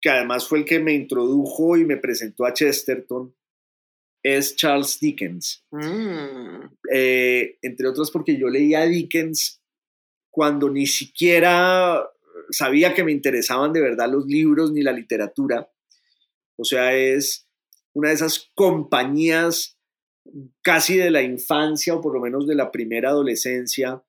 que 0.00 0.10
además 0.10 0.46
fue 0.46 0.60
el 0.60 0.64
que 0.64 0.78
me 0.78 0.94
introdujo 0.94 1.76
y 1.76 1.84
me 1.84 1.96
presentó 1.96 2.44
a 2.44 2.52
Chesterton, 2.52 3.34
es 4.22 4.56
Charles 4.56 4.98
Dickens. 5.00 5.64
Mm. 5.70 6.66
Eh, 6.92 7.58
entre 7.62 7.88
otros 7.88 8.10
porque 8.10 8.36
yo 8.36 8.48
leía 8.48 8.82
a 8.82 8.86
Dickens 8.86 9.62
cuando 10.30 10.70
ni 10.70 10.86
siquiera 10.86 12.04
sabía 12.50 12.94
que 12.94 13.04
me 13.04 13.12
interesaban 13.12 13.72
de 13.72 13.80
verdad 13.80 14.10
los 14.10 14.26
libros 14.26 14.72
ni 14.72 14.82
la 14.82 14.92
literatura. 14.92 15.70
O 16.56 16.64
sea, 16.64 16.94
es 16.94 17.48
una 17.92 18.08
de 18.08 18.14
esas 18.14 18.50
compañías 18.54 19.78
casi 20.62 20.96
de 20.96 21.10
la 21.10 21.22
infancia 21.22 21.94
o 21.94 22.00
por 22.00 22.14
lo 22.14 22.20
menos 22.20 22.46
de 22.46 22.54
la 22.54 22.70
primera 22.70 23.10
adolescencia. 23.10 24.02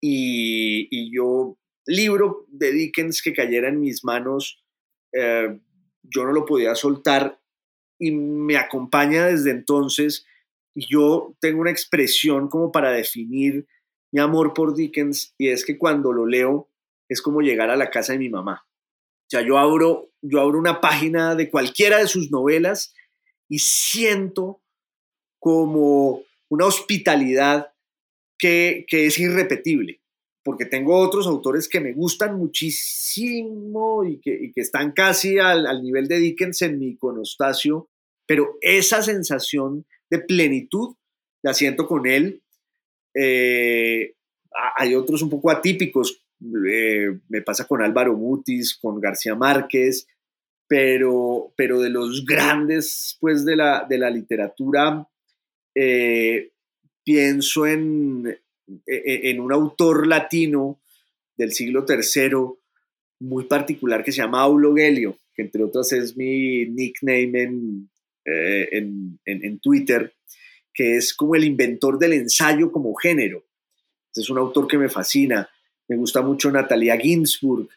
Y, 0.00 0.88
y 0.90 1.14
yo, 1.14 1.58
libro 1.86 2.46
de 2.48 2.72
Dickens 2.72 3.22
que 3.22 3.34
cayera 3.34 3.68
en 3.68 3.80
mis 3.80 4.04
manos, 4.04 4.59
eh, 5.12 5.58
yo 6.02 6.24
no 6.24 6.32
lo 6.32 6.44
podía 6.44 6.74
soltar 6.74 7.40
y 7.98 8.12
me 8.12 8.56
acompaña 8.56 9.26
desde 9.26 9.50
entonces. 9.50 10.26
Y 10.74 10.86
yo 10.92 11.36
tengo 11.40 11.60
una 11.60 11.70
expresión 11.70 12.48
como 12.48 12.72
para 12.72 12.92
definir 12.92 13.66
mi 14.12 14.20
amor 14.20 14.54
por 14.54 14.74
Dickens 14.74 15.34
y 15.38 15.48
es 15.48 15.64
que 15.64 15.78
cuando 15.78 16.12
lo 16.12 16.26
leo 16.26 16.70
es 17.08 17.22
como 17.22 17.40
llegar 17.40 17.70
a 17.70 17.76
la 17.76 17.90
casa 17.90 18.12
de 18.12 18.18
mi 18.18 18.28
mamá. 18.28 18.66
O 18.66 19.30
sea, 19.30 19.42
yo 19.42 19.58
abro, 19.58 20.10
yo 20.22 20.40
abro 20.40 20.58
una 20.58 20.80
página 20.80 21.34
de 21.34 21.50
cualquiera 21.50 21.98
de 21.98 22.08
sus 22.08 22.30
novelas 22.30 22.94
y 23.48 23.58
siento 23.60 24.62
como 25.38 26.22
una 26.48 26.66
hospitalidad 26.66 27.72
que, 28.38 28.84
que 28.88 29.06
es 29.06 29.18
irrepetible 29.18 29.99
porque 30.42 30.64
tengo 30.64 30.96
otros 30.98 31.26
autores 31.26 31.68
que 31.68 31.80
me 31.80 31.92
gustan 31.92 32.36
muchísimo 32.36 34.04
y 34.04 34.20
que, 34.20 34.52
están 34.56 34.92
casi 34.92 35.38
al, 35.38 35.82
nivel 35.82 36.08
de 36.08 36.18
Dickens 36.18 36.62
en 36.62 36.78
mi 36.78 36.88
iconostasio, 36.90 37.88
pero 38.26 38.56
esa 38.60 39.02
sensación 39.02 39.86
de 40.08 40.20
plenitud 40.20 40.96
la 41.42 41.54
siento 41.54 41.86
con 41.86 42.06
él. 42.06 42.42
Eh, 43.14 44.14
hay 44.76 44.94
otros 44.94 45.22
un 45.22 45.30
poco 45.30 45.50
atípicos, 45.50 46.24
eh, 46.68 47.18
me 47.28 47.42
pasa 47.42 47.66
con 47.66 47.82
Álvaro 47.82 48.16
Mutis, 48.16 48.78
con 48.80 49.00
García 49.00 49.34
Márquez, 49.34 50.06
pero, 50.66 51.52
pero 51.56 51.80
de 51.80 51.90
los 51.90 52.24
grandes 52.24 53.16
pues, 53.20 53.44
de, 53.44 53.56
la, 53.56 53.86
de 53.88 53.98
la 53.98 54.10
literatura, 54.10 55.06
eh, 55.74 56.52
pienso 57.04 57.66
en, 57.66 58.38
en 58.86 59.40
un 59.40 59.52
autor 59.52 60.06
latino 60.06 60.80
del 61.36 61.52
siglo 61.52 61.84
III 61.88 62.58
muy 63.20 63.44
particular 63.44 64.02
que 64.02 64.12
se 64.12 64.22
llama 64.22 64.40
Aulo 64.40 64.74
Gelio, 64.74 65.16
que 65.34 65.42
entre 65.42 65.62
otras 65.62 65.92
es 65.92 66.16
mi 66.16 66.66
nickname 66.66 67.42
en, 67.42 67.90
eh, 68.24 68.68
en, 69.24 69.58
Twitter, 69.60 70.12
que 70.72 70.96
es 70.96 71.14
como 71.14 71.34
el 71.34 71.44
inventor 71.44 71.98
del 71.98 72.14
ensayo 72.14 72.72
como 72.72 72.94
género. 72.94 73.44
Es 74.14 74.28
un 74.30 74.38
autor 74.38 74.66
que 74.66 74.78
me 74.78 74.88
fascina. 74.88 75.48
Me 75.88 75.96
gusta 75.96 76.22
mucho 76.22 76.50
Natalia 76.50 76.96
Ginsburg, 76.96 77.68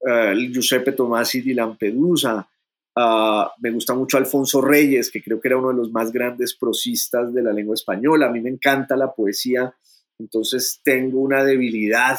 uh, 0.00 0.34
Giuseppe 0.52 0.92
Tomasi 0.92 1.40
di 1.40 1.54
Lampedusa. 1.54 2.48
Ah, 2.94 3.52
me 3.60 3.70
gusta 3.70 3.94
mucho 3.94 4.16
Alfonso 4.16 4.60
Reyes, 4.60 5.10
que 5.10 5.22
creo 5.22 5.40
que 5.40 5.48
era 5.48 5.56
uno 5.56 5.68
de 5.68 5.76
los 5.76 5.92
más 5.92 6.10
grandes 6.10 6.54
prosistas 6.54 7.32
de 7.32 7.42
la 7.42 7.52
lengua 7.52 7.74
española. 7.74 8.26
A 8.26 8.32
mí 8.32 8.40
me 8.40 8.50
encanta 8.50 8.96
la 8.96 9.14
poesía 9.14 9.72
entonces 10.18 10.80
tengo 10.82 11.20
una 11.20 11.44
debilidad 11.44 12.18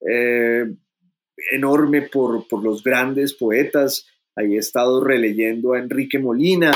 eh, 0.00 0.64
enorme 1.52 2.02
por, 2.02 2.46
los 2.62 2.82
grandes 2.82 3.34
poetas. 3.34 4.06
Ahí 4.36 4.56
he 4.56 4.58
estado 4.58 5.02
releyendo 5.02 5.74
a 5.74 5.78
Enrique 5.78 6.18
Molina, 6.18 6.72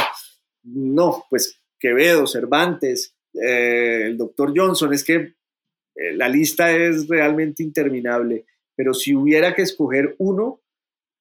no, 0.62 1.24
pues 1.30 1.60
Quevedo, 1.78 2.26
Cervantes, 2.26 3.16
eh, 3.34 4.02
el 4.06 4.16
doctor 4.16 4.52
Johnson, 4.54 4.92
es 4.92 5.04
que 5.04 5.14
eh, 5.14 6.12
la 6.14 6.28
lista 6.28 6.70
es 6.70 7.08
realmente 7.08 7.62
interminable, 7.62 8.44
pero 8.76 8.94
si 8.94 9.14
hubiera 9.14 9.54
que 9.54 9.62
escoger 9.62 10.14
uno, 10.18 10.60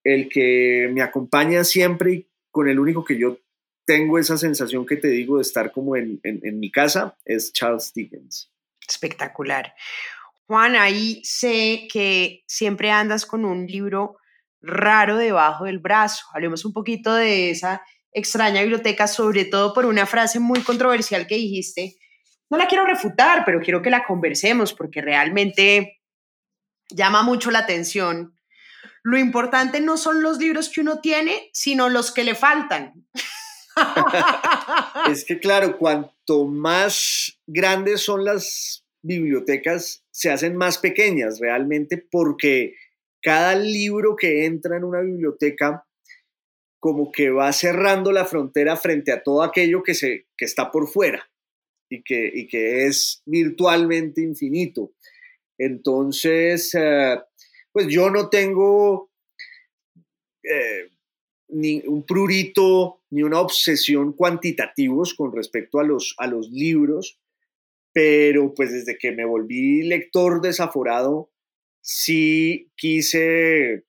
el 0.03 0.29
que 0.29 0.89
me 0.93 1.01
acompaña 1.01 1.63
siempre 1.63 2.13
y 2.13 2.27
con 2.51 2.69
el 2.69 2.79
único 2.79 3.03
que 3.03 3.17
yo 3.17 3.39
tengo 3.85 4.19
esa 4.19 4.37
sensación 4.37 4.85
que 4.85 4.97
te 4.97 5.07
digo 5.07 5.37
de 5.37 5.41
estar 5.41 5.71
como 5.71 5.95
en 5.95 6.19
mi 6.59 6.71
casa, 6.71 7.17
es 7.25 7.53
Charles 7.53 7.91
Dickens. 7.93 8.51
Espectacular. 8.87 9.73
Juan, 10.47 10.75
ahí 10.75 11.21
sé 11.23 11.87
que 11.91 12.43
siempre 12.47 12.89
andas 12.91 13.25
con 13.25 13.43
un 13.43 13.67
libro 13.67 14.17
raro 14.61 15.17
debajo 15.17 15.65
del 15.65 15.79
brazo. 15.79 16.25
Hablemos 16.33 16.63
un 16.65 16.73
poquito 16.73 17.13
de 17.13 17.49
esa 17.49 17.81
extraña 18.11 18.61
biblioteca, 18.61 19.07
sobre 19.07 19.45
todo 19.45 19.73
por 19.73 19.85
una 19.85 20.05
frase 20.05 20.39
muy 20.39 20.61
controversial 20.61 21.27
que 21.27 21.35
dijiste. 21.35 21.97
No 22.49 22.57
la 22.57 22.67
quiero 22.67 22.85
refutar, 22.85 23.43
pero 23.45 23.59
quiero 23.59 23.81
que 23.81 23.89
la 23.89 24.05
conversemos 24.05 24.73
porque 24.73 25.01
realmente 25.01 25.99
llama 26.89 27.23
mucho 27.23 27.51
la 27.51 27.59
atención. 27.59 28.33
Lo 29.03 29.17
importante 29.17 29.81
no 29.81 29.97
son 29.97 30.21
los 30.21 30.37
libros 30.37 30.69
que 30.69 30.81
uno 30.81 30.99
tiene, 30.99 31.49
sino 31.53 31.89
los 31.89 32.11
que 32.11 32.23
le 32.23 32.35
faltan. 32.35 32.93
es 35.11 35.25
que 35.25 35.39
claro, 35.39 35.77
cuanto 35.77 36.45
más 36.45 37.39
grandes 37.45 38.01
son 38.01 38.25
las 38.25 38.85
bibliotecas 39.01 40.03
se 40.11 40.29
hacen 40.29 40.55
más 40.55 40.77
pequeñas 40.77 41.39
realmente 41.39 41.97
porque 41.97 42.75
cada 43.21 43.55
libro 43.55 44.15
que 44.15 44.45
entra 44.45 44.77
en 44.77 44.83
una 44.83 45.01
biblioteca 45.01 45.85
como 46.79 47.11
que 47.11 47.29
va 47.29 47.51
cerrando 47.53 48.11
la 48.11 48.25
frontera 48.25 48.75
frente 48.75 49.11
a 49.11 49.23
todo 49.23 49.43
aquello 49.43 49.83
que, 49.83 49.93
se, 49.93 50.27
que 50.37 50.45
está 50.45 50.71
por 50.71 50.87
fuera 50.87 51.29
y 51.89 52.03
que, 52.03 52.31
y 52.33 52.47
que 52.47 52.85
es 52.85 53.21
virtualmente 53.25 54.21
infinito. 54.21 54.93
Entonces, 55.57 56.73
eh, 56.75 57.19
pues 57.71 57.87
yo 57.87 58.09
no 58.09 58.29
tengo 58.29 59.09
eh, 60.43 60.89
ni 61.49 61.81
un 61.85 62.05
prurito 62.05 63.01
ni 63.09 63.23
una 63.23 63.39
obsesión 63.39 64.13
cuantitativos 64.13 65.13
con 65.13 65.33
respecto 65.33 65.79
a 65.79 65.83
los, 65.83 66.15
a 66.17 66.27
los 66.27 66.49
libros, 66.49 67.19
pero 67.93 68.53
pues 68.53 68.71
desde 68.71 68.97
que 68.97 69.11
me 69.11 69.25
volví 69.25 69.83
lector 69.83 70.41
desaforado, 70.41 71.31
sí 71.81 72.69
quise 72.75 73.85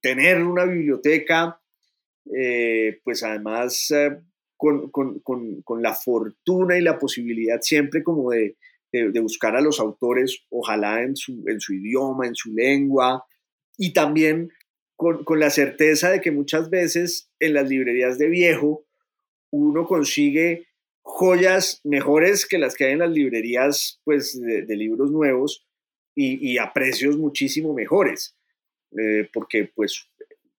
tener 0.00 0.42
una 0.42 0.64
biblioteca, 0.64 1.60
eh, 2.36 3.00
pues 3.04 3.22
además 3.22 3.92
con, 4.56 4.90
con, 4.90 5.20
con, 5.20 5.62
con, 5.62 5.82
la 5.82 5.94
fortuna 5.94 6.76
y 6.76 6.82
la 6.82 6.98
posibilidad 6.98 7.60
siempre 7.62 8.02
como 8.02 8.30
de, 8.30 8.56
de, 8.92 9.20
buscar 9.20 9.56
a 9.56 9.60
los 9.60 9.80
autores, 9.80 10.44
ojalá 10.50 11.02
en 11.02 11.16
su, 11.16 11.44
en 11.46 11.60
su 11.60 11.74
idioma, 11.74 12.26
en 12.26 12.34
su 12.34 12.52
lengua, 12.52 13.24
y 13.78 13.92
también 13.92 14.50
con, 15.00 15.40
la 15.40 15.48
certeza 15.48 16.10
de 16.10 16.20
que 16.20 16.30
muchas 16.30 16.68
veces 16.68 17.30
en 17.38 17.54
las 17.54 17.66
librerías 17.66 18.18
de 18.18 18.28
viejo 18.28 18.84
uno 19.50 19.86
consigue 19.86 20.66
joyas 21.00 21.80
mejores 21.84 22.44
que 22.44 22.58
las 22.58 22.74
que 22.74 22.84
hay 22.84 22.92
en 22.92 22.98
las 22.98 23.10
librerías 23.10 24.00
pues, 24.04 24.38
de, 24.38 24.76
libros 24.76 25.10
nuevos 25.10 25.66
y, 26.14 26.52
y, 26.52 26.58
a 26.58 26.74
precios 26.74 27.16
muchísimo 27.16 27.72
mejores, 27.72 28.36
eh, 28.98 29.26
porque 29.32 29.70
pues 29.74 30.06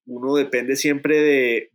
uno 0.07 0.35
depende 0.35 0.75
siempre 0.75 1.21
de, 1.21 1.71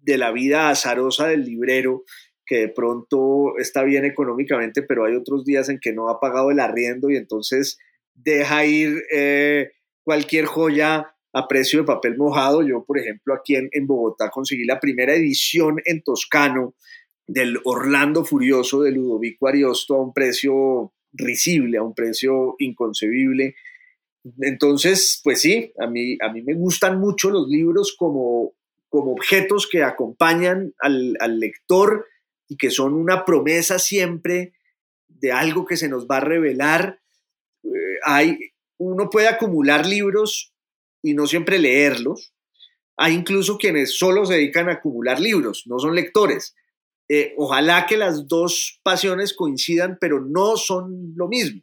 de 0.00 0.16
la 0.16 0.32
vida 0.32 0.70
azarosa 0.70 1.28
del 1.28 1.44
librero 1.44 2.04
que 2.46 2.56
de 2.56 2.68
pronto 2.68 3.58
está 3.58 3.82
bien 3.82 4.06
económicamente, 4.06 4.82
pero 4.82 5.04
hay 5.04 5.14
otros 5.14 5.44
días 5.44 5.68
en 5.68 5.78
que 5.78 5.92
no 5.92 6.08
ha 6.08 6.20
pagado 6.20 6.50
el 6.50 6.58
arriendo 6.58 7.10
y 7.10 7.16
entonces 7.16 7.78
deja 8.14 8.64
ir 8.64 9.02
eh, 9.12 9.72
cualquier 10.02 10.46
joya 10.46 11.11
a 11.32 11.48
precio 11.48 11.80
de 11.80 11.86
papel 11.86 12.16
mojado. 12.16 12.62
Yo, 12.62 12.84
por 12.84 12.98
ejemplo, 12.98 13.34
aquí 13.34 13.56
en, 13.56 13.68
en, 13.72 13.86
Bogotá 13.86 14.30
conseguí 14.30 14.64
la 14.64 14.80
primera 14.80 15.14
edición 15.14 15.80
en 15.84 16.02
toscano 16.02 16.74
del 17.26 17.58
Orlando 17.64 18.24
Furioso 18.24 18.82
de 18.82 18.92
Ludovico 18.92 19.48
Ariosto 19.48 19.94
a 19.94 20.02
un 20.02 20.12
precio 20.12 20.92
risible, 21.12 21.78
a 21.78 21.82
un 21.82 21.94
precio 21.94 22.56
inconcebible. 22.58 23.54
Entonces, 24.40 25.20
pues 25.24 25.40
sí, 25.40 25.72
a 25.78 25.86
mí, 25.86 26.16
a 26.20 26.32
mí 26.32 26.42
me 26.42 26.54
gustan 26.54 27.00
mucho 27.00 27.30
los 27.30 27.48
libros 27.48 27.94
como, 27.98 28.52
como 28.88 29.12
objetos 29.12 29.68
que 29.68 29.82
acompañan 29.82 30.74
al, 30.78 31.16
al 31.20 31.40
lector 31.40 32.06
y 32.48 32.56
que 32.56 32.70
son 32.70 32.94
una 32.94 33.24
promesa 33.24 33.78
siempre 33.78 34.52
de 35.08 35.32
algo 35.32 35.64
que 35.64 35.76
se 35.76 35.88
nos 35.88 36.06
va 36.06 36.18
a 36.18 36.24
revelar. 36.24 37.00
Eh, 37.64 37.68
hay, 38.04 38.38
uno 38.78 39.08
puede 39.10 39.28
acumular 39.28 39.86
libros 39.86 40.51
y 41.02 41.14
no 41.14 41.26
siempre 41.26 41.58
leerlos. 41.58 42.32
Hay 42.96 43.14
incluso 43.14 43.58
quienes 43.58 43.98
solo 43.98 44.24
se 44.24 44.34
dedican 44.34 44.68
a 44.68 44.74
acumular 44.74 45.20
libros, 45.20 45.64
no 45.66 45.78
son 45.78 45.94
lectores. 45.94 46.54
Eh, 47.08 47.34
ojalá 47.36 47.86
que 47.86 47.96
las 47.96 48.28
dos 48.28 48.80
pasiones 48.82 49.34
coincidan, 49.34 49.98
pero 50.00 50.20
no 50.20 50.56
son 50.56 51.12
lo 51.16 51.28
mismo. 51.28 51.62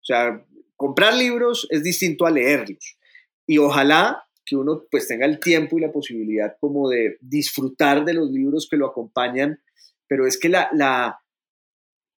O 0.00 0.04
sea, 0.04 0.44
comprar 0.76 1.14
libros 1.14 1.66
es 1.70 1.82
distinto 1.82 2.26
a 2.26 2.30
leerlos. 2.30 2.98
Y 3.46 3.58
ojalá 3.58 4.24
que 4.44 4.56
uno 4.56 4.84
pues 4.90 5.06
tenga 5.06 5.26
el 5.26 5.38
tiempo 5.38 5.78
y 5.78 5.82
la 5.82 5.92
posibilidad 5.92 6.56
como 6.60 6.88
de 6.88 7.18
disfrutar 7.20 8.04
de 8.04 8.14
los 8.14 8.30
libros 8.30 8.68
que 8.68 8.76
lo 8.76 8.86
acompañan 8.86 9.60
pero 10.12 10.26
es 10.26 10.38
que 10.38 10.50
la, 10.50 10.68
la, 10.74 11.22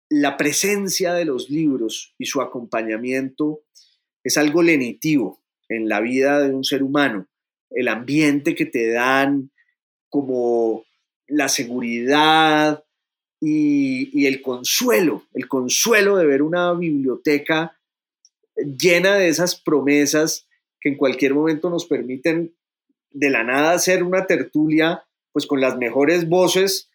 la 0.08 0.38
presencia 0.38 1.12
de 1.12 1.26
los 1.26 1.50
libros 1.50 2.14
y 2.16 2.24
su 2.24 2.40
acompañamiento 2.40 3.64
es 4.24 4.38
algo 4.38 4.62
lenitivo 4.62 5.41
en 5.76 5.88
la 5.88 6.00
vida 6.00 6.40
de 6.40 6.54
un 6.54 6.64
ser 6.64 6.82
humano. 6.82 7.26
El 7.70 7.88
ambiente 7.88 8.54
que 8.54 8.66
te 8.66 8.90
dan, 8.90 9.50
como 10.08 10.84
la 11.26 11.48
seguridad 11.48 12.84
y, 13.40 14.26
el 14.26 14.42
consuelo, 14.42 15.24
el 15.32 15.48
consuelo 15.48 16.16
de 16.16 16.26
ver 16.26 16.42
una 16.42 16.72
biblioteca 16.74 17.76
llena 18.56 19.16
de 19.16 19.28
esas 19.28 19.58
promesas 19.60 20.46
que 20.80 20.90
en 20.90 20.96
cualquier 20.96 21.34
momento 21.34 21.70
nos 21.70 21.86
permiten 21.86 22.54
de 23.10 23.30
la 23.30 23.42
nada 23.42 23.72
hacer 23.72 24.02
una 24.04 24.26
tertulia, 24.26 25.04
pues 25.32 25.46
con 25.46 25.60
las 25.60 25.76
mejores 25.78 26.28
voces 26.28 26.90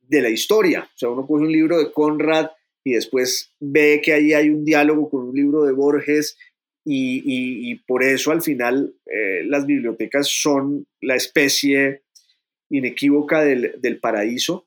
de 0.00 0.22
la 0.22 0.30
historia. 0.30 0.88
O 0.94 0.98
sea, 0.98 1.10
uno 1.10 1.26
coge 1.26 1.44
un 1.44 1.52
libro 1.52 1.78
de 1.78 1.92
Conrad 1.92 2.50
y 2.82 2.92
después 2.92 3.52
ve 3.60 4.00
que 4.02 4.12
ahí 4.12 4.32
hay 4.32 4.50
un 4.50 4.64
diálogo 4.64 5.10
con 5.10 5.28
un 5.28 5.36
libro 5.36 5.64
de 5.64 5.72
Borges 5.72 6.36
y, 6.84 7.74
por 7.86 8.02
eso 8.02 8.30
al 8.30 8.42
final 8.42 8.94
eh, 9.06 9.42
las 9.46 9.66
bibliotecas 9.66 10.28
son 10.28 10.86
la 11.00 11.16
especie 11.16 12.02
inequívoca 12.70 13.42
del, 13.42 13.74
del 13.80 13.98
paraíso 13.98 14.66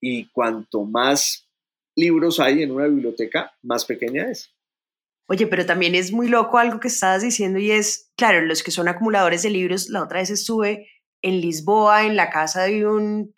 y 0.00 0.26
cuanto 0.30 0.84
más 0.84 1.48
libros 1.96 2.40
hay 2.40 2.62
en 2.62 2.72
una 2.72 2.86
biblioteca, 2.86 3.52
más 3.62 3.84
pequeña 3.84 4.30
es. 4.30 4.52
Oye, 5.28 5.46
pero 5.46 5.64
también 5.64 5.94
es 5.94 6.10
muy 6.10 6.28
loco 6.28 6.58
algo 6.58 6.80
que 6.80 6.88
estabas 6.88 7.22
diciendo 7.22 7.60
y 7.60 7.70
es, 7.70 8.10
claro, 8.16 8.40
los 8.42 8.64
que 8.64 8.72
son 8.72 8.88
acumuladores 8.88 9.42
de 9.42 9.50
libros, 9.50 9.88
la 9.88 10.02
otra 10.02 10.18
vez 10.18 10.30
estuve 10.30 10.88
en 11.22 11.40
Lisboa, 11.40 12.04
en 12.04 12.16
la 12.16 12.30
casa 12.30 12.64
de 12.64 12.86
un 12.86 13.32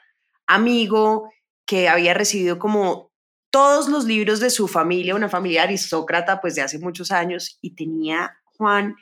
amigo 0.47 1.31
que 1.67 1.89
había 1.89 2.15
recibido 2.15 2.59
como 2.59 3.12
todos 3.53 3.89
los 3.89 4.05
libros 4.07 4.41
de 4.41 4.51
su 4.51 4.67
familia, 4.67 5.15
una 5.15 5.29
familia 5.29 5.63
aristócrata 5.63 6.41
pues 6.41 6.57
de 6.57 6.63
hace 6.63 6.79
muchos 6.79 7.13
años 7.13 7.59
y 7.61 7.77
tenía 7.77 8.37
Juan 8.57 8.97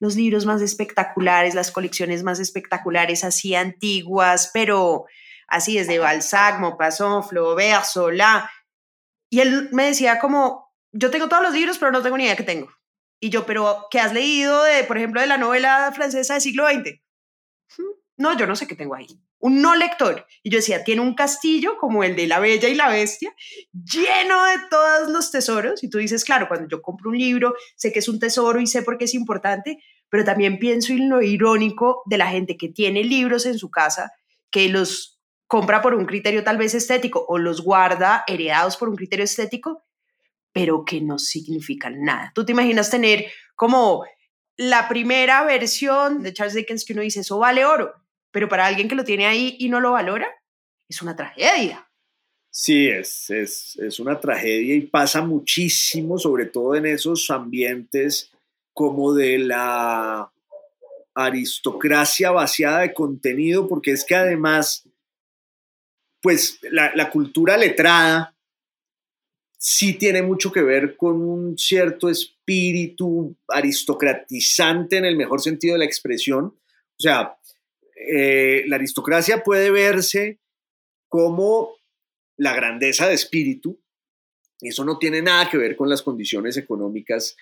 los 0.00 0.16
libros 0.16 0.46
más 0.46 0.62
espectaculares, 0.62 1.54
las 1.54 1.70
colecciones 1.70 2.22
más 2.22 2.40
espectaculares, 2.40 3.22
así 3.22 3.54
antiguas, 3.54 4.50
pero 4.52 5.04
así 5.46 5.76
desde 5.76 5.98
Balzac, 5.98 6.58
Maupassant, 6.58 7.28
Flaubert, 7.28 7.84
Solá. 7.84 8.50
Y 9.28 9.40
él 9.40 9.68
me 9.72 9.84
decía 9.84 10.18
como, 10.18 10.72
yo 10.90 11.10
tengo 11.10 11.28
todos 11.28 11.42
los 11.42 11.52
libros, 11.52 11.78
pero 11.78 11.92
no 11.92 12.02
tengo 12.02 12.16
ni 12.16 12.24
idea 12.24 12.36
qué 12.36 12.42
tengo. 12.42 12.72
Y 13.20 13.28
yo, 13.28 13.44
pero 13.44 13.86
¿qué 13.90 14.00
has 14.00 14.14
leído 14.14 14.62
de, 14.64 14.84
por 14.84 14.96
ejemplo, 14.96 15.20
de 15.20 15.26
la 15.26 15.36
novela 15.36 15.92
francesa 15.94 16.32
del 16.32 16.42
siglo 16.42 16.66
XX? 16.66 16.98
No, 18.20 18.36
yo 18.36 18.46
no 18.46 18.54
sé 18.54 18.66
qué 18.66 18.76
tengo 18.76 18.94
ahí 18.94 19.08
un 19.40 19.62
no 19.62 19.74
lector. 19.74 20.26
Y 20.42 20.50
yo 20.50 20.58
decía, 20.58 20.84
tiene 20.84 21.00
un 21.00 21.14
castillo 21.14 21.76
como 21.78 22.04
el 22.04 22.14
de 22.14 22.26
la 22.26 22.38
Bella 22.38 22.68
y 22.68 22.74
la 22.74 22.88
Bestia, 22.88 23.34
lleno 23.72 24.44
de 24.44 24.56
todos 24.70 25.10
los 25.10 25.30
tesoros. 25.30 25.82
Y 25.82 25.90
tú 25.90 25.98
dices, 25.98 26.24
claro, 26.24 26.46
cuando 26.46 26.68
yo 26.68 26.80
compro 26.80 27.10
un 27.10 27.18
libro, 27.18 27.54
sé 27.74 27.92
que 27.92 27.98
es 27.98 28.08
un 28.08 28.20
tesoro 28.20 28.60
y 28.60 28.66
sé 28.66 28.82
por 28.82 28.98
qué 28.98 29.06
es 29.06 29.14
importante, 29.14 29.82
pero 30.08 30.24
también 30.24 30.58
pienso 30.58 30.92
en 30.92 31.08
lo 31.08 31.22
irónico 31.22 32.02
de 32.06 32.18
la 32.18 32.28
gente 32.28 32.56
que 32.56 32.68
tiene 32.68 33.02
libros 33.02 33.46
en 33.46 33.58
su 33.58 33.70
casa, 33.70 34.12
que 34.50 34.68
los 34.68 35.18
compra 35.46 35.82
por 35.82 35.94
un 35.94 36.04
criterio 36.04 36.44
tal 36.44 36.58
vez 36.58 36.74
estético 36.74 37.24
o 37.26 37.38
los 37.38 37.62
guarda 37.62 38.24
heredados 38.28 38.76
por 38.76 38.88
un 38.88 38.96
criterio 38.96 39.24
estético, 39.24 39.84
pero 40.52 40.84
que 40.84 41.00
no 41.00 41.18
significan 41.18 42.02
nada. 42.02 42.30
Tú 42.34 42.44
te 42.44 42.52
imaginas 42.52 42.90
tener 42.90 43.26
como 43.56 44.04
la 44.56 44.88
primera 44.88 45.42
versión 45.44 46.22
de 46.22 46.34
Charles 46.34 46.54
Dickens 46.54 46.84
que 46.84 46.92
uno 46.92 47.02
dice, 47.02 47.20
eso 47.20 47.38
vale 47.38 47.64
oro 47.64 47.94
pero 48.30 48.48
para 48.48 48.66
alguien 48.66 48.88
que 48.88 48.94
lo 48.94 49.04
tiene 49.04 49.26
ahí 49.26 49.56
y 49.58 49.68
no 49.68 49.80
lo 49.80 49.92
valora, 49.92 50.28
es 50.88 51.02
una 51.02 51.16
tragedia. 51.16 51.86
Sí, 52.52 52.88
es, 52.88 53.30
es, 53.30 53.76
es 53.76 54.00
una 54.00 54.18
tragedia 54.18 54.74
y 54.74 54.82
pasa 54.82 55.22
muchísimo, 55.22 56.18
sobre 56.18 56.46
todo 56.46 56.74
en 56.74 56.86
esos 56.86 57.30
ambientes 57.30 58.32
como 58.72 59.14
de 59.14 59.38
la 59.38 60.32
aristocracia 61.14 62.32
vaciada 62.32 62.80
de 62.80 62.94
contenido, 62.94 63.68
porque 63.68 63.92
es 63.92 64.04
que 64.04 64.16
además, 64.16 64.88
pues 66.20 66.58
la, 66.62 66.92
la, 66.94 67.10
cultura 67.10 67.56
letrada 67.56 68.34
sí 69.56 69.94
tiene 69.94 70.22
mucho 70.22 70.50
que 70.50 70.62
ver 70.62 70.96
con 70.96 71.20
un 71.22 71.58
cierto 71.58 72.08
espíritu 72.08 73.36
aristocratizante 73.48 74.96
en 74.96 75.04
el 75.04 75.16
mejor 75.16 75.40
sentido 75.40 75.74
de 75.74 75.80
la 75.80 75.84
expresión. 75.84 76.46
O 76.46 77.02
sea, 77.02 77.36
eh, 78.08 78.64
la 78.66 78.76
aristocracia 78.76 79.42
puede 79.42 79.70
verse 79.70 80.40
como 81.08 81.74
la 82.36 82.54
grandeza 82.54 83.06
de 83.06 83.14
espíritu, 83.14 83.80
eso 84.60 84.84
no 84.84 84.98
tiene 84.98 85.22
nada 85.22 85.48
que 85.50 85.58
ver 85.58 85.76
con 85.76 85.88
las 85.88 86.02
condiciones 86.02 86.56
económicas. 86.56 87.36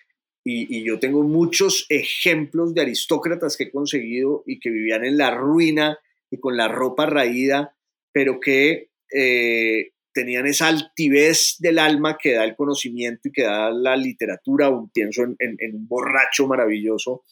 Y, 0.44 0.83
yo 0.83 0.99
tengo 0.99 1.23
muchos 1.23 1.85
ejemplos 1.88 2.73
de 2.75 2.81
aristócratas 2.81 3.57
que 3.57 3.64
he 3.64 3.71
conseguido 3.71 4.44
y 4.47 4.59
que 4.61 4.71
vivían 4.71 5.05
en 5.05 5.18
la 5.18 5.31
ruina 5.31 5.99
y 6.31 6.38
con 6.38 6.57
la 6.57 6.68
ropa 6.68 7.07
raída, 7.07 7.77
pero 8.12 8.40
que 8.40 8.90
eh, 9.12 9.90
tenían 10.12 10.47
esa 10.47 10.68
altivez 10.68 11.57
del 11.59 11.79
alma 11.79 12.16
que 12.16 12.33
da 12.33 12.44
el 12.44 12.57
conocimiento 12.57 13.29
y 13.29 13.33
que 13.33 13.42
da 13.42 13.71
la 13.71 13.97
literatura. 13.97 14.71
Pienso 14.92 15.25
en, 15.25 15.37
en 15.38 15.75
un 15.75 15.87
borracho 15.87 16.47
maravilloso 16.47 17.25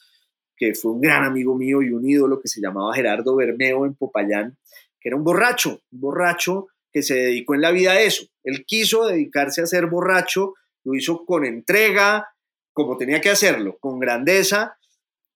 que 0.57 0.75
fue 0.75 0.93
un 0.93 1.01
gran 1.01 1.25
amigo 1.25 1.57
mío 1.57 1.83
y 1.83 1.91
un 1.91 2.09
ídolo 2.09 2.41
que 2.41 2.49
se 2.49 2.61
llamaba 2.61 2.95
Gerardo 2.95 3.37
Bermeo 3.37 3.85
en 3.85 3.95
Popayán, 3.95 4.57
que 5.01 5.11
era 5.11 5.17
un 5.17 5.25
borracho, 5.25 5.81
un 5.93 6.01
borracho 6.01 6.69
que 6.91 7.03
se 7.03 7.15
dedicó 7.15 7.55
en 7.55 7.61
la 7.61 7.73
vida 7.73 7.93
a 7.93 8.01
eso. 8.01 8.27
Él 8.43 8.65
quiso 8.65 9.07
dedicarse 9.07 9.61
a 9.61 9.67
ser 9.67 9.87
borracho, 9.87 10.55
lo 10.85 10.95
hizo 10.95 11.27
con 11.27 11.45
entrega, 11.45 12.29
como 12.73 12.97
tenía 12.97 13.21
que 13.21 13.31
hacerlo, 13.31 13.77
con 13.79 13.99
grandeza. 13.99 14.79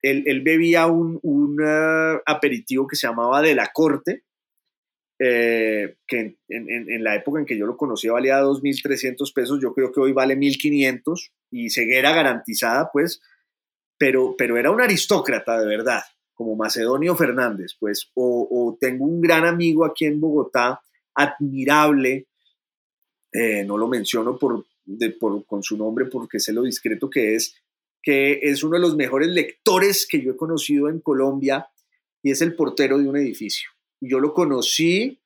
Él, 0.02 0.40
bebía 0.42 0.87
un, 0.87 1.20
uh, 1.22 2.20
aperitivo 2.24 2.87
que 2.87 2.96
se 2.96 3.06
llamaba 3.06 3.42
de 3.42 3.54
la 3.54 3.70
corte, 3.74 4.24
eh, 5.18 5.96
que 6.06 6.38
en, 6.48 7.04
la 7.04 7.14
época 7.16 7.40
en 7.40 7.44
que 7.44 7.59
yo 7.59 7.66
lo 7.66 7.76
conocía 7.76 8.12
valía 8.12 8.40
2.300 8.40 9.35
pesos, 9.35 9.61
yo 9.61 9.74
creo 9.74 9.92
que 9.92 10.00
hoy 10.00 10.12
vale 10.12 10.35
1.500 10.35 11.33
y 11.50 11.68
ceguera 11.68 12.14
garantizada, 12.14 12.90
pues, 12.90 13.20
pero, 14.01 14.35
pero 14.35 14.57
era 14.57 14.71
un 14.71 14.81
aristócrata 14.81 15.61
de 15.61 15.67
verdad, 15.67 16.01
como 16.33 16.57
Macedonio 16.57 17.15
Fernández, 17.15 17.77
pues, 17.79 18.11
o, 18.15 18.79
tengo 18.81 19.05
un 19.05 19.21
gran 19.21 19.45
amigo 19.45 19.85
aquí 19.85 20.07
en 20.07 20.19
Bogotá, 20.19 20.81
admirable, 21.15 22.29
eh, 23.31 23.63
no 23.63 23.77
lo 23.77 23.89
menciono 23.89 24.39
por, 24.39 24.65
con 25.47 25.63
su 25.63 25.77
nombre 25.77 26.07
porque 26.07 26.41
sé 26.41 26.55
lo 26.55 26.63
discreto 26.63 27.11
que 27.11 27.35
es, 27.35 27.55
que 28.03 28.41
es 28.43 28.65
uno 28.65 28.77
de 28.77 28.81
los 28.81 28.97
mejores 28.97 29.29
lectores 29.29 30.07
que 30.11 30.23
yo 30.23 30.33
he 30.33 30.37
conocido 30.37 30.89
en 30.89 31.01
Colombia 31.01 31.69
y 32.23 32.31
es 32.31 32.41
el 32.41 32.55
portero 32.55 32.97
de 32.97 33.07
un 33.07 33.19
edificio. 33.19 33.69
Yo 34.01 34.19
lo 34.19 34.33
conocí, 34.33 35.21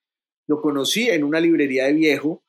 lo 0.48 0.60
conocí 0.60 1.08
en 1.08 1.22
una 1.22 1.38
librería 1.38 1.84
de 1.84 1.92
viejo 1.92 2.42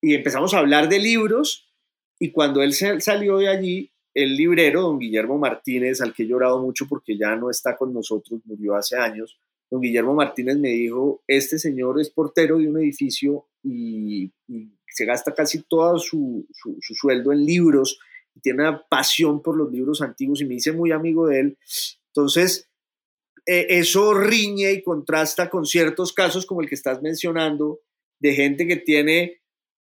y 0.00 0.14
empezamos 0.14 0.54
a 0.54 0.60
hablar 0.60 0.88
de 0.88 0.98
libros 0.98 1.70
y 2.18 2.30
cuando 2.30 2.62
él 2.62 2.72
salió 2.72 3.36
de 3.36 3.48
allí, 3.48 3.92
el 4.22 4.36
librero, 4.36 4.82
don 4.82 4.98
Guillermo 4.98 5.38
Martínez, 5.38 6.00
al 6.00 6.12
que 6.12 6.24
he 6.24 6.26
llorado 6.26 6.60
mucho 6.60 6.86
porque 6.88 7.16
ya 7.16 7.36
no 7.36 7.50
está 7.50 7.76
con 7.76 7.94
nosotros, 7.94 8.40
murió 8.46 8.74
hace 8.74 8.96
años, 8.96 9.38
don 9.70 9.80
Guillermo 9.80 10.12
Martínez 10.12 10.58
me 10.58 10.70
dijo, 10.70 11.22
este 11.28 11.56
señor 11.56 12.00
es 12.00 12.10
portero 12.10 12.58
de 12.58 12.68
un 12.68 12.78
edificio 12.78 13.46
y, 13.62 14.32
se 14.90 15.04
gasta 15.04 15.32
casi 15.32 15.62
todo 15.62 16.00
su, 16.00 16.48
sueldo 16.80 17.30
en 17.30 17.44
libros, 17.44 18.00
y 18.34 18.40
tiene 18.40 18.62
una 18.62 18.82
pasión 18.88 19.40
por 19.40 19.56
los 19.56 19.70
libros 19.70 20.02
antiguos 20.02 20.40
y 20.40 20.46
me 20.46 20.54
dice 20.54 20.72
muy 20.72 20.90
amigo 20.90 21.28
de 21.28 21.40
él. 21.40 21.58
Entonces, 22.08 22.68
e, 23.46 23.66
eso 23.68 24.14
riñe 24.14 24.72
y 24.72 24.82
contrasta 24.82 25.48
con 25.48 25.64
ciertos 25.64 26.12
casos 26.12 26.44
como 26.44 26.60
el 26.60 26.68
que 26.68 26.74
estás 26.74 27.00
mencionando, 27.02 27.78
de 28.18 28.34
gente 28.34 28.66
que 28.66 28.76
tiene 28.76 29.42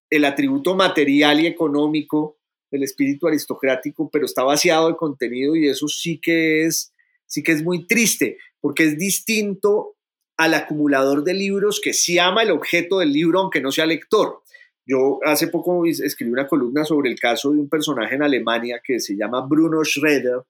el 0.10 0.24
atributo 0.24 0.74
material 0.76 1.42
y 1.42 1.48
económico 1.48 2.38
el 2.72 2.84
espíritu 2.84 3.28
aristocrático, 3.28 4.10
pero 4.10 4.26
está 4.26 4.44
vaciado 4.44 4.88
de 4.88 4.96
contenido 4.96 5.56
y 5.56 5.68
eso 5.68 5.88
sí 5.88 6.20
que 6.20 6.66
es, 6.66 6.94
sí 7.26 7.44
que 7.44 7.52
es 7.52 7.64
muy 7.64 7.86
triste, 7.86 8.38
porque 8.60 8.86
es 8.86 8.98
distinto 8.98 9.96
al 10.38 10.54
acumulador 10.54 11.24
de 11.24 11.34
libros 11.34 11.80
que 11.84 11.94
sí 11.94 12.18
ama 12.18 12.44
el 12.44 12.52
objeto 12.52 13.00
del 13.00 13.12
libro 13.14 13.42
aunque 13.42 13.62
no 13.62 13.72
sea 13.72 13.86
lector. 13.86 14.42
Yo 14.86 15.20
hace 15.24 15.48
poco 15.48 15.86
escribí 15.86 16.32
una 16.32 16.48
columna 16.48 16.84
sobre 16.84 17.12
el 17.12 17.20
caso 17.20 17.52
de 17.52 17.60
un 17.60 17.70
personaje 17.70 18.16
en 18.16 18.24
Alemania 18.24 18.82
que 18.84 19.00
se 19.00 19.16
llama 19.16 19.46
Bruno 19.46 19.84
Schroeder, 19.84 20.42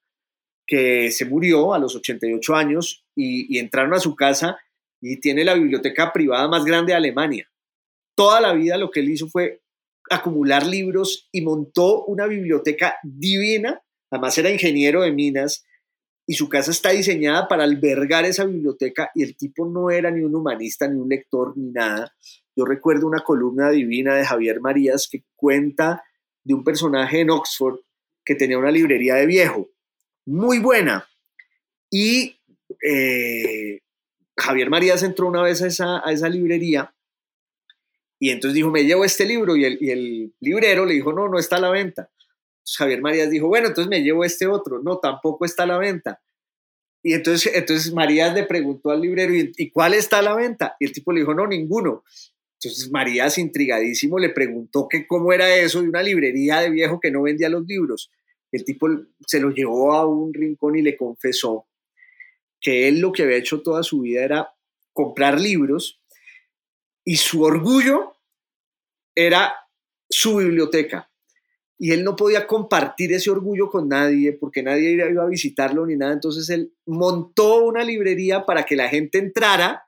que 0.65 1.12
se 1.12 1.25
murió 1.25 1.73
a 1.73 1.79
los 1.79 1.95
88 1.95 2.55
años 2.55 3.03
y, 3.15 3.53
y 3.53 3.60
entraron 3.60 3.93
a 3.93 3.99
su 3.99 4.15
casa 4.15 4.57
y 5.01 5.19
tiene 5.19 5.43
la 5.43 5.55
biblioteca 5.55 6.13
privada 6.13 6.47
más 6.47 6.63
grande 6.63 6.93
de 6.93 6.97
Alemania. 6.97 7.51
Toda 8.15 8.39
la 8.39 8.53
vida 8.53 8.77
lo 8.77 8.91
que 8.91 9.01
él 9.01 9.10
hizo 9.10 9.27
fue 9.27 9.62
acumular 10.12 10.65
libros 10.65 11.30
y 11.32 11.41
montó 11.41 12.06
una 12.06 12.28
biblioteca 12.28 12.95
divina. 13.04 13.82
Además 14.12 14.38
era 14.38 14.52
ingeniero 14.52 15.02
de 15.02 15.12
minas 15.12 15.65
y 16.28 16.34
su 16.34 16.50
casa 16.50 16.71
está 16.71 16.91
diseñada 16.91 17.47
para 17.47 17.63
albergar 17.63 18.26
esa 18.26 18.45
biblioteca 18.45 19.10
y 19.15 19.24
el 19.24 19.36
tipo 19.36 19.65
no 19.65 19.89
era 19.89 20.12
ni 20.12 20.21
un 20.21 20.36
humanista, 20.36 20.88
ni 20.88 21.00
un 21.00 21.10
lector, 21.10 21.58
ni 21.58 21.71
nada. 21.71 22.13
Yo 22.56 22.65
recuerdo 22.65 23.08
una 23.08 23.24
columna 23.24 23.69
divina 23.69 24.15
de 24.15 24.26
Javier 24.26 24.60
Marías 24.60 25.08
que 25.10 25.24
cuenta 25.36 26.04
de 26.43 26.54
un 26.54 26.63
personaje 26.63 27.21
en 27.21 27.30
Oxford 27.30 27.80
que 28.26 28.36
tenía 28.36 28.58
una 28.58 28.71
librería 28.71 29.15
de 29.15 29.26
viejo, 29.26 29.69
muy 30.26 30.60
buena. 30.60 31.08
Y 31.89 32.38
eh, 32.86 33.80
Javier 34.38 34.69
Marías 34.69 35.04
entró 35.04 35.28
una 35.28 35.41
vez 35.41 35.62
a 35.62 35.67
esa, 35.67 36.08
a 36.08 36.12
esa 36.12 36.30
librería 36.30 36.93
y 38.21 38.29
entonces 38.29 38.53
dijo, 38.53 38.69
me 38.69 38.84
llevo 38.84 39.03
este 39.03 39.25
libro 39.25 39.55
y 39.55 39.65
el, 39.65 40.31
librero 40.39 40.86
le 40.86 40.93
dijo, 40.93 41.12
no, 41.12 41.27
no 41.27 41.39
está 41.39 41.55
a 41.55 41.60
la 41.60 41.71
venta. 41.71 42.12
Entonces 42.60 42.77
Javier 42.77 43.01
Marías 43.01 43.31
dijo, 43.31 43.47
bueno, 43.47 43.69
entonces 43.69 43.89
me 43.89 44.03
llevo 44.03 44.23
este 44.23 44.45
otro. 44.45 44.79
No, 44.84 44.99
tampoco 44.99 45.43
está 45.43 45.63
a 45.63 45.65
la 45.65 45.79
venta. 45.79 46.21
Y 47.01 47.13
entonces, 47.13 47.51
entonces 47.55 47.91
Marías 47.91 48.36
le 48.36 48.43
preguntó 48.43 48.91
al 48.91 49.01
librero, 49.01 49.34
¿y, 49.34 49.71
cuál 49.71 49.95
está 49.95 50.19
a 50.19 50.21
la 50.21 50.36
venta? 50.36 50.75
Y 50.79 50.86
el 50.86 50.91
tipo 50.91 51.12
le 51.12 51.21
dijo, 51.21 51.34
no, 51.34 51.47
ninguno. 51.47 52.03
Entonces 52.60 52.91
Marías, 52.91 53.39
intrigadísimo, 53.39 54.19
le 54.19 54.29
preguntó 54.29 54.88
que 54.88 55.07
cómo 55.07 55.34
era 55.34 55.55
eso 55.55 55.81
de 55.81 55.89
una 55.89 56.03
librería 56.03 56.60
de 56.60 56.69
viejo 56.69 56.99
que 56.99 57.10
no 57.10 57.23
vendía 57.23 57.49
los 57.49 57.65
libros. 57.65 58.12
El 58.51 58.63
tipo 58.63 58.88
se 59.25 59.39
lo 59.39 59.49
llevó 59.49 59.93
a 59.93 60.05
un 60.05 60.31
rincón 60.31 60.75
y 60.75 60.84
le 60.84 60.95
confesó 60.95 61.65
que 62.60 62.88
él 62.88 62.99
lo 62.99 63.13
que 63.13 63.23
había 63.23 63.38
hecho 63.38 63.63
toda 63.63 63.81
su 63.81 64.01
vida 64.01 64.23
era 64.23 64.53
comprar 64.93 65.41
libros 65.41 66.00
y 67.05 67.15
su 67.15 67.43
orgullo 67.43 68.15
era 69.15 69.53
su 70.09 70.37
biblioteca. 70.37 71.09
Y 71.77 71.91
él 71.91 72.03
no 72.03 72.15
podía 72.15 72.45
compartir 72.45 73.11
ese 73.11 73.31
orgullo 73.31 73.69
con 73.69 73.89
nadie 73.89 74.33
porque 74.33 74.61
nadie 74.61 74.91
iba 74.91 75.23
a 75.23 75.27
visitarlo 75.27 75.85
ni 75.85 75.95
nada. 75.95 76.13
Entonces 76.13 76.47
él 76.49 76.73
montó 76.85 77.63
una 77.63 77.83
librería 77.83 78.45
para 78.45 78.63
que 78.63 78.75
la 78.75 78.87
gente 78.87 79.17
entrara 79.17 79.87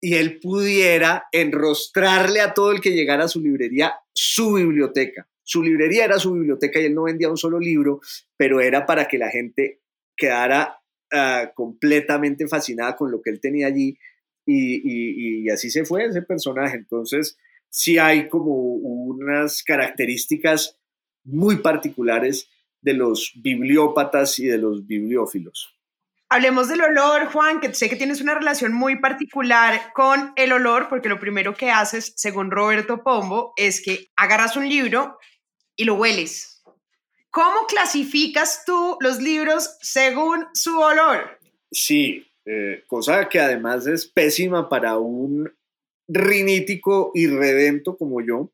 y 0.00 0.14
él 0.14 0.40
pudiera 0.40 1.28
enrostrarle 1.30 2.40
a 2.40 2.52
todo 2.52 2.72
el 2.72 2.80
que 2.80 2.90
llegara 2.90 3.24
a 3.24 3.28
su 3.28 3.40
librería 3.40 3.94
su 4.12 4.54
biblioteca. 4.54 5.28
Su 5.44 5.62
librería 5.62 6.04
era 6.04 6.18
su 6.18 6.32
biblioteca 6.32 6.80
y 6.80 6.86
él 6.86 6.94
no 6.94 7.04
vendía 7.04 7.30
un 7.30 7.36
solo 7.36 7.60
libro, 7.60 8.00
pero 8.36 8.60
era 8.60 8.84
para 8.84 9.06
que 9.06 9.18
la 9.18 9.30
gente 9.30 9.82
quedara 10.16 10.80
ah, 11.12 11.52
completamente 11.54 12.48
fascinada 12.48 12.96
con 12.96 13.12
lo 13.12 13.22
que 13.22 13.30
él 13.30 13.40
tenía 13.40 13.68
allí 13.68 13.96
y, 14.46 15.48
así 15.50 15.70
se 15.70 15.84
fue 15.84 16.04
ese 16.04 16.22
personaje. 16.22 16.76
Entonces, 16.76 17.38
sí 17.68 17.98
hay 17.98 18.28
como 18.28 18.52
unas 18.54 19.62
características 19.62 20.78
muy 21.24 21.58
particulares 21.58 22.48
de 22.80 22.94
los 22.94 23.32
bibliópatas 23.36 24.38
y 24.38 24.46
de 24.46 24.58
los 24.58 24.86
bibliófilos. 24.86 25.76
Hablemos 26.28 26.68
del 26.68 26.80
olor, 26.80 27.26
Juan, 27.26 27.60
que 27.60 27.74
sé 27.74 27.90
que 27.90 27.96
tienes 27.96 28.22
una 28.22 28.34
relación 28.34 28.72
muy 28.72 28.98
particular 28.98 29.92
con 29.92 30.32
el 30.36 30.52
olor, 30.52 30.88
porque 30.88 31.10
lo 31.10 31.20
primero 31.20 31.54
que 31.54 31.70
haces, 31.70 32.14
según 32.16 32.50
Roberto 32.50 33.02
Pombo, 33.04 33.52
es 33.56 33.82
que 33.82 34.10
agarras 34.16 34.56
un 34.56 34.66
libro 34.66 35.18
y 35.76 35.84
lo 35.84 35.94
hueles. 35.94 36.62
¿Cómo 37.30 37.66
clasificas 37.66 38.64
tú 38.64 38.96
los 39.00 39.20
libros 39.20 39.76
según 39.80 40.46
su 40.54 40.78
olor? 40.78 41.38
Sí, 41.70 42.26
eh, 42.44 42.84
cosa 42.86 43.28
que 43.28 43.40
además 43.40 43.86
es 43.86 44.06
pésima 44.06 44.68
para 44.68 44.98
un 44.98 45.52
rinítico 46.08 47.12
irredento 47.14 47.96
como 47.96 48.20
yo. 48.20 48.52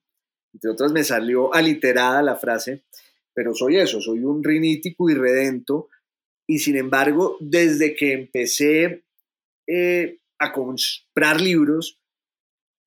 Entre 0.53 0.70
otras 0.70 0.92
me 0.92 1.05
salió 1.05 1.55
aliterada 1.55 2.22
la 2.22 2.37
frase, 2.37 2.85
pero 3.35 3.55
soy 3.55 3.79
eso, 3.79 4.01
soy 4.01 4.20
un 4.20 4.42
rinítico 4.42 5.09
irredento 5.11 5.88
y 6.46 6.59
sin 6.61 6.77
embargo, 6.77 7.37
desde 7.40 7.94
que 7.94 8.12
empecé 8.14 9.05
eh, 9.66 10.18
a 10.38 10.53
comprar 10.53 11.40
libros, 11.40 12.01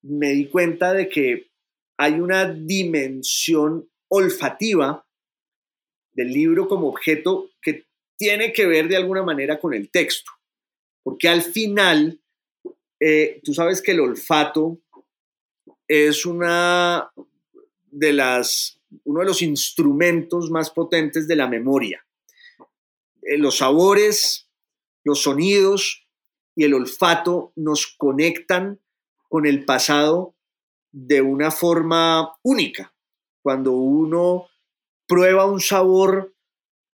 me 0.02 0.32
di 0.32 0.48
cuenta 0.48 0.92
de 0.92 1.08
que 1.08 1.52
hay 1.96 2.14
una 2.14 2.52
dimensión 2.52 3.88
olfativa 4.08 5.06
del 6.12 6.32
libro 6.32 6.66
como 6.66 6.88
objeto 6.88 7.50
que 7.62 7.86
tiene 8.18 8.52
que 8.52 8.66
ver 8.66 8.88
de 8.88 8.96
alguna 8.96 9.22
manera 9.22 9.60
con 9.60 9.74
el 9.74 9.90
texto. 9.90 10.32
Porque 11.02 11.28
al 11.28 11.42
final, 11.42 12.20
eh, 13.00 13.40
tú 13.44 13.54
sabes 13.54 13.82
que 13.82 13.92
el 13.92 14.00
olfato 14.00 14.80
es 15.88 16.24
una 16.24 17.12
de 17.90 18.12
las, 18.12 18.80
uno 19.04 19.20
de 19.20 19.26
los 19.26 19.42
instrumentos 19.42 20.50
más 20.50 20.70
potentes 20.70 21.28
de 21.28 21.36
la 21.36 21.48
memoria. 21.48 22.04
Eh, 23.22 23.38
los 23.38 23.58
sabores, 23.58 24.48
los 25.04 25.22
sonidos 25.22 26.06
y 26.54 26.64
el 26.64 26.74
olfato 26.74 27.52
nos 27.56 27.86
conectan 27.86 28.80
con 29.28 29.46
el 29.46 29.64
pasado 29.64 30.34
de 30.92 31.22
una 31.22 31.50
forma 31.50 32.36
única. 32.42 32.94
Cuando 33.42 33.72
uno 33.72 34.48
prueba 35.06 35.46
un 35.46 35.60
sabor 35.60 36.34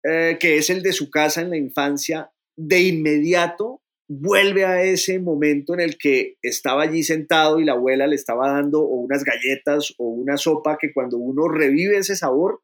eh, 0.04 0.38
que 0.40 0.58
es 0.58 0.70
el 0.70 0.84
de 0.84 0.94
su 0.94 1.10
casa 1.10 1.42
en 1.42 1.50
la 1.50 1.58
infancia, 1.58 2.32
de 2.56 2.82
inmediato 2.82 3.82
vuelve 4.08 4.66
a 4.66 4.84
ese 4.84 5.20
momento 5.20 5.74
en 5.74 5.80
el 5.80 5.98
que 5.98 6.38
estaba 6.42 6.84
allí 6.84 7.04
sentado 7.04 7.60
y 7.60 7.66
la 7.66 7.74
abuela 7.74 8.08
le 8.08 8.16
estaba 8.16 8.52
dando 8.52 8.82
unas 8.82 9.24
galletas 9.24 9.94
o 9.98 10.08
una 10.08 10.38
sopa 10.38 10.78
que 10.80 10.94
cuando 10.94 11.18
uno 11.18 11.48
revive 11.48 11.98
ese 11.98 12.16
sabor, 12.16 12.62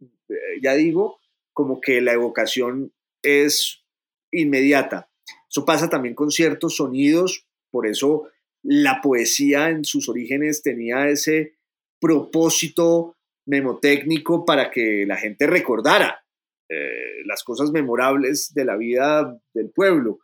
eh, 0.00 0.34
ya 0.62 0.74
digo, 0.74 1.18
como 1.52 1.80
que 1.80 2.00
la 2.00 2.12
evocación 2.12 2.92
es 3.22 3.84
inmediata. 4.30 5.10
Eso 5.50 5.64
pasa 5.64 5.88
también 5.88 6.14
con 6.14 6.30
ciertos 6.30 6.76
sonidos, 6.76 7.46
por 7.70 7.86
eso 7.86 8.28
la 8.62 9.00
poesía 9.00 9.70
en 9.70 9.84
sus 9.84 10.08
orígenes 10.08 10.62
tenía 10.62 11.08
ese 11.08 11.56
propósito 12.00 13.16
memotécnico 13.46 14.44
para 14.44 14.70
que 14.70 15.04
la 15.06 15.16
gente 15.16 15.46
recordara 15.46 16.24
eh, 16.68 17.24
las 17.24 17.42
cosas 17.42 17.70
memorables 17.70 18.52
de 18.54 18.64
la 18.64 18.76
vida 18.76 19.40
del 19.54 19.70
pueblo. 19.70 20.20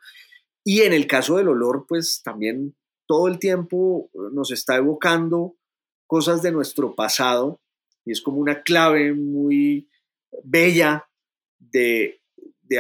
Y 0.64 0.80
en 0.80 0.94
el 0.94 1.06
caso 1.06 1.36
del 1.36 1.48
olor, 1.48 1.84
pues 1.86 2.22
también 2.22 2.74
todo 3.06 3.28
el 3.28 3.38
tiempo 3.38 4.10
nos 4.32 4.50
está 4.50 4.76
evocando 4.76 5.56
cosas 6.06 6.42
de 6.42 6.52
nuestro 6.52 6.94
pasado 6.94 7.60
y 8.04 8.12
es 8.12 8.22
como 8.22 8.38
una 8.38 8.62
clave 8.62 9.12
muy 9.12 9.88
bella 10.42 11.06
de, 11.58 12.20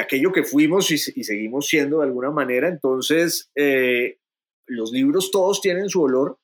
aquello 0.00 0.32
que 0.32 0.44
fuimos 0.44 0.90
y, 0.90 0.98
seguimos 0.98 1.66
siendo 1.66 1.98
de 1.98 2.06
alguna 2.06 2.30
manera. 2.30 2.68
Entonces, 2.68 3.50
eh, 3.54 4.18
los 4.66 4.90
libros 4.90 5.30
todos 5.30 5.60
tienen 5.60 5.88
su 5.88 6.02
olor 6.02 6.38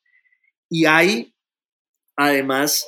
y 0.68 0.84
hay 0.84 1.34
además 2.16 2.86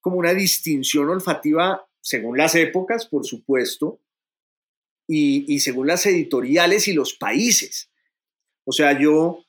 como 0.00 0.18
una 0.18 0.34
distinción 0.34 1.08
olfativa 1.08 1.86
según 2.00 2.36
las 2.36 2.54
épocas, 2.54 3.06
por 3.06 3.24
supuesto, 3.24 3.98
y 5.06 5.58
según 5.60 5.86
las 5.86 6.06
editoriales 6.06 6.86
y 6.88 6.92
los 6.92 7.14
países. 7.14 7.90
O 8.64 8.72
sea, 8.72 8.98
yo 8.98 9.44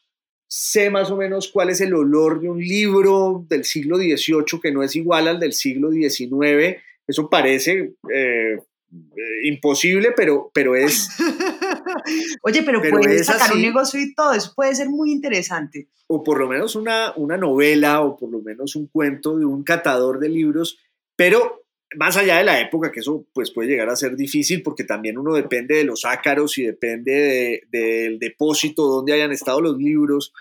sé 0.47 0.89
más 0.89 1.11
o 1.11 1.17
menos 1.17 1.49
cuál 1.51 1.69
es 1.69 1.81
el 1.81 1.93
olor 1.93 2.39
de 2.39 2.49
un 2.49 2.59
libro 2.59 3.45
del 3.49 3.63
siglo 3.63 3.97
XVIII 3.97 4.61
que 4.61 4.71
no 4.71 4.83
es 4.83 4.95
igual 4.95 5.27
al 5.27 5.39
del 5.39 5.53
siglo 5.53 5.91
XIX. 5.91 6.77
Eso 7.07 7.29
parece 7.29 7.95
eh, 8.13 8.57
eh, 8.91 9.47
imposible, 9.47 10.13
pero, 10.15 10.51
pero 10.53 10.75
es... 10.75 11.09
Oye, 12.43 12.63
pero, 12.63 12.81
puedes 12.81 13.25
sacar 13.25 13.53
un 13.53 13.61
negocio 13.61 13.99
y 13.99 14.13
todo, 14.13 14.33
eso 14.33 14.53
puede 14.55 14.75
ser 14.75 14.89
muy 14.89 15.11
interesante. 15.11 15.89
O 16.07 16.23
por 16.23 16.39
lo 16.39 16.47
menos 16.47 16.75
una, 16.75 17.13
una 17.15 17.37
novela 17.37 18.01
o 18.01 18.15
por 18.15 18.29
lo 18.29 18.41
menos 18.41 18.75
un 18.75 18.87
cuento 18.87 19.37
de 19.37 19.45
un 19.45 19.63
catador 19.63 20.19
de 20.19 20.29
libros, 20.29 20.77
pero 21.15 21.64
más 21.97 22.17
allá 22.17 22.37
de 22.37 22.43
la 22.43 22.59
época, 22.59 22.91
que 22.91 22.99
eso 22.99 23.25
pues 23.33 23.51
puede 23.51 23.69
llegar 23.69 23.89
a 23.89 23.95
ser 23.95 24.15
difícil 24.15 24.63
porque 24.63 24.83
también 24.83 25.17
uno 25.17 25.33
depende 25.33 25.75
de 25.75 25.83
los 25.83 26.05
ácaros 26.05 26.57
y 26.57 26.63
depende 26.63 27.63
del 27.69 28.19
depósito 28.19 28.85
donde 28.87 29.13
hayan 29.13 29.31
estado 29.31 29.61
los 29.61 29.77
libros, 29.77 30.33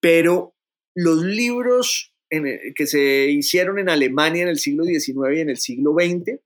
pero 0.00 0.54
los 0.94 1.22
libros 1.22 2.14
que 2.30 2.86
se 2.86 3.26
hicieron 3.30 3.78
en 3.78 3.90
Alemania 3.90 4.42
en 4.42 4.48
el 4.48 4.58
siglo 4.58 4.84
XIX 4.84 5.36
y 5.36 5.40
en 5.40 5.50
el 5.50 5.58
siglo 5.58 5.94
XX 5.98 6.40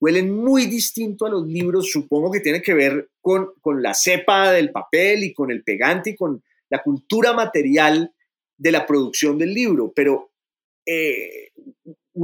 huelen 0.00 0.34
muy 0.34 0.66
distinto 0.66 1.26
a 1.26 1.30
los 1.30 1.46
libros, 1.46 1.90
supongo 1.90 2.30
que 2.30 2.40
tiene 2.40 2.62
que 2.62 2.74
ver 2.74 3.10
con, 3.20 3.52
con 3.60 3.82
la 3.82 3.94
cepa 3.94 4.52
del 4.52 4.70
papel 4.70 5.24
y 5.24 5.32
con 5.32 5.50
el 5.50 5.62
pegante 5.62 6.10
y 6.10 6.16
con 6.16 6.42
la 6.70 6.82
cultura 6.82 7.32
material 7.32 8.12
de 8.56 8.72
la 8.72 8.86
producción 8.86 9.38
del 9.38 9.54
libro, 9.54 9.92
pero 9.94 10.32
eh, 10.86 11.50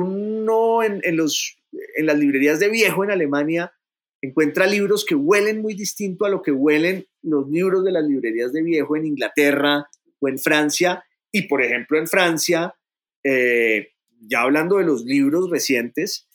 uno 0.03 0.83
en, 0.83 1.17
los, 1.17 1.57
en 1.97 2.07
las 2.07 2.19
librerías 2.19 2.59
de 2.59 2.69
viejo 2.69 3.05
en 3.05 3.11
Alemania 3.11 3.73
encuentra 4.21 4.67
libros 4.67 5.05
que 5.05 5.15
huelen 5.15 5.61
muy 5.61 5.75
distinto 5.75 6.25
a 6.25 6.31
lo 6.31 6.43
que 6.43 6.51
huelen 6.51 7.07
los 7.23 7.49
libros 7.49 7.85
de 7.85 7.93
las 7.93 8.05
librerías 8.05 8.53
de 8.53 8.63
viejo 8.63 8.97
en 8.97 9.07
Inglaterra 9.07 9.89
o 10.19 10.29
en 10.29 10.39
Francia. 10.39 11.05
Y 11.31 11.47
por 11.47 11.63
ejemplo 11.63 11.99
en 11.99 12.07
Francia, 12.07 12.75
eh, 13.23 13.93
ya 14.21 14.43
hablando 14.43 14.79
de 14.79 14.85
los 14.85 15.05
libros 15.05 15.51
recientes, 15.51 16.29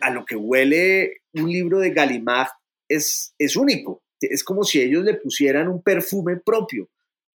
a 0.00 0.10
lo 0.10 0.24
que 0.24 0.36
huele 0.36 1.22
un 1.34 1.50
libro 1.50 1.78
de 1.80 1.90
Gallimard 1.90 2.48
es, 2.88 3.34
es 3.38 3.56
único. 3.56 4.02
Es 4.20 4.44
como 4.44 4.64
si 4.64 4.80
ellos 4.80 5.04
le 5.04 5.14
pusieran 5.14 5.68
un 5.68 5.82
perfume 5.82 6.36
propio, 6.36 6.88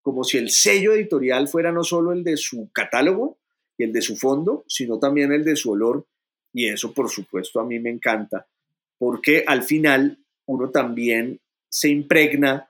como 0.02 0.24
si 0.24 0.38
el 0.38 0.50
sello 0.50 0.94
editorial 0.94 1.48
fuera 1.48 1.72
no 1.72 1.84
solo 1.84 2.14
el 2.14 2.24
de 2.24 2.38
su 2.38 2.70
catálogo, 2.72 3.39
y 3.80 3.86
el 3.86 3.94
de 3.94 4.02
su 4.02 4.18
fondo, 4.18 4.66
sino 4.68 5.00
también 5.00 5.32
el 5.32 5.44
de 5.44 5.56
su 5.56 5.72
olor. 5.72 6.06
Y 6.54 6.68
eso, 6.68 6.94
por 6.94 7.10
supuesto, 7.10 7.60
a 7.60 7.66
mí 7.66 7.80
me 7.80 7.90
encanta, 7.90 8.46
porque 8.98 9.44
al 9.48 9.64
final 9.64 10.20
uno 10.46 10.70
también 10.70 11.40
se 11.70 11.90
impregna 11.90 12.70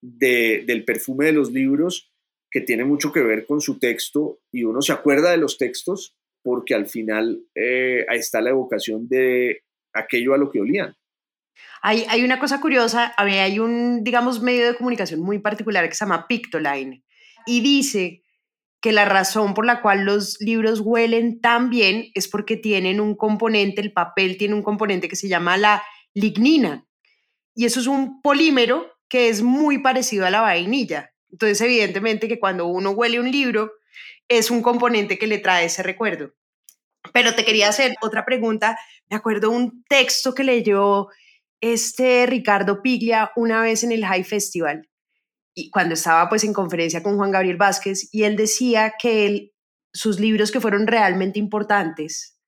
del 0.00 0.84
perfume 0.84 1.26
de 1.26 1.32
los 1.32 1.50
libros 1.52 2.12
que 2.50 2.60
tiene 2.60 2.84
mucho 2.84 3.12
que 3.12 3.22
ver 3.22 3.46
con 3.46 3.60
su 3.60 3.78
texto 3.78 4.40
y 4.52 4.64
uno 4.64 4.82
se 4.82 4.92
acuerda 4.92 5.30
de 5.30 5.38
los 5.38 5.58
textos 5.58 6.16
porque 6.42 6.74
al 6.74 6.86
final 6.86 7.40
eh, 7.54 8.04
ahí 8.08 8.18
está 8.18 8.40
la 8.40 8.50
evocación 8.50 9.08
de 9.08 9.62
aquello 9.92 10.34
a 10.34 10.38
lo 10.38 10.50
que 10.50 10.60
olían. 10.60 10.94
Hay, 11.82 12.04
hay 12.08 12.24
una 12.24 12.38
cosa 12.38 12.60
curiosa, 12.60 13.14
hay 13.16 13.58
un, 13.58 14.04
digamos, 14.04 14.42
medio 14.42 14.66
de 14.66 14.76
comunicación 14.76 15.20
muy 15.20 15.38
particular 15.38 15.88
que 15.88 15.94
se 15.94 16.04
llama 16.04 16.26
Pictoline 16.28 17.02
y 17.46 17.60
dice 17.60 18.22
que 18.82 18.92
la 18.92 19.04
razón 19.04 19.54
por 19.54 19.64
la 19.64 19.80
cual 19.80 20.04
los 20.04 20.40
libros 20.40 20.80
huelen 20.80 21.40
tan 21.40 21.70
bien 21.70 22.10
es 22.14 22.26
porque 22.26 22.56
tienen 22.56 23.00
un 23.00 23.14
componente, 23.16 23.80
el 23.80 23.92
papel 23.92 24.36
tiene 24.36 24.54
un 24.54 24.62
componente 24.62 25.08
que 25.08 25.14
se 25.14 25.28
llama 25.28 25.56
la 25.56 25.84
lignina. 26.14 26.84
Y 27.54 27.64
eso 27.64 27.78
es 27.78 27.86
un 27.86 28.20
polímero 28.20 28.92
que 29.08 29.28
es 29.28 29.40
muy 29.40 29.78
parecido 29.78 30.26
a 30.26 30.30
la 30.30 30.40
vainilla. 30.40 31.14
Entonces, 31.30 31.60
evidentemente 31.60 32.26
que 32.26 32.40
cuando 32.40 32.66
uno 32.66 32.90
huele 32.90 33.20
un 33.20 33.30
libro, 33.30 33.70
es 34.28 34.50
un 34.50 34.62
componente 34.62 35.16
que 35.16 35.28
le 35.28 35.38
trae 35.38 35.66
ese 35.66 35.84
recuerdo. 35.84 36.34
Pero 37.12 37.36
te 37.36 37.44
quería 37.44 37.68
hacer 37.68 37.94
otra 38.02 38.24
pregunta. 38.24 38.76
Me 39.08 39.16
acuerdo 39.16 39.50
un 39.50 39.84
texto 39.84 40.34
que 40.34 40.42
leyó 40.42 41.06
este 41.60 42.26
Ricardo 42.26 42.82
Piglia 42.82 43.30
una 43.36 43.62
vez 43.62 43.84
en 43.84 43.92
el 43.92 44.04
High 44.04 44.24
Festival 44.24 44.88
y 45.54 45.70
cuando 45.70 45.94
estaba 45.94 46.28
pues 46.28 46.44
en 46.44 46.52
conferencia 46.52 47.02
con 47.02 47.16
Juan 47.16 47.30
Gabriel 47.30 47.56
Vázquez 47.56 48.08
y 48.12 48.24
él 48.24 48.36
decía 48.36 48.94
que 48.98 49.52
sus 49.92 50.18
libros 50.18 50.50
que 50.50 50.60
fueron 50.60 50.86
realmente 50.86 51.38
importantes, 51.38 52.38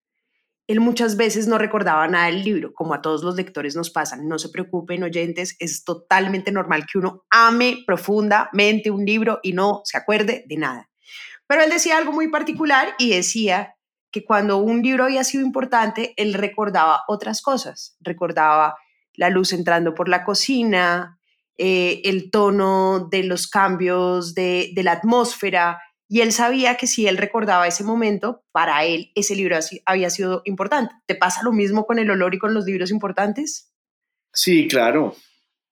él 0.66 0.80
muchas 0.80 1.16
veces 1.16 1.46
no 1.46 1.58
recordaba 1.58 2.08
nada 2.08 2.26
del 2.26 2.42
libro, 2.42 2.72
como 2.72 2.94
a 2.94 3.02
todos 3.02 3.22
los 3.22 3.36
lectores 3.36 3.76
nos 3.76 3.90
pasan. 3.90 4.26
No 4.26 4.38
se 4.38 4.48
preocupen, 4.48 5.02
oyentes, 5.02 5.56
es 5.58 5.84
totalmente 5.84 6.52
normal 6.52 6.86
que 6.90 6.98
uno 6.98 7.24
ame 7.30 7.84
profundamente 7.86 8.90
un 8.90 9.04
libro 9.04 9.40
y 9.42 9.52
no 9.52 9.82
se 9.84 9.98
acuerde 9.98 10.44
de 10.48 10.56
nada. 10.56 10.90
Pero 11.46 11.62
él 11.62 11.70
decía 11.70 11.98
algo 11.98 12.12
muy 12.12 12.28
particular 12.28 12.94
y 12.98 13.10
decía 13.10 13.74
que 14.10 14.24
cuando 14.24 14.56
un 14.56 14.82
libro 14.82 15.04
había 15.04 15.24
sido 15.24 15.44
importante, 15.44 16.14
él 16.16 16.32
recordaba 16.32 17.02
otras 17.08 17.42
cosas, 17.42 17.96
recordaba 18.00 18.76
la 19.12 19.28
luz 19.28 19.52
entrando 19.52 19.92
por 19.92 20.08
la 20.08 20.24
cocina, 20.24 21.18
eh, 21.56 22.02
el 22.04 22.30
tono 22.30 23.08
de 23.10 23.22
los 23.22 23.46
cambios 23.46 24.34
de, 24.34 24.72
la 24.76 24.92
atmósfera, 24.92 25.80
y 26.08 26.20
él 26.20 26.32
sabía 26.32 26.76
que 26.76 26.86
si 26.86 27.06
él 27.06 27.16
recordaba 27.16 27.66
ese 27.66 27.84
momento, 27.84 28.42
para 28.52 28.84
él 28.84 29.10
ese 29.14 29.34
libro 29.36 29.56
había 29.86 30.10
sido 30.10 30.42
importante. 30.44 30.94
¿Te 31.06 31.14
pasa 31.14 31.42
lo 31.42 31.52
mismo 31.52 31.86
con 31.86 31.98
el 31.98 32.10
olor 32.10 32.34
y 32.34 32.38
con 32.38 32.54
los 32.54 32.66
libros 32.66 32.90
importantes? 32.90 33.72
Sí, 34.32 34.68
claro, 34.68 35.16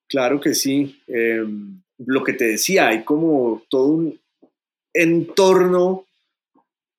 claro 0.09 0.41
que 0.41 0.55
sí. 0.55 1.03
Em, 1.07 1.83
lo 1.99 2.25
que 2.25 2.33
te 2.33 2.45
decía, 2.45 2.89
hay 2.89 3.05
como 3.05 3.63
todo 3.69 3.87
un 3.89 4.21
entorno 4.95 6.07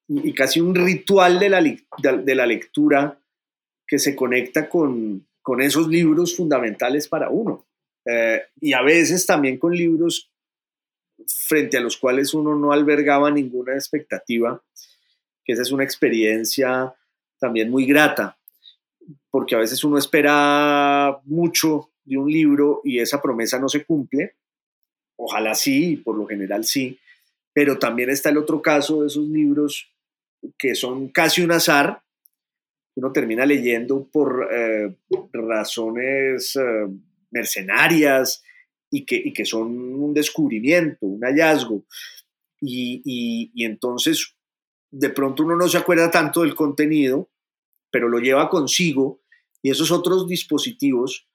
y, 0.08 0.34
casi 0.34 0.60
un 0.60 0.76
ritual 0.76 1.40
de 1.40 1.50
la, 1.50 1.62
de, 1.62 2.36
la 2.36 2.46
lectura 2.46 3.20
que 3.88 3.98
se 3.98 4.16
conecta 4.16 4.70
con, 4.70 5.26
con 5.42 5.62
esos 5.62 5.88
libros 5.88 6.36
fundamentales 6.36 7.08
para 7.08 7.30
uno. 7.30 7.66
Eh, 8.06 8.42
y 8.60 8.74
a 8.74 8.82
veces 8.82 9.26
también 9.26 9.58
con 9.58 9.74
libros 9.74 10.30
frente 11.28 11.78
a 11.78 11.82
los 11.82 11.98
cuales 11.98 12.34
uno 12.34 12.56
no 12.56 12.72
albergaba 12.72 13.32
ninguna 13.32 13.74
expectativa, 13.74 14.62
que 15.44 15.54
esa 15.54 15.62
es 15.62 15.72
una 15.72 15.84
experiencia 15.84 16.94
también 17.40 17.70
muy 17.70 17.86
grata, 17.86 18.38
porque 19.30 19.56
a 19.56 19.60
veces 19.60 19.84
uno 19.84 19.98
espera 19.98 21.20
mucho 21.26 21.92
de 22.06 22.18
un 22.18 22.30
libro 22.30 22.82
y 22.84 23.00
esa 23.00 23.22
promesa 23.22 23.60
no 23.60 23.70
se 23.70 23.86
cumple, 23.86 24.36
ojalá 25.16 25.56
sí, 25.56 25.98
por 25.98 26.18
lo 26.18 26.26
general 26.26 26.66
sí, 26.66 27.00
pero 27.54 27.78
también 27.78 28.10
está 28.10 28.30
el 28.30 28.38
otro 28.38 28.62
caso 28.62 29.02
de 29.02 29.08
esos 29.08 29.28
libros 29.28 29.90
que 30.58 30.76
son 30.76 31.10
casi 31.10 31.42
un 31.42 31.52
azar, 31.52 32.02
uno 32.96 33.12
termina 33.12 33.46
leyendo 33.46 34.08
por 34.12 34.50
eh, 34.52 34.96
razones 35.32 36.56
eh, 36.56 36.88
mercenarias 37.34 38.44
y 38.90 39.06
que, 39.06 39.34
que 39.34 39.46
son 39.46 39.68
un 39.96 40.14
descubrimiento, 40.14 41.06
un 41.06 41.22
hallazgo. 41.22 41.84
Y, 42.62 43.52
entonces, 43.66 44.36
de 44.92 45.10
pronto 45.10 45.44
uno 45.44 45.56
no 45.56 45.68
se 45.68 45.78
acuerda 45.78 46.10
tanto 46.10 46.42
del 46.42 46.56
contenido, 46.56 47.30
pero 47.92 48.08
lo 48.08 48.20
lleva 48.20 48.50
consigo 48.50 49.22
y 49.62 49.72
esos 49.72 49.92
otros 49.92 50.28
dispositivos 50.28 51.28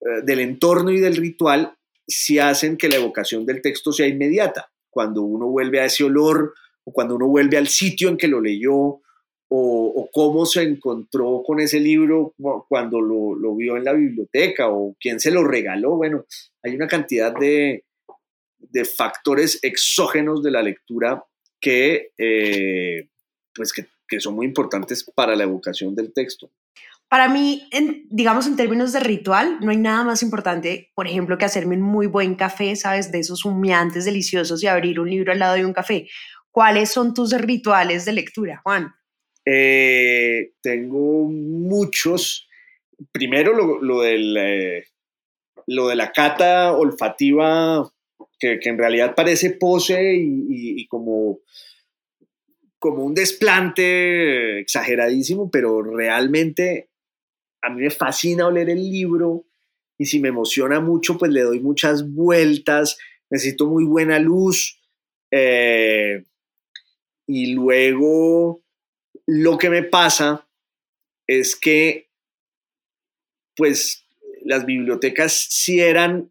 eh, 0.00 0.22
del 0.24 0.40
entorno 0.40 0.90
y 0.90 0.98
del 0.98 1.16
ritual 1.16 1.76
sí 2.06 2.38
hacen 2.38 2.76
que 2.76 2.88
la 2.88 2.96
evocación 2.96 3.46
del 3.46 3.62
texto 3.62 3.92
sea 3.92 4.06
inmediata. 4.06 4.72
Cuando 4.90 5.22
uno 5.22 5.46
vuelve 5.46 5.80
a 5.80 5.84
ese 5.84 6.04
olor 6.04 6.54
o 6.84 6.92
cuando 6.92 7.14
uno 7.16 7.28
vuelve 7.28 7.58
al 7.58 7.68
sitio 7.68 8.08
en 8.08 8.16
que 8.16 8.28
lo 8.28 8.40
leyó 8.40 9.02
o, 9.48 10.08
cómo 10.12 10.46
se 10.46 10.62
encontró 10.62 11.42
con 11.44 11.60
ese 11.60 11.78
libro 11.78 12.34
cuando 12.68 13.00
lo, 13.00 13.54
vio 13.54 13.76
en 13.76 13.84
la 13.84 13.92
biblioteca 13.92 14.68
o 14.68 14.96
quién 14.98 15.20
se 15.20 15.30
lo 15.30 15.44
regaló. 15.44 15.96
Bueno, 15.96 16.24
hay 16.62 16.74
una 16.74 16.88
cantidad 16.88 17.34
de, 17.34 17.84
factores 18.96 19.58
exógenos 19.62 20.42
de 20.42 20.50
la 20.50 20.62
lectura 20.62 21.24
que, 21.60 22.10
eh, 22.18 23.08
pues 23.54 23.72
que, 23.72 24.20
son 24.20 24.34
muy 24.34 24.46
importantes 24.46 25.04
para 25.14 25.34
la 25.34 25.44
evocación 25.44 25.94
del 25.94 26.12
texto. 26.12 26.50
Para 27.08 27.28
mí, 27.28 27.68
digamos 28.10 28.46
en 28.46 28.56
términos 28.56 28.92
de 28.92 29.00
ritual, 29.00 29.58
no 29.60 29.70
hay 29.70 29.76
nada 29.76 30.04
más 30.04 30.22
importante, 30.22 30.90
por 30.94 31.06
ejemplo, 31.06 31.38
que 31.38 31.44
hacerme 31.44 31.76
un 31.76 31.82
muy 31.82 32.06
buen 32.06 32.34
café, 32.34 32.74
¿sabes? 32.76 33.12
De 33.12 33.20
esos 33.20 33.44
humeantes 33.44 34.04
deliciosos 34.04 34.62
y 34.62 34.66
abrir 34.66 34.98
un 34.98 35.08
libro 35.08 35.32
al 35.32 35.38
lado 35.38 35.54
de 35.54 35.64
un 35.64 35.72
café. 35.72 36.08
¿Cuáles 36.50 36.90
son 36.90 37.14
tus 37.14 37.32
rituales 37.32 38.04
de 38.04 38.12
lectura, 38.12 38.60
Juan? 38.64 38.92
Eh, 39.46 40.54
tengo 40.60 41.24
muchos. 41.24 42.48
Primero 43.12 43.80
lo, 43.80 44.00
del, 44.00 44.36
eh, 44.36 44.84
lo 45.66 45.88
de 45.88 45.96
la 45.96 46.10
cata 46.10 46.72
olfativa, 46.72 47.88
que, 48.38 48.58
en 48.62 48.78
realidad 48.78 49.14
parece 49.14 49.50
pose 49.50 50.16
y, 50.16 50.86
como, 50.88 51.40
como 52.78 53.04
un 53.04 53.14
desplante 53.14 54.58
exageradísimo, 54.60 55.50
pero 55.50 55.82
realmente 55.82 56.90
a 57.62 57.70
mí 57.70 57.82
me 57.82 57.90
fascina 57.90 58.46
oler 58.46 58.70
el 58.70 58.82
libro 58.82 59.46
y 59.98 60.06
si 60.06 60.20
me 60.20 60.28
emociona 60.28 60.80
mucho, 60.80 61.16
pues 61.16 61.30
le 61.30 61.42
doy 61.42 61.60
muchas 61.60 62.12
vueltas, 62.12 62.98
necesito 63.30 63.66
muy 63.66 63.84
buena 63.84 64.18
luz. 64.18 64.80
Eh, 65.30 66.24
y 67.26 67.54
luego 67.54 68.65
lo 69.26 69.58
que 69.58 69.70
me 69.70 69.82
pasa 69.82 70.48
es 71.26 71.56
que, 71.56 72.08
pues, 73.56 74.06
las 74.42 74.64
bibliotecas 74.64 75.48
sí 75.50 75.80
eran 75.80 76.30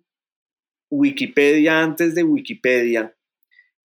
Wikipedia 0.89 1.81
antes 1.81 2.15
de 2.15 2.23
Wikipedia, 2.23 3.15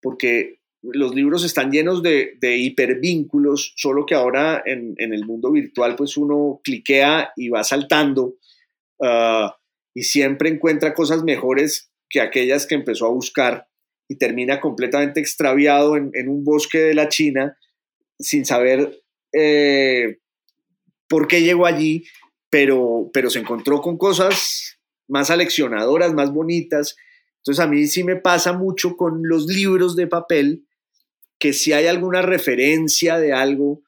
porque 0.01 0.59
los 0.81 1.15
libros 1.15 1.45
están 1.45 1.71
llenos 1.71 2.03
de, 2.03 2.37
hipervínculos, 2.41 3.73
solo 3.77 4.05
que 4.05 4.15
ahora 4.15 4.61
en, 4.65 4.95
el 4.97 5.25
mundo 5.25 5.51
virtual, 5.51 5.95
pues 5.95 6.17
uno 6.17 6.59
cliquea 6.63 7.31
y 7.35 7.49
va 7.49 7.63
saltando 7.63 8.35
ah, 9.01 9.57
y 9.93 10.03
siempre 10.03 10.49
encuentra 10.49 10.93
cosas 10.93 11.23
mejores 11.23 11.91
que 12.09 12.21
aquellas 12.21 12.67
que 12.67 12.75
empezó 12.75 13.05
a 13.07 13.11
buscar 13.11 13.67
y 14.09 14.17
termina 14.17 14.61
completamente 14.61 15.19
extraviado 15.19 15.97
en, 15.97 16.11
en 16.13 16.29
un 16.29 16.43
bosque 16.43 16.79
de 16.79 16.93
la 16.93 17.09
China 17.09 17.57
sin 18.19 18.45
saber 18.45 19.01
eh, 19.33 20.19
por 21.07 21.27
qué 21.27 21.41
llegó 21.41 21.65
allí, 21.65 22.05
pero, 22.49 23.09
pero 23.13 23.29
se 23.29 23.39
encontró 23.39 23.81
con 23.81 23.97
cosas 23.97 24.79
más 25.07 25.29
aleccionadoras, 25.29 26.13
más 26.13 26.33
bonitas. 26.33 26.95
Entonces 27.37 27.63
a 27.63 27.67
mí 27.67 27.87
sí 27.87 28.03
me 28.03 28.15
pasa 28.15 28.53
mucho 28.53 28.97
con 28.97 29.21
los 29.23 29.47
libros 29.47 29.95
de 29.95 30.07
papel, 30.07 30.65
que 31.39 31.53
si 31.53 31.71
hay 31.71 31.87
alguna 31.87 32.21
referencia 32.21 33.19
de 33.19 33.33
algo 33.33 33.81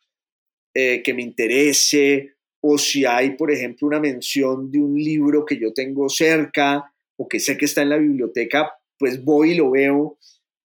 eh, 0.74 1.02
que 1.04 1.14
me 1.14 1.24
interese, 1.24 2.36
o 2.62 2.78
si 2.78 3.06
hay, 3.06 3.32
por 3.32 3.52
ejemplo, 3.52 3.88
una 3.88 4.00
mención 4.00 4.70
de 4.72 4.80
un 4.80 4.96
libro 4.96 5.46
que 5.46 5.58
yo 5.58 5.74
tengo 5.74 6.10
cerca 6.10 6.94
o 7.16 7.28
que 7.28 7.40
sé 7.40 7.58
que 7.58 7.66
está 7.66 7.82
en 7.82 7.90
la 7.90 7.98
biblioteca, 7.98 8.72
pues 8.98 9.24
voy 9.24 9.52
y 9.52 9.56
lo 9.56 9.72
veo 9.72 10.18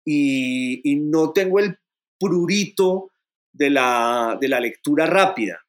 y, 0.05 0.81
y 0.85 0.97
no 0.97 1.33
tengo 1.33 1.59
el 1.59 1.79
prurito 2.19 3.11
de 3.59 3.71
la, 3.71 4.61
lectura 4.61 5.07
rápida. 5.07 5.61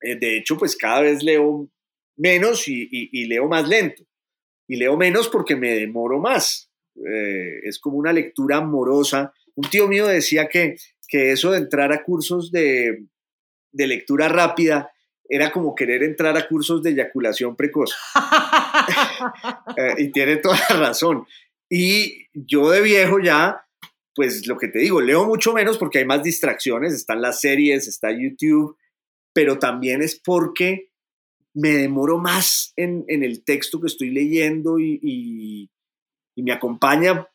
Eh, 0.00 0.16
de 0.16 0.38
hecho, 0.38 0.56
pues 0.56 0.76
cada 0.76 1.02
vez 1.02 1.22
leo 1.22 1.68
menos 2.16 2.66
y, 2.66 3.26
leo 3.26 3.48
más 3.48 3.68
lento. 3.68 4.04
Y 4.66 4.76
leo 4.76 4.96
menos 4.96 5.28
porque 5.28 5.54
me 5.54 5.74
demoro 5.74 6.18
más. 6.18 6.70
Eh, 6.96 7.60
es 7.64 7.78
como 7.78 7.98
una 7.98 8.12
lectura 8.12 8.58
amorosa. 8.58 9.32
Un 9.54 9.68
tío 9.68 9.86
mío 9.86 10.06
decía 10.06 10.48
que, 10.48 10.76
que 11.06 11.32
eso 11.32 11.50
de 11.50 11.58
entrar 11.58 11.92
a 11.92 12.02
cursos 12.02 12.50
de, 12.50 13.04
lectura 13.72 14.28
rápida 14.28 14.90
era 15.28 15.50
como 15.50 15.74
querer 15.74 16.02
entrar 16.02 16.36
a 16.36 16.46
cursos 16.48 16.82
de 16.82 16.90
eyaculación 16.90 17.56
precoz. 17.56 17.94
Eh, 19.76 19.94
y 19.98 20.10
tiene 20.10 20.36
toda 20.36 20.58
la 20.70 20.76
razón. 20.76 21.24
Y 21.70 22.26
yo 22.34 22.70
de 22.70 22.80
viejo 22.80 23.20
ya 23.20 23.64
pues 24.14 24.46
lo 24.46 24.56
que 24.56 24.68
te 24.68 24.80
digo, 24.80 25.00
leo 25.00 25.26
mucho 25.26 25.52
menos 25.52 25.78
porque 25.78 25.98
hay 25.98 26.04
más 26.04 26.22
distracciones, 26.22 26.92
están 26.92 27.22
las 27.22 27.40
series, 27.40 27.88
está 27.88 28.10
YouTube, 28.10 28.76
pero 29.32 29.58
también 29.58 30.02
es 30.02 30.20
porque 30.20 30.90
me 31.54 31.70
demoro 31.70 32.18
más 32.18 32.72
en, 32.76 33.04
el 33.08 33.44
texto 33.44 33.80
que 33.80 33.86
estoy 33.86 34.10
leyendo 34.10 34.78
y, 34.78 35.68
me 36.36 36.52
acompaña 36.52 37.28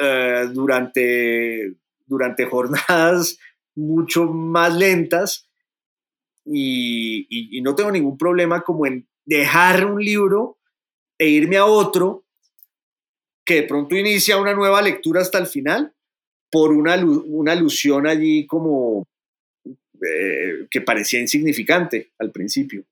eh, 0.00 0.48
durante, 0.52 1.76
durante 2.06 2.44
jornadas 2.44 3.38
mucho 3.74 4.26
más 4.26 4.76
lentas 4.76 5.48
y, 6.44 7.26
y 7.56 7.62
no 7.62 7.74
tengo 7.74 7.90
ningún 7.90 8.18
problema 8.18 8.62
como 8.62 8.84
en 8.84 9.08
dejar 9.24 9.86
un 9.86 10.04
libro 10.04 10.58
e 11.18 11.28
irme 11.28 11.56
a 11.56 11.66
otro 11.66 12.26
que 13.44 13.54
de 13.54 13.62
pronto 13.62 13.96
inicia 13.96 14.38
una 14.38 14.54
nueva 14.54 14.82
lectura 14.82 15.20
hasta 15.20 15.38
el 15.38 15.46
final 15.46 15.94
por 16.52 16.70
una, 16.70 16.96
una 16.96 17.52
alusión 17.52 18.06
allí 18.06 18.46
como 18.46 19.08
eh, 19.66 20.66
que 20.70 20.82
parecía 20.82 21.18
insignificante 21.18 22.12
al 22.18 22.30
principio. 22.30 22.84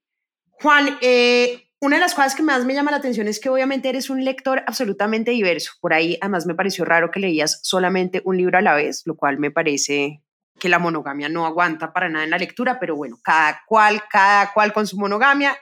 Juan, 0.53 0.97
eh, 1.03 1.67
una 1.79 1.97
de 1.97 2.01
las 2.01 2.15
cosas 2.15 2.35
que 2.35 2.43
más 2.43 2.65
me 2.65 2.73
llama 2.73 2.91
la 2.91 2.97
atención 2.97 3.29
es 3.29 3.39
que 3.39 3.51
obviamente 3.51 3.91
eres 3.91 4.09
un 4.09 4.25
lector 4.25 4.63
absolutamente 4.67 5.33
diverso. 5.33 5.73
Por 5.79 5.93
ahí 5.93 6.17
además 6.23 6.47
me 6.47 6.55
pareció 6.55 6.87
raro 6.87 7.11
que 7.11 7.21
leías 7.21 7.61
solamente 7.63 8.23
un 8.25 8.39
libro 8.39 8.57
a 8.57 8.63
la 8.63 8.75
vez, 8.75 9.03
lo 9.05 9.15
cual 9.15 9.39
me 9.39 9.51
parece 9.51 10.23
que 10.59 10.71
la 10.71 10.79
monogamia 10.79 11.29
no 11.29 11.45
aguanta 11.45 11.93
para 11.93 12.09
nada 12.09 12.25
en 12.25 12.31
la 12.31 12.39
lectura, 12.39 12.81
pero 12.81 12.97
bueno, 12.97 13.19
cada 13.23 13.61
cual, 13.67 14.03
cada 14.11 14.55
cual 14.55 14.73
con 14.73 14.87
su 14.87 14.97
monogamia, 14.99 15.55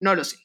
no 0.00 0.14
lo 0.14 0.22
sé. 0.22 0.36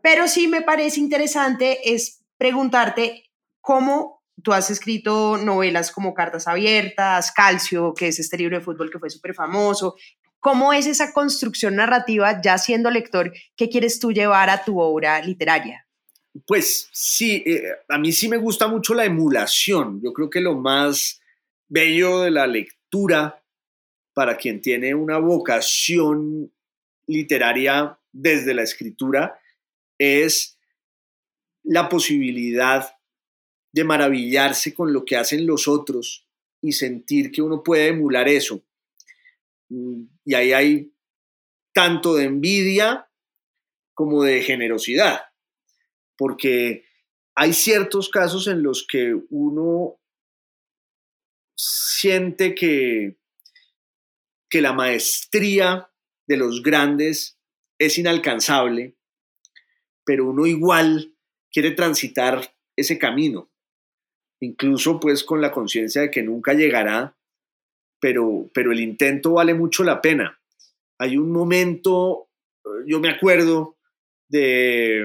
Pero 0.00 0.28
sí 0.28 0.46
me 0.46 0.62
parece 0.62 1.00
interesante 1.00 1.92
es 1.92 2.24
preguntarte 2.38 3.24
cómo 3.60 4.15
tú 4.42 4.52
has 4.52 4.70
escrito 4.70 5.36
novelas 5.36 5.90
como 5.90 6.14
Cartas 6.14 6.46
Abiertas, 6.46 7.32
Calcio, 7.32 7.94
que 7.94 8.08
es 8.08 8.18
este 8.18 8.38
libro 8.38 8.58
de 8.58 8.64
fútbol 8.64 8.90
que 8.90 8.98
fue 8.98 9.10
súper 9.10 9.34
famoso. 9.34 9.96
¿Cómo 10.38 10.72
es 10.72 10.86
esa 10.86 11.12
construcción 11.12 11.76
narrativa 11.76 12.40
ya 12.40 12.58
siendo 12.58 12.90
lector? 12.90 13.32
¿Qué 13.56 13.68
quieres 13.68 13.98
tú 13.98 14.12
llevar 14.12 14.50
a 14.50 14.64
tu 14.64 14.78
obra 14.78 15.20
literaria? 15.20 15.86
Pues 16.46 16.88
sí, 16.92 17.42
eh, 17.46 17.62
a 17.88 17.98
mí 17.98 18.12
sí 18.12 18.28
me 18.28 18.36
gusta 18.36 18.68
mucho 18.68 18.94
la 18.94 19.04
emulación. 19.04 20.00
Yo 20.02 20.12
creo 20.12 20.28
que 20.28 20.40
lo 20.40 20.54
más 20.54 21.20
bello 21.68 22.20
de 22.20 22.30
la 22.30 22.46
lectura 22.46 23.42
para 24.12 24.36
quien 24.36 24.60
tiene 24.60 24.94
una 24.94 25.18
vocación 25.18 26.52
literaria 27.06 27.98
desde 28.12 28.54
la 28.54 28.62
escritura 28.62 29.38
es 29.98 30.58
la 31.62 31.88
posibilidad 31.88 32.95
de 33.76 33.84
maravillarse 33.84 34.72
con 34.72 34.94
lo 34.94 35.04
que 35.04 35.16
hacen 35.16 35.46
los 35.46 35.68
otros 35.68 36.26
y 36.62 36.72
sentir 36.72 37.30
que 37.30 37.42
uno 37.42 37.62
puede 37.62 37.88
emular 37.88 38.26
eso. 38.26 38.64
Mm, 39.68 40.04
y 40.24 40.32
ahí 40.32 40.52
hay 40.54 40.94
tanto 41.74 42.14
de 42.14 42.24
envidia 42.24 43.10
como 43.92 44.22
de 44.22 44.40
generosidad, 44.40 45.26
porque 46.16 46.86
hay 47.34 47.52
ciertos 47.52 48.08
casos 48.08 48.46
en 48.46 48.62
los 48.62 48.86
que 48.86 49.14
uno 49.28 50.00
siente 51.54 52.54
que, 52.54 53.18
que 54.48 54.62
la 54.62 54.72
maestría 54.72 55.90
de 56.26 56.38
los 56.38 56.62
grandes 56.62 57.38
es 57.78 57.98
inalcanzable, 57.98 58.96
pero 60.02 60.30
uno 60.30 60.46
igual 60.46 61.14
quiere 61.50 61.72
transitar 61.72 62.56
ese 62.74 62.98
camino 62.98 63.50
incluso 64.40 65.00
pues 65.00 65.24
con 65.24 65.40
la 65.40 65.50
conciencia 65.50 66.02
de 66.02 66.10
que 66.10 66.22
nunca 66.22 66.52
llegará, 66.52 67.16
pero, 68.00 68.50
pero 68.52 68.72
el 68.72 68.80
intento 68.80 69.34
vale 69.34 69.54
mucho 69.54 69.82
la 69.82 70.00
pena. 70.00 70.38
Hay 70.98 71.16
un 71.16 71.30
momento, 71.30 72.28
yo 72.86 73.00
me 73.00 73.10
acuerdo 73.10 73.76
de, 74.28 75.04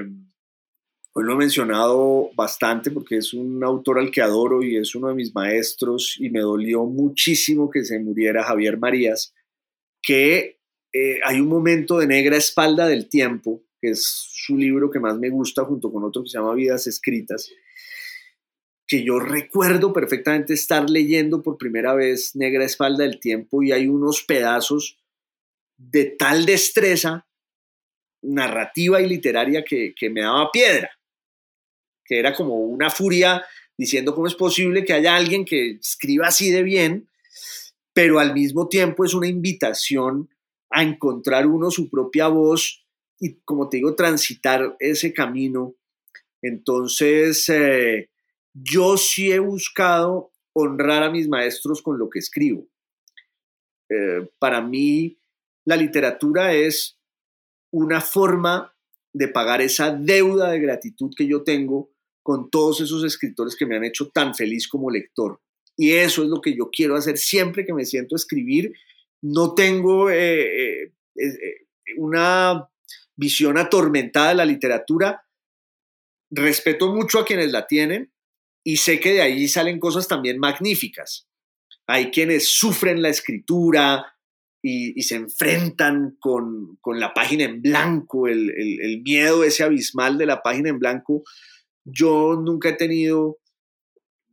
hoy 1.14 1.24
lo 1.24 1.34
he 1.34 1.36
mencionado 1.36 2.30
bastante 2.34 2.90
porque 2.90 3.18
es 3.18 3.34
un 3.34 3.62
autor 3.64 3.98
al 3.98 4.10
que 4.10 4.22
adoro 4.22 4.62
y 4.62 4.76
es 4.76 4.94
uno 4.94 5.08
de 5.08 5.14
mis 5.14 5.34
maestros 5.34 6.16
y 6.18 6.30
me 6.30 6.40
dolió 6.40 6.84
muchísimo 6.84 7.70
que 7.70 7.84
se 7.84 7.98
muriera 7.98 8.44
Javier 8.44 8.78
Marías, 8.78 9.34
que 10.02 10.58
eh, 10.92 11.20
hay 11.24 11.40
un 11.40 11.48
momento 11.48 11.98
de 11.98 12.06
negra 12.06 12.36
espalda 12.36 12.86
del 12.86 13.08
tiempo, 13.08 13.62
que 13.80 13.90
es 13.90 14.04
su 14.04 14.56
libro 14.56 14.90
que 14.90 15.00
más 15.00 15.18
me 15.18 15.30
gusta 15.30 15.64
junto 15.64 15.90
con 15.92 16.04
otro 16.04 16.22
que 16.22 16.28
se 16.28 16.38
llama 16.38 16.54
Vidas 16.54 16.86
Escritas, 16.86 17.50
que 18.92 19.04
yo 19.04 19.18
recuerdo 19.18 19.90
perfectamente 19.90 20.52
estar 20.52 20.90
leyendo 20.90 21.42
por 21.42 21.56
primera 21.56 21.94
vez 21.94 22.36
Negra 22.36 22.66
Espalda 22.66 23.04
del 23.04 23.18
Tiempo 23.18 23.62
y 23.62 23.72
hay 23.72 23.86
unos 23.86 24.22
pedazos 24.22 24.98
de 25.78 26.04
tal 26.04 26.44
destreza 26.44 27.26
narrativa 28.20 29.00
y 29.00 29.08
literaria 29.08 29.64
que, 29.64 29.94
que 29.98 30.10
me 30.10 30.20
daba 30.20 30.50
piedra, 30.52 30.90
que 32.04 32.18
era 32.18 32.34
como 32.34 32.56
una 32.56 32.90
furia 32.90 33.42
diciendo 33.78 34.14
cómo 34.14 34.26
es 34.26 34.34
posible 34.34 34.84
que 34.84 34.92
haya 34.92 35.16
alguien 35.16 35.46
que 35.46 35.70
escriba 35.70 36.26
así 36.26 36.50
de 36.50 36.62
bien, 36.62 37.08
pero 37.94 38.18
al 38.18 38.34
mismo 38.34 38.68
tiempo 38.68 39.06
es 39.06 39.14
una 39.14 39.26
invitación 39.26 40.28
a 40.68 40.82
encontrar 40.82 41.46
uno 41.46 41.70
su 41.70 41.88
propia 41.88 42.28
voz 42.28 42.84
y, 43.18 43.36
como 43.46 43.70
te 43.70 43.78
digo, 43.78 43.94
transitar 43.94 44.76
ese 44.78 45.14
camino. 45.14 45.76
Entonces, 46.42 47.48
eh, 47.48 48.10
yo 48.54 48.96
sí 48.96 49.32
he 49.32 49.38
buscado 49.38 50.32
honrar 50.54 51.02
a 51.02 51.10
mis 51.10 51.28
maestros 51.28 51.82
con 51.82 51.98
lo 51.98 52.10
que 52.10 52.18
escribo. 52.18 52.68
Eh, 53.88 54.28
para 54.38 54.60
mí, 54.60 55.18
la 55.64 55.76
literatura 55.76 56.54
es 56.54 56.98
una 57.72 58.00
forma 58.00 58.74
de 59.14 59.28
pagar 59.28 59.60
esa 59.60 59.90
deuda 59.90 60.50
de 60.50 60.60
gratitud 60.60 61.10
que 61.16 61.26
yo 61.26 61.42
tengo 61.42 61.90
con 62.22 62.50
todos 62.50 62.80
esos 62.80 63.04
escritores 63.04 63.56
que 63.56 63.66
me 63.66 63.76
han 63.76 63.84
hecho 63.84 64.10
tan 64.10 64.34
feliz 64.34 64.68
como 64.68 64.90
lector. 64.90 65.40
Y 65.76 65.92
eso 65.92 66.22
es 66.22 66.28
lo 66.28 66.40
que 66.40 66.56
yo 66.56 66.70
quiero 66.70 66.96
hacer 66.96 67.18
siempre 67.18 67.64
que 67.64 67.74
me 67.74 67.84
siento 67.84 68.14
a 68.14 68.16
escribir. 68.16 68.72
No 69.22 69.54
tengo 69.54 70.10
eh, 70.10 70.82
eh, 70.84 70.92
una 71.96 72.68
visión 73.16 73.58
atormentada 73.58 74.30
de 74.30 74.34
la 74.34 74.44
literatura. 74.44 75.26
Respeto 76.30 76.94
mucho 76.94 77.18
a 77.18 77.24
quienes 77.24 77.50
la 77.52 77.66
tienen 77.66 78.11
y 78.64 78.76
sé 78.76 79.00
que 79.00 79.14
de 79.14 79.22
ahí 79.22 79.48
salen 79.48 79.80
cosas 79.80 80.08
también 80.08 80.38
magníficas. 80.38 81.28
Hay 81.86 82.10
quienes 82.10 82.48
sufren 82.48 83.02
la 83.02 83.08
escritura 83.08 84.14
y, 84.62 85.02
se 85.02 85.16
enfrentan 85.16 86.16
con, 86.20 86.78
la 86.86 87.12
página 87.12 87.44
en 87.44 87.60
blanco, 87.60 88.28
el, 88.28 88.50
el 88.50 89.02
miedo 89.02 89.42
ese 89.42 89.64
abismal 89.64 90.18
de 90.18 90.26
la 90.26 90.42
página 90.42 90.68
en 90.68 90.78
blanco 90.78 91.24
yo 91.84 92.36
nunca 92.36 92.70
he 92.70 92.74
tenido 92.74 93.38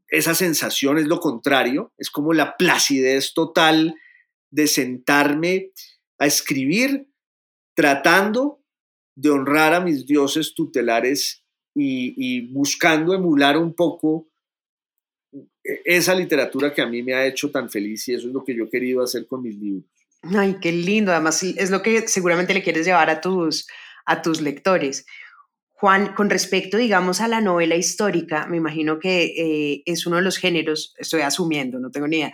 esa 0.08 0.34
sensación, 0.34 0.98
es 0.98 1.08
lo 1.08 1.20
contrario, 1.20 1.94
es 1.98 2.10
como 2.10 2.34
la 2.34 2.58
placidez 2.58 3.34
total 3.34 3.96
de 4.50 4.68
sentarme 4.68 5.72
a 6.18 6.26
escribir 6.26 7.08
tratando 7.76 8.64
de 9.16 9.30
honrar 9.30 9.74
a 9.74 9.82
mis 9.82 10.06
dioses 10.06 10.54
tutelares 10.56 11.46
y, 11.82 12.42
buscando 12.52 13.14
emular 13.14 13.58
un 13.58 13.74
poco 13.74 14.28
esa 15.64 16.16
literatura 16.16 16.74
que 16.74 16.82
a 16.82 16.88
mí 16.88 17.04
me 17.04 17.14
ha 17.14 17.26
hecho 17.26 17.52
tan 17.52 17.70
feliz 17.70 18.08
y 18.08 18.16
eso 18.16 18.28
es 18.28 18.34
lo 18.34 18.44
que 18.44 18.56
yo 18.56 18.66
he 18.66 18.70
querido 18.70 19.04
hacer 19.04 19.28
con 19.28 19.44
mis 19.44 19.56
libros. 19.56 19.86
Ay, 20.24 20.58
qué 20.62 20.72
lindo. 20.72 21.12
Además, 21.12 21.44
es 21.44 21.70
lo 21.70 21.82
que 21.82 22.08
seguramente 22.08 22.54
le 22.54 22.64
quieres 22.64 22.86
llevar 22.86 23.10
a 23.10 23.22
tus, 23.22 23.68
a 24.06 24.22
tus 24.22 24.42
lectores. 24.42 25.06
Juan, 25.80 26.14
con 26.14 26.30
respecto, 26.30 26.76
digamos, 26.76 27.22
a 27.22 27.30
la 27.30 27.40
novela 27.40 27.78
histórica, 27.78 28.48
me 28.48 28.58
imagino 28.58 29.00
que 29.00 29.24
eh, 29.24 29.84
es 29.86 30.06
uno 30.06 30.18
de 30.18 30.24
los 30.24 30.38
géneros, 30.38 30.94
estoy 30.98 31.22
asumiendo, 31.22 31.80
no 31.80 31.90
tengo 31.90 32.08
ni 32.08 32.18
idea, 32.18 32.34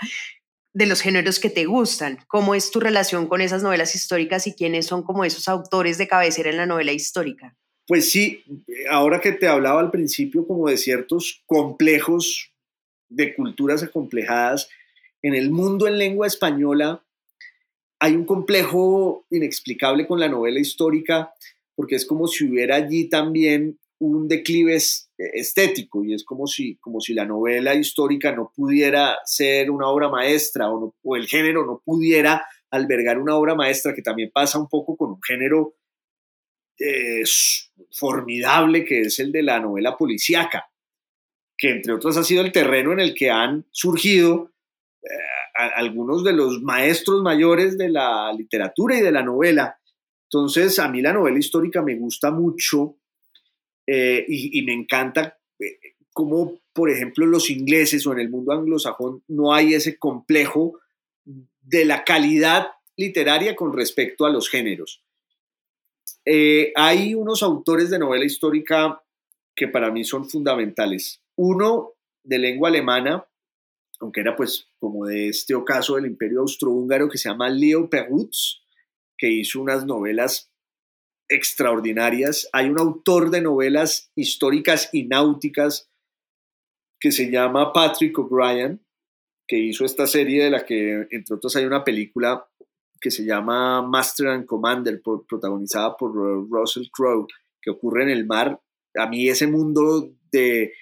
de 0.74 0.88
los 0.88 1.02
géneros 1.02 1.39
que 1.39 1.52
te 1.52 1.66
gustan. 1.66 2.18
¿Cómo 2.28 2.56
es 2.56 2.72
tu 2.72 2.80
relación 2.80 3.28
con 3.28 3.41
esas 3.41 3.62
novelas 3.62 3.93
históricas 3.93 4.48
y 4.48 4.56
quiénes 4.56 4.88
son 4.88 5.04
como 5.04 5.24
esos 5.24 5.48
autores 5.48 6.00
de 6.00 6.08
cabecera 6.08 6.50
en 6.50 6.58
la 6.58 6.66
novela 6.66 6.91
histórica? 6.91 7.56
Pues 7.88 8.10
sí, 8.10 8.44
ahora 8.90 9.22
que 9.22 9.32
te 9.32 9.48
hablaba 9.48 9.80
al 9.80 9.92
principio 9.92 10.48
como 10.48 10.70
de 10.70 10.78
ciertos 10.78 11.44
complejos 11.46 12.52
de 13.10 13.36
culturas 13.36 13.84
acomplejadas, 13.84 14.70
en 15.22 15.36
el 15.36 15.52
mundo 15.52 15.88
en 15.88 15.98
lengua 15.98 16.28
española 16.28 17.04
hay 18.00 18.16
un 18.16 18.26
complejo 18.26 19.26
inexplicable 19.30 20.06
con 20.06 20.20
la 20.20 20.30
novela 20.30 20.60
histórica 20.60 21.34
porque 21.76 21.96
es 21.96 22.06
como 22.06 22.28
si 22.28 22.48
hubiera 22.48 22.76
allí 22.76 23.10
también 23.10 23.80
un 24.00 24.28
declive 24.28 24.78
estético 25.18 26.04
y 26.04 26.14
es 26.14 26.24
como 26.24 26.48
si, 26.48 26.76
como 26.78 27.00
si 27.00 27.14
la 27.14 27.26
novela 27.26 27.74
histórica 27.74 28.32
no 28.32 28.52
pudiera 28.56 29.18
ser 29.26 29.72
una 29.72 29.88
obra 29.88 30.10
maestra 30.10 30.70
o, 30.72 30.94
el 31.16 31.28
género 31.28 31.66
no 31.66 31.82
pudiera 31.84 32.46
albergar 32.70 33.18
una 33.20 33.36
obra 33.36 33.56
maestra, 33.56 33.94
que 33.94 34.02
también 34.02 34.32
pasa 34.34 34.60
un 34.60 34.68
poco 34.68 34.98
con 34.98 35.12
un 35.12 35.22
género 35.22 35.76
eh, 36.80 37.23
formidable 37.91 38.84
que 38.86 39.01
es 39.01 39.19
el 39.19 39.32
de 39.32 39.43
la 39.43 39.59
novela 39.59 39.97
policíaca, 39.97 40.69
que 41.57 41.71
entre 41.71 41.93
otros 41.93 42.17
ha 42.17 42.23
sido 42.23 42.43
el 42.43 42.51
terreno 42.51 42.91
en 42.91 42.99
el 42.99 43.13
que 43.13 43.30
han 43.30 43.65
surgido 43.71 44.51
eh, 45.01 45.07
algunos 45.76 46.23
de 46.23 46.34
los 46.34 46.61
maestros 46.61 47.21
mayores 47.21 47.78
de 47.78 47.89
la 47.89 48.34
literatura 48.34 48.97
y 48.97 49.01
de 49.01 49.11
la 49.11 49.23
novela, 49.23 49.80
entonces, 50.36 50.80
a 50.80 50.89
mí 50.89 51.01
la 51.01 51.13
novela 51.13 51.38
histórica 51.38 51.82
me 51.82 51.95
gusta 51.95 52.32
mucho 52.32 52.97
eh, 53.88 54.26
y, 54.28 54.61
me 54.63 54.73
encanta 54.73 55.38
eh, 55.59 55.95
cómo, 56.11 56.59
por 56.73 56.89
ejemplo, 56.89 57.26
los 57.26 57.49
ingleses 57.49 58.05
o 58.05 58.13
en 58.13 58.19
el 58.19 58.30
mundo 58.30 58.51
anglosajón 58.51 59.23
no 59.28 59.53
hay 59.53 59.76
ese 59.76 59.97
complejo 59.97 60.80
de 61.23 61.86
la 61.86 62.03
calidad 62.03 62.67
literaria 62.97 63.55
con 63.55 63.71
respecto 63.71 64.26
a 64.26 64.30
los 64.30 64.49
géneros. 64.49 65.03
Eh, 66.26 66.73
hay 66.76 67.13
unos 67.13 67.43
autores 67.43 67.89
de 67.89 67.99
novela 67.99 68.26
histórica 68.26 69.01
que 69.55 69.67
para 69.67 69.91
mí 69.91 70.03
son 70.03 70.28
fundamentales. 70.28 71.21
Uno 71.36 71.93
de 72.23 72.39
lengua 72.39 72.69
alemana, 72.69 73.26
aunque 73.99 74.21
era 74.21 74.36
pues 74.36 74.67
como 74.80 75.05
de 75.05 75.30
este 75.30 75.53
ocaso 75.53 75.95
del 75.95 76.07
imperio 76.07 76.41
austrohúngaro, 76.41 77.09
que 77.09 77.17
se 77.17 77.30
llama 77.30 77.49
Leo 77.49 77.89
Perutz, 77.89 78.63
que 79.17 79.30
hizo 79.30 79.61
unas 79.61 79.86
novelas 79.86 80.51
extraordinarias. 81.30 82.49
Hay 82.51 82.69
un 82.69 82.80
autor 82.80 83.30
de 83.30 83.41
novelas 83.41 84.11
históricas 84.15 84.89
y 84.91 85.03
náuticas 85.03 85.89
que 86.99 87.11
se 87.11 87.30
llama 87.30 87.71
Patrick 87.71 88.17
O'Brien, 88.17 88.84
que 89.47 89.59
hizo 89.59 89.86
esta 89.86 90.07
serie 90.07 90.45
de 90.45 90.49
la 90.49 90.65
que, 90.65 91.07
entre 91.11 91.36
otros, 91.36 91.55
hay 91.55 91.65
una 91.65 91.84
película 91.84 92.47
que 93.06 93.12
se 93.12 93.24
llama 93.24 93.84
Master 93.84 94.30
and 94.30 94.47
Commander, 94.47 94.99
protagonizada 94.99 95.95
por 95.95 96.12
Russell 96.49 96.88
Crowe, 96.91 97.28
que 97.62 97.70
ocurre 97.70 98.01
en 98.01 98.10
el 98.10 98.26
mar. 98.26 98.60
A 98.95 99.06
mí 99.06 99.30
ese 99.30 99.45
mundo 99.45 100.12
de, 100.32 100.74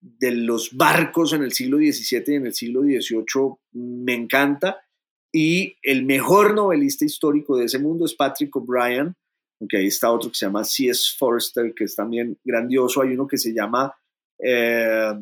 de 0.00 0.30
los 0.30 0.74
barcos 0.74 1.34
en 1.34 1.42
el 1.42 1.52
siglo 1.52 1.76
XVII 1.76 2.24
y 2.28 2.34
en 2.36 2.46
el 2.46 2.54
siglo 2.54 2.80
XVIII 2.80 3.58
me 3.72 4.14
encanta. 4.14 4.86
Y 5.30 5.76
el 5.82 6.06
mejor 6.06 6.54
novelista 6.54 7.04
histórico 7.04 7.58
de 7.58 7.66
ese 7.66 7.78
mundo 7.78 8.06
es 8.06 8.14
Patrick 8.14 8.56
O'Brien, 8.56 9.14
aunque 9.60 9.76
ahí 9.76 9.88
está 9.88 10.10
otro 10.10 10.30
que 10.30 10.36
se 10.36 10.46
llama 10.46 10.64
C.S. 10.64 11.14
Forster, 11.18 11.74
que 11.74 11.84
es 11.84 11.94
también 11.94 12.38
grandioso. 12.42 13.02
Hay 13.02 13.10
uno 13.10 13.26
que 13.26 13.36
se 13.36 13.52
llama 13.52 13.94
eh, 14.42 15.12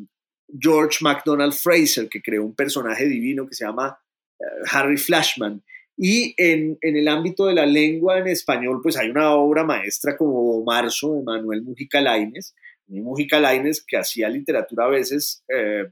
George 0.57 0.99
MacDonald 1.01 1.51
Fraser, 1.51 2.07
que 2.07 2.21
creó 2.21 2.45
un 2.45 2.55
personaje 2.55 3.07
divino 3.07 3.45
que 3.45 3.55
se 3.55 3.65
llama 3.65 3.99
eh, 4.39 4.45
Harry 4.71 4.95
Flashman. 4.95 5.61
Y 5.97 6.33
en, 6.37 6.77
en, 6.81 6.97
el 6.97 7.07
ámbito 7.07 7.45
de 7.45 7.53
la 7.53 7.65
lengua 7.65 8.19
en 8.19 8.27
español, 8.27 8.81
pues 8.83 8.97
hay 8.97 9.09
una 9.09 9.33
obra 9.33 9.63
maestra 9.63 10.17
como 10.17 10.63
Marzo 10.63 11.15
de 11.15 11.23
Manuel 11.23 11.61
Mujica 11.61 12.01
Lainez. 12.01 12.53
Mujica 12.87 13.39
Lainez, 13.39 13.83
que 13.83 13.97
hacía 13.97 14.29
literatura 14.29 14.85
a 14.85 14.89
veces 14.89 15.43
eh, 15.47 15.85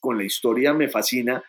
con 0.00 0.16
la 0.16 0.24
historia, 0.24 0.72
me 0.72 0.88
fascina. 0.88 1.42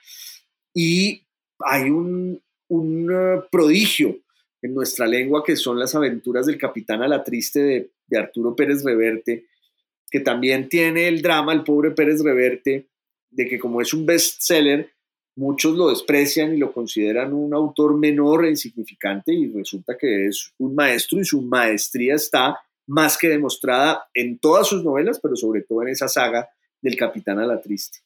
Y 0.74 1.26
hay 1.60 1.90
un, 1.90 2.42
uh, 2.68 3.42
prodigio 3.50 4.20
en 4.62 4.74
nuestra 4.74 5.08
lengua 5.08 5.44
que 5.44 5.56
son 5.56 5.80
las 5.80 5.96
aventuras 5.96 6.46
del 6.46 6.58
capitán 6.58 7.02
a 7.02 7.08
la 7.08 7.24
triste 7.24 7.60
de, 7.60 7.92
Arturo 8.18 8.54
Pérez 8.54 8.84
Reverte, 8.84 9.46
que 10.10 10.20
también 10.20 10.68
tiene 10.68 11.08
el 11.08 11.22
drama, 11.22 11.54
el 11.54 11.64
pobre 11.64 11.92
Pérez 11.92 12.22
Reverte, 12.22 12.90
de 13.30 13.48
que 13.48 13.58
como 13.58 13.80
es 13.80 13.94
un 13.94 14.06
bestseller, 14.06 14.92
muchos 15.36 15.76
lo 15.76 15.90
desprecian 15.90 16.54
y 16.54 16.58
lo 16.58 16.74
consideran 16.74 17.34
un 17.34 17.54
autor 17.54 17.98
menor 17.98 18.46
e 18.46 18.50
insignificante 18.50 19.34
y 19.34 19.52
resulta 19.52 19.98
que 19.98 20.28
es 20.28 20.54
un 20.58 20.76
maestro 20.76 21.20
y 21.20 21.26
su 21.26 21.42
maestría 21.42 22.16
está 22.16 22.60
más 22.88 23.18
que 23.18 23.30
demostrada 23.30 24.06
en 24.14 24.40
todas 24.40 24.68
sus 24.68 24.84
novelas, 24.84 25.20
pero 25.22 25.36
sobre 25.36 25.62
todo 25.62 25.82
en 25.84 25.90
esa 25.90 26.08
saga 26.08 26.50
del 26.82 26.96
Capitán 26.98 27.40
a 27.40 27.46
la 27.46 27.62
Triste. 27.62 28.00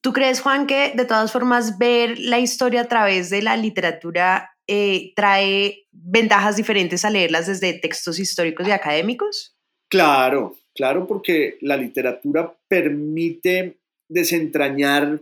¿Tú 0.00 0.12
crees, 0.12 0.40
Juan, 0.40 0.66
que 0.66 0.92
de 0.94 1.04
todas 1.04 1.30
formas 1.30 1.78
ver 1.78 2.18
la 2.18 2.38
historia 2.38 2.82
a 2.82 2.88
través 2.88 3.28
de 3.28 3.42
la 3.42 3.56
literatura 3.56 4.50
eh, 4.66 5.12
trae 5.14 5.86
ventajas 5.90 6.56
diferentes 6.56 7.04
a 7.04 7.10
leerlas 7.10 7.46
desde 7.46 7.74
textos 7.74 8.18
históricos 8.18 8.66
y 8.66 8.70
académicos? 8.70 9.56
Claro, 9.88 10.56
claro, 10.74 11.06
porque 11.06 11.58
la 11.60 11.76
literatura 11.76 12.56
permite 12.66 13.80
desentrañar 14.08 15.20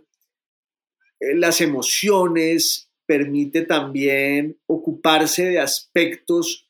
las 1.21 1.61
emociones, 1.61 2.91
permite 3.07 3.63
también 3.63 4.59
ocuparse 4.67 5.47
de 5.47 5.59
aspectos 5.59 6.69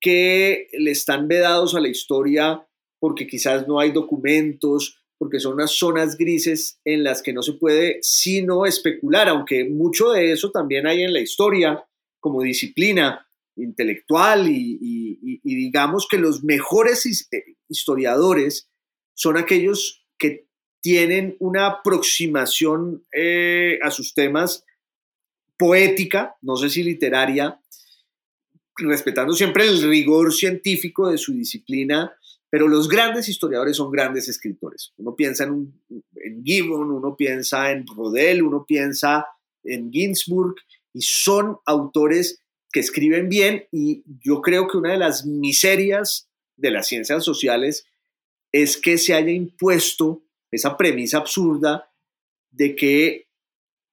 que 0.00 0.68
le 0.72 0.90
están 0.90 1.28
vedados 1.28 1.74
a 1.74 1.80
la 1.80 1.88
historia 1.88 2.66
porque 2.98 3.26
quizás 3.26 3.66
no 3.68 3.78
hay 3.78 3.92
documentos, 3.92 5.00
porque 5.18 5.38
son 5.38 5.54
unas 5.54 5.72
zonas 5.72 6.16
grises 6.16 6.80
en 6.84 7.04
las 7.04 7.22
que 7.22 7.32
no 7.32 7.42
se 7.42 7.54
puede 7.54 7.98
sino 8.02 8.66
especular, 8.66 9.28
aunque 9.28 9.64
mucho 9.68 10.10
de 10.10 10.32
eso 10.32 10.50
también 10.50 10.86
hay 10.86 11.02
en 11.02 11.12
la 11.12 11.20
historia 11.20 11.84
como 12.20 12.42
disciplina 12.42 13.26
intelectual 13.56 14.48
y, 14.48 15.40
digamos 15.42 16.06
que 16.08 16.18
los 16.18 16.42
mejores 16.42 17.28
eh, 17.32 17.56
historiadores 17.68 18.70
son 19.14 19.36
aquellos 19.36 20.06
que 20.18 20.46
tienen 20.80 21.36
una 21.40 21.66
aproximación 21.66 23.04
eh, 23.12 23.78
a 23.82 23.90
sus 23.90 24.14
temas 24.14 24.64
poética, 25.56 26.36
no 26.40 26.56
sé 26.56 26.70
si 26.70 26.82
literaria, 26.82 27.60
respetando 28.76 29.34
siempre 29.34 29.68
el 29.68 29.82
rigor 29.82 30.32
científico 30.32 31.10
de 31.10 31.18
su 31.18 31.34
disciplina, 31.34 32.16
pero 32.48 32.66
los 32.66 32.88
grandes 32.88 33.28
historiadores 33.28 33.76
son 33.76 33.90
grandes 33.90 34.28
escritores. 34.28 34.92
Uno 34.96 35.14
piensa 35.14 35.44
en, 35.44 35.72
en 36.16 36.44
Gibbon, 36.44 36.90
uno 36.90 37.14
piensa 37.14 37.70
en 37.70 37.86
Rodel, 37.86 38.42
uno 38.42 38.64
piensa 38.66 39.26
en 39.62 39.92
Ginsburg, 39.92 40.56
y 40.92 41.02
son 41.02 41.58
autores 41.66 42.42
que 42.72 42.80
escriben 42.80 43.28
bien 43.28 43.66
y 43.72 44.02
yo 44.24 44.40
creo 44.42 44.68
que 44.68 44.76
una 44.76 44.92
de 44.92 44.98
las 44.98 45.26
miserias 45.26 46.28
de 46.56 46.70
las 46.70 46.86
ciencias 46.86 47.24
sociales 47.24 47.86
es 48.52 48.76
que 48.76 48.98
se 48.98 49.14
haya 49.14 49.30
impuesto 49.30 50.22
esa 50.50 50.76
premisa 50.76 51.18
absurda 51.18 51.90
de 52.50 52.74
que 52.74 53.28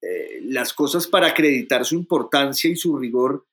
eh, 0.02 0.42
las 0.44 0.74
cosas 0.74 1.08
para 1.08 1.28
acreditar 1.28 1.86
su 1.86 1.96
importancia 1.96 2.70
y 2.70 2.76
su 2.76 2.98
rigor 2.98 3.48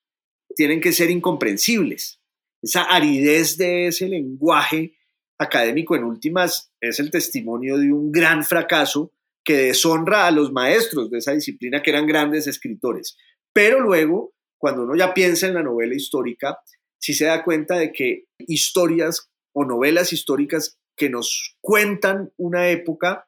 tienen 0.55 0.81
que 0.81 0.93
ser 0.93 1.11
incomprensibles. 1.11 2.21
Esa 2.63 2.83
aridez 2.85 3.57
de 3.57 3.89
ese 3.89 4.09
lenguaje 4.09 4.97
académico 5.39 5.97
en 5.97 6.05
últimas 6.05 6.73
es 6.81 7.01
el 7.01 7.11
testimonio 7.11 7.77
de 7.79 7.93
un 7.93 8.13
gran 8.13 8.45
fracaso 8.45 9.13
que 9.45 9.57
deshonra 9.57 10.27
a 10.27 10.31
los 10.31 10.53
maestros 10.53 11.11
de 11.11 11.19
esa 11.19 11.33
disciplina 11.33 11.83
que 11.83 11.91
eran 11.91 12.07
grandes 12.07 12.47
escritores. 12.47 13.17
Pero 13.53 13.81
luego, 13.81 14.35
cuando 14.59 14.85
uno 14.85 14.97
ya 14.97 15.13
piensa 15.13 15.47
en 15.47 15.55
la 15.55 15.63
novela 15.63 15.95
histórica, 15.95 16.59
sí 16.99 17.13
se 17.13 17.27
da 17.27 17.45
cuenta 17.45 17.77
de 17.77 17.93
que 17.93 18.25
historias 18.39 19.31
o 19.53 19.65
novelas 19.65 20.13
históricas 20.13 20.79
que 20.97 21.11
nos 21.11 21.57
cuentan 21.61 22.33
una 22.37 22.69
época 22.69 23.27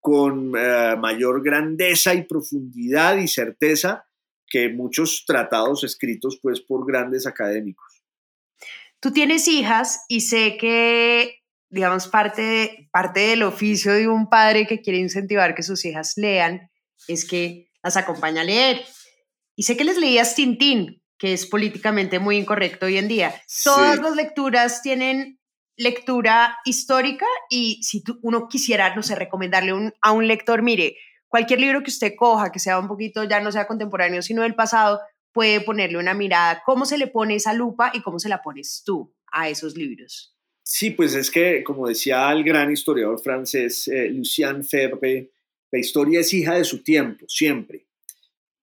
con 0.00 0.54
eh, 0.56 0.96
mayor 0.96 1.42
grandeza 1.42 2.14
y 2.14 2.24
profundidad 2.24 3.18
y 3.18 3.28
certeza 3.28 4.06
que 4.46 4.70
muchos 4.70 5.24
tratados 5.26 5.84
escritos 5.84 6.38
pues 6.42 6.60
por 6.60 6.86
grandes 6.86 7.26
académicos. 7.26 8.02
Tú 9.00 9.12
tienes 9.12 9.46
hijas 9.46 10.04
y 10.08 10.22
sé 10.22 10.56
que, 10.56 11.42
digamos, 11.68 12.08
parte, 12.08 12.88
parte 12.90 13.20
del 13.20 13.42
oficio 13.42 13.92
de 13.92 14.08
un 14.08 14.28
padre 14.28 14.66
que 14.66 14.80
quiere 14.80 14.98
incentivar 14.98 15.54
que 15.54 15.62
sus 15.62 15.84
hijas 15.84 16.14
lean 16.16 16.70
es 17.06 17.24
que 17.24 17.70
las 17.82 17.96
acompaña 17.96 18.40
a 18.40 18.44
leer. 18.44 18.84
Y 19.54 19.64
sé 19.64 19.76
que 19.76 19.84
les 19.84 19.98
leías 19.98 20.34
Tintín, 20.34 21.02
que 21.16 21.32
es 21.32 21.46
políticamente 21.46 22.18
muy 22.18 22.36
incorrecto 22.36 22.86
hoy 22.86 22.96
en 22.96 23.08
día. 23.08 23.34
Todas 23.62 23.98
las 23.98 24.16
lecturas 24.16 24.82
tienen 24.82 25.37
lectura 25.78 26.58
histórica 26.64 27.24
y 27.48 27.80
si 27.82 28.02
uno 28.22 28.48
quisiera, 28.48 28.94
no 28.94 29.02
sé, 29.02 29.14
recomendarle 29.14 29.92
a 30.02 30.12
un 30.12 30.26
lector, 30.26 30.60
mire, 30.60 30.96
cualquier 31.28 31.60
libro 31.60 31.82
que 31.82 31.90
usted 31.90 32.14
coja, 32.16 32.50
que 32.52 32.58
sea 32.58 32.78
un 32.78 32.88
poquito, 32.88 33.24
ya 33.24 33.40
no 33.40 33.52
sea 33.52 33.66
contemporáneo, 33.66 34.20
sino 34.20 34.42
del 34.42 34.56
pasado, 34.56 35.00
puede 35.32 35.60
ponerle 35.60 35.98
una 35.98 36.14
mirada, 36.14 36.62
cómo 36.66 36.84
se 36.84 36.98
le 36.98 37.06
pone 37.06 37.36
esa 37.36 37.54
lupa 37.54 37.92
y 37.94 38.02
cómo 38.02 38.18
se 38.18 38.28
la 38.28 38.42
pones 38.42 38.82
tú 38.84 39.14
a 39.30 39.48
esos 39.48 39.76
libros. 39.76 40.34
Sí, 40.64 40.90
pues 40.90 41.14
es 41.14 41.30
que, 41.30 41.62
como 41.62 41.88
decía 41.88 42.30
el 42.32 42.42
gran 42.42 42.70
historiador 42.70 43.20
francés 43.20 43.88
eh, 43.88 44.10
Lucien 44.10 44.64
Febvre, 44.64 45.30
la 45.70 45.78
historia 45.78 46.20
es 46.20 46.34
hija 46.34 46.56
de 46.56 46.64
su 46.64 46.82
tiempo, 46.82 47.24
siempre. 47.28 47.86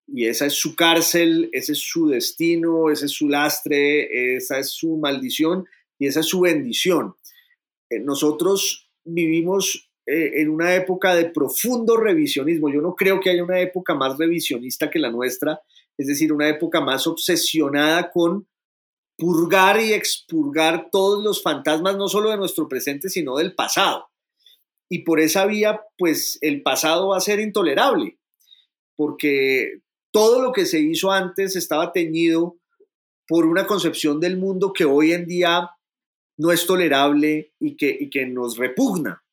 Y 0.08 0.28
esa 0.28 0.48
es 0.48 0.54
su 0.54 0.76
cárcel, 0.76 1.50
ese 1.52 1.72
es 1.72 1.80
su 1.80 2.10
destino, 2.10 2.92
ese 2.92 3.06
es 3.06 3.12
su 3.12 3.28
lastre, 3.30 4.36
esa 4.36 4.60
es 4.60 4.70
su 4.72 4.98
maldición 4.98 5.66
y 6.00 6.08
esa 6.08 6.22
es 6.22 6.28
su 6.28 6.42
bendición. 6.42 7.16
Eh, 7.90 8.00
nosotros 8.00 8.90
vivimos 9.04 9.90
eh, 10.06 10.42
en 10.42 10.50
una 10.50 10.76
época 10.76 11.16
de 11.16 11.26
profundo 11.26 11.98
revisionismo. 11.98 12.70
Yo 12.70 12.82
no 12.82 12.96
creo 12.96 13.20
que 13.20 13.30
haya 13.30 13.44
una 13.44 13.60
época 13.60 13.96
más 13.96 14.18
revisionista 14.18 14.90
que 14.90 15.00
la 15.00 15.12
nuestra, 15.12 15.62
es 15.98 16.08
decir, 16.08 16.32
una 16.32 16.50
época 16.50 16.82
más 16.82 17.08
obsesionada 17.08 18.12
con 18.12 18.48
purgar 19.18 19.80
y 19.80 19.94
expurgar 19.94 20.90
todos 20.92 21.24
los 21.24 21.42
fantasmas, 21.42 21.98
no 21.98 22.08
solo 22.08 22.30
de 22.30 22.38
nuestro 22.38 22.68
presente, 22.68 23.10
sino 23.10 23.38
del 23.38 23.56
pasado. 23.56 24.08
Y 24.90 25.00
por 25.00 25.20
esa 25.20 25.46
vía, 25.46 25.82
pues 25.98 26.38
el 26.42 26.62
pasado 26.62 27.10
va 27.10 27.18
a 27.18 27.22
ser 27.22 27.40
intolerable, 27.40 28.20
porque 28.96 29.80
todo 30.12 30.42
lo 30.42 30.52
que 30.52 30.66
se 30.66 30.80
hizo 30.80 31.12
antes 31.12 31.56
estaba 31.56 31.92
teñido 31.92 32.58
por 33.28 33.46
una 33.46 33.66
concepción 33.66 34.20
del 34.20 34.38
mundo 34.38 34.72
que 34.74 34.86
hoy 34.86 35.14
en 35.14 35.26
día 35.26 35.72
no 36.38 36.52
es 36.52 36.66
tolerable 36.66 37.54
y 37.60 37.76
que, 37.76 38.10
que 38.10 38.26
nos 38.26 38.58
repugna, 38.58 39.24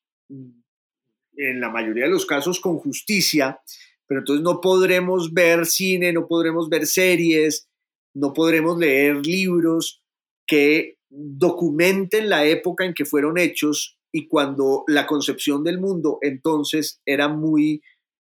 en 1.35 1.59
la 1.59 1.69
mayoría 1.69 2.05
de 2.05 2.11
los 2.11 2.25
casos 2.25 2.59
con 2.59 2.77
justicia, 2.77 3.59
pero 4.07 4.19
entonces 4.19 4.43
no 4.43 4.61
podremos 4.61 5.33
ver 5.33 5.65
cine, 5.65 6.13
no 6.13 6.27
podremos 6.27 6.69
ver 6.69 6.85
series, 6.85 7.67
no 8.13 8.33
podremos 8.33 8.77
leer 8.77 9.25
libros 9.25 10.03
que 10.45 10.97
documenten 11.09 12.29
la 12.29 12.45
época 12.45 12.85
en 12.85 12.93
que 12.93 13.05
fueron 13.05 13.37
hechos 13.37 13.97
y 14.11 14.27
cuando 14.27 14.83
la 14.87 15.07
concepción 15.07 15.63
del 15.63 15.79
mundo 15.79 16.19
entonces 16.21 17.01
era 17.05 17.27
muy 17.27 17.81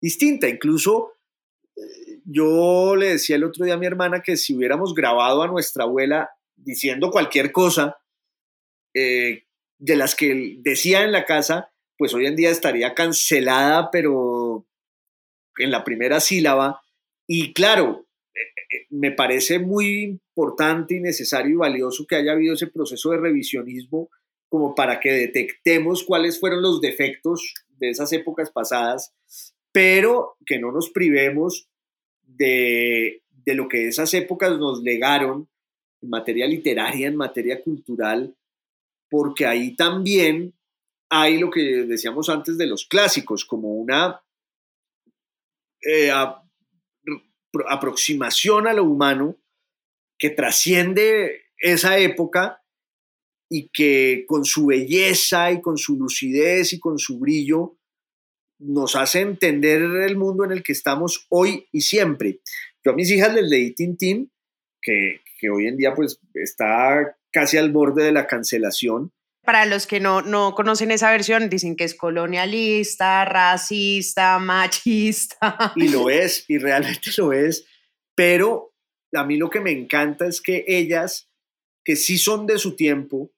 distinta. 0.01 0.49
Incluso 0.49 1.13
eh, 1.77 2.21
yo 2.25 2.97
le 2.97 3.11
decía 3.11 3.37
el 3.37 3.45
otro 3.45 3.65
día 3.65 3.75
a 3.75 3.79
mi 3.79 3.87
hermana 3.87 4.23
que 4.23 4.37
si 4.37 4.55
hubiéramos 4.55 4.95
grabado 4.95 5.43
a 5.43 5.49
nuestra 5.49 5.85
abuela 5.85 6.31
diciendo 6.57 7.11
cualquier 7.11 7.53
cosa, 7.53 7.97
eh, 8.99 9.45
de 9.79 9.97
las 9.97 10.15
que 10.15 10.57
decía 10.59 11.05
en 11.05 11.13
la 11.13 11.25
casa, 11.25 11.73
pues 11.97 12.15
hoy 12.15 12.27
en 12.27 12.37
día 12.37 12.51
estaría 12.51 12.95
cancelada, 12.95 13.91
pero 13.91 14.67
en 15.57 15.71
la 15.71 15.85
primera 15.85 16.21
sílaba. 16.21 16.81
Y 17.27 17.53
claro, 17.53 18.07
eh, 18.35 18.41
eh, 18.41 18.87
me 18.91 19.13
parece 19.13 19.59
muy 19.59 20.21
importante 20.35 20.97
y 20.97 21.01
necesario 21.01 21.53
y 21.53 21.57
valioso 21.57 22.07
que 22.07 22.17
haya 22.17 22.33
habido 22.33 22.55
ese 22.55 22.67
proceso 22.69 23.11
de 23.11 23.19
revisionismo 23.19 24.11
como 24.49 24.75
para 24.75 24.99
que 24.99 25.13
detectemos 25.13 26.05
cuáles 26.05 26.41
fueron 26.41 26.63
los 26.63 26.81
defectos 26.81 27.55
de 27.69 27.91
esas 27.91 28.13
épocas 28.13 28.51
pasadas, 28.51 29.15
pero 29.73 30.37
que 30.47 30.59
no 30.59 30.73
nos 30.73 30.91
privemos 30.91 31.69
de, 32.23 33.23
de 33.31 33.55
lo 33.55 33.69
que 33.69 33.89
esas 33.89 34.13
épocas 34.15 34.59
nos 34.59 34.83
legaron 34.83 35.49
en 36.01 36.11
materia 36.11 36.47
literaria, 36.47 37.09
en 37.09 37.17
materia 37.17 37.63
cultural, 37.63 38.35
porque 39.09 39.47
ahí 39.47 39.75
también 39.77 40.55
hay 41.11 41.39
lo 41.39 41.51
que 41.51 41.85
decíamos 41.87 42.29
antes 42.29 42.59
de 42.59 42.67
los 42.67 42.87
clásicos, 42.87 43.45
como 43.45 43.75
una 43.75 44.23
eh, 45.83 46.11
aproximación 47.69 48.67
a 48.67 48.73
lo 48.73 48.85
humano 48.85 49.37
que 50.19 50.31
trasciende 50.31 51.45
esa 51.57 51.99
época 51.99 52.63
y 53.49 53.71
que 53.71 54.25
con 54.27 54.45
su 54.45 54.67
belleza 54.67 55.51
y 55.53 55.61
con 55.61 55.79
su 55.79 55.97
lucidez 55.97 56.73
y 56.73 56.81
con 56.81 56.99
su 56.99 57.19
brillo 57.19 57.79
nos 58.59 58.97
hace 58.97 59.21
entender 59.21 59.81
el 59.81 60.17
mundo 60.17 60.45
en 60.45 60.53
el 60.53 60.63
que 60.63 60.73
estamos 60.73 61.27
hoy 61.31 61.69
y 61.73 61.81
siempre. 61.81 62.41
Yo 62.85 62.93
a 62.93 62.95
mis 62.95 63.11
hijas 63.11 63.33
les 63.33 63.49
leí 63.49 63.73
Tintín, 63.73 64.31
que, 64.83 65.21
que 65.41 65.49
hoy 65.49 65.69
en 65.69 65.77
día 65.77 65.95
pues 65.95 66.21
está 66.35 67.18
casi 67.39 67.57
al 67.57 67.71
borde 67.71 68.03
de 68.03 68.11
la 68.11 68.27
cancelación. 68.27 69.13
Para 69.45 69.65
los 69.65 69.87
que 69.87 70.01
no, 70.01 70.23
no 70.23 70.57
conocen 70.57 70.91
esa 70.91 71.13
versión, 71.13 71.49
dicen 71.49 71.77
que 71.77 71.85
es 71.85 71.95
colonialista, 71.95 73.25
racista, 73.25 74.41
machista. 74.41 75.73
Y 75.77 75.87
lo 75.87 76.11
es, 76.25 76.45
y 76.49 76.59
realmente 76.59 77.13
lo 77.17 77.33
es, 77.33 77.65
pero 78.17 78.75
a 79.15 79.23
mí 79.23 79.37
lo 79.37 79.51
que 79.51 79.61
me 79.61 79.71
encanta 79.71 80.27
es 80.27 80.41
que 80.41 80.65
ellas, 80.67 81.31
que 81.85 81.95
sí 81.95 82.19
son 82.19 82.45
de 82.45 82.59
su 82.59 82.75
tiempo 82.75 83.31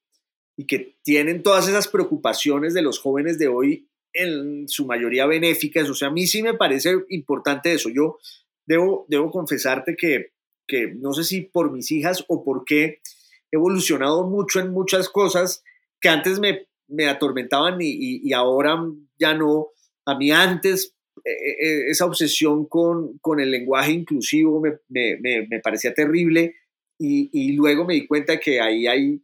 y 0.57 0.65
que 0.67 0.97
tienen 1.03 1.43
todas 1.43 1.69
esas 1.69 1.87
preocupaciones 1.87 2.73
de 2.73 2.81
los 2.81 3.01
jóvenes 3.01 3.39
de 3.39 3.49
hoy, 3.49 3.87
en 4.15 4.67
su 4.67 4.87
mayoría 4.87 5.27
benéficas, 5.27 5.91
o 5.91 5.95
sea, 5.95 6.09
a 6.09 6.11
mí 6.11 6.27
sí 6.27 6.43
me 6.43 6.55
parece 6.55 6.95
importante 7.11 7.75
eso. 7.75 7.91
Yo 7.91 8.19
debo, 8.65 9.05
debo 9.11 9.31
confesarte 9.31 9.95
que, 9.95 10.33
que 10.67 10.87
no 10.87 11.13
sé 11.13 11.23
si 11.23 11.43
por 11.43 11.71
mis 11.71 11.91
hijas 11.93 12.25
o 12.29 12.43
por 12.43 12.65
qué, 12.65 13.03
evolucionado 13.51 14.27
mucho 14.27 14.61
en 14.61 14.71
muchas 14.73 15.09
cosas 15.09 15.63
que 16.01 16.09
antes 16.09 16.39
me, 16.39 16.67
me 16.89 17.09
atormentaban 17.09 17.79
y, 17.81 18.33
ahora 18.33 18.83
ya 19.19 19.35
no. 19.35 19.69
A 20.07 20.17
mí 20.17 20.31
antes 20.31 20.95
eh, 21.25 21.31
eh, 21.31 21.57
eh, 21.61 21.91
esa 21.91 22.07
obsesión 22.07 22.67
con, 22.67 23.19
con, 23.19 23.41
el 23.41 23.51
lenguaje 23.51 23.93
inclusivo 23.93 24.61
me, 24.61 24.79
me, 24.89 25.61
parecía 25.63 25.93
terrible 25.93 26.57
y, 26.99 27.31
y, 27.33 27.53
luego 27.53 27.85
me 27.85 27.95
di 27.95 28.07
cuenta 28.07 28.41
que 28.41 28.61
ahí 28.61 28.87
hay 28.87 29.23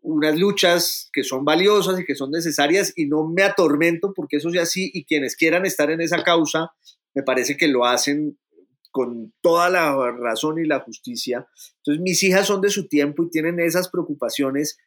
unas 0.00 0.38
luchas 0.38 1.08
que 1.12 1.24
son 1.24 1.44
valiosas 1.44 2.00
y 2.00 2.04
que 2.04 2.14
son 2.14 2.30
necesarias 2.30 2.92
y 2.96 3.06
no 3.06 3.26
me 3.26 3.42
atormento 3.42 4.12
porque 4.14 4.36
eso 4.36 4.50
sea 4.50 4.62
así 4.62 4.90
y 4.92 5.04
quienes 5.04 5.36
quieran 5.36 5.64
estar 5.64 5.90
en 5.90 6.00
esa 6.00 6.22
causa 6.22 6.72
me 7.14 7.22
parece 7.22 7.56
que 7.56 7.68
lo 7.68 7.86
hacen 7.86 8.38
con 8.94 9.34
toda 9.40 9.70
la 9.70 10.12
razón 10.12 10.60
y 10.60 10.66
la 10.66 10.78
justicia. 10.78 11.48
Entonces 11.78 12.00
mis 12.00 12.22
hijas 12.22 12.46
son 12.46 12.60
de 12.60 12.70
su 12.70 12.86
tiempo 12.86 13.24
y 13.24 13.28
tienen 13.28 13.58
esas 13.58 13.88
preocupaciones, 13.88 14.78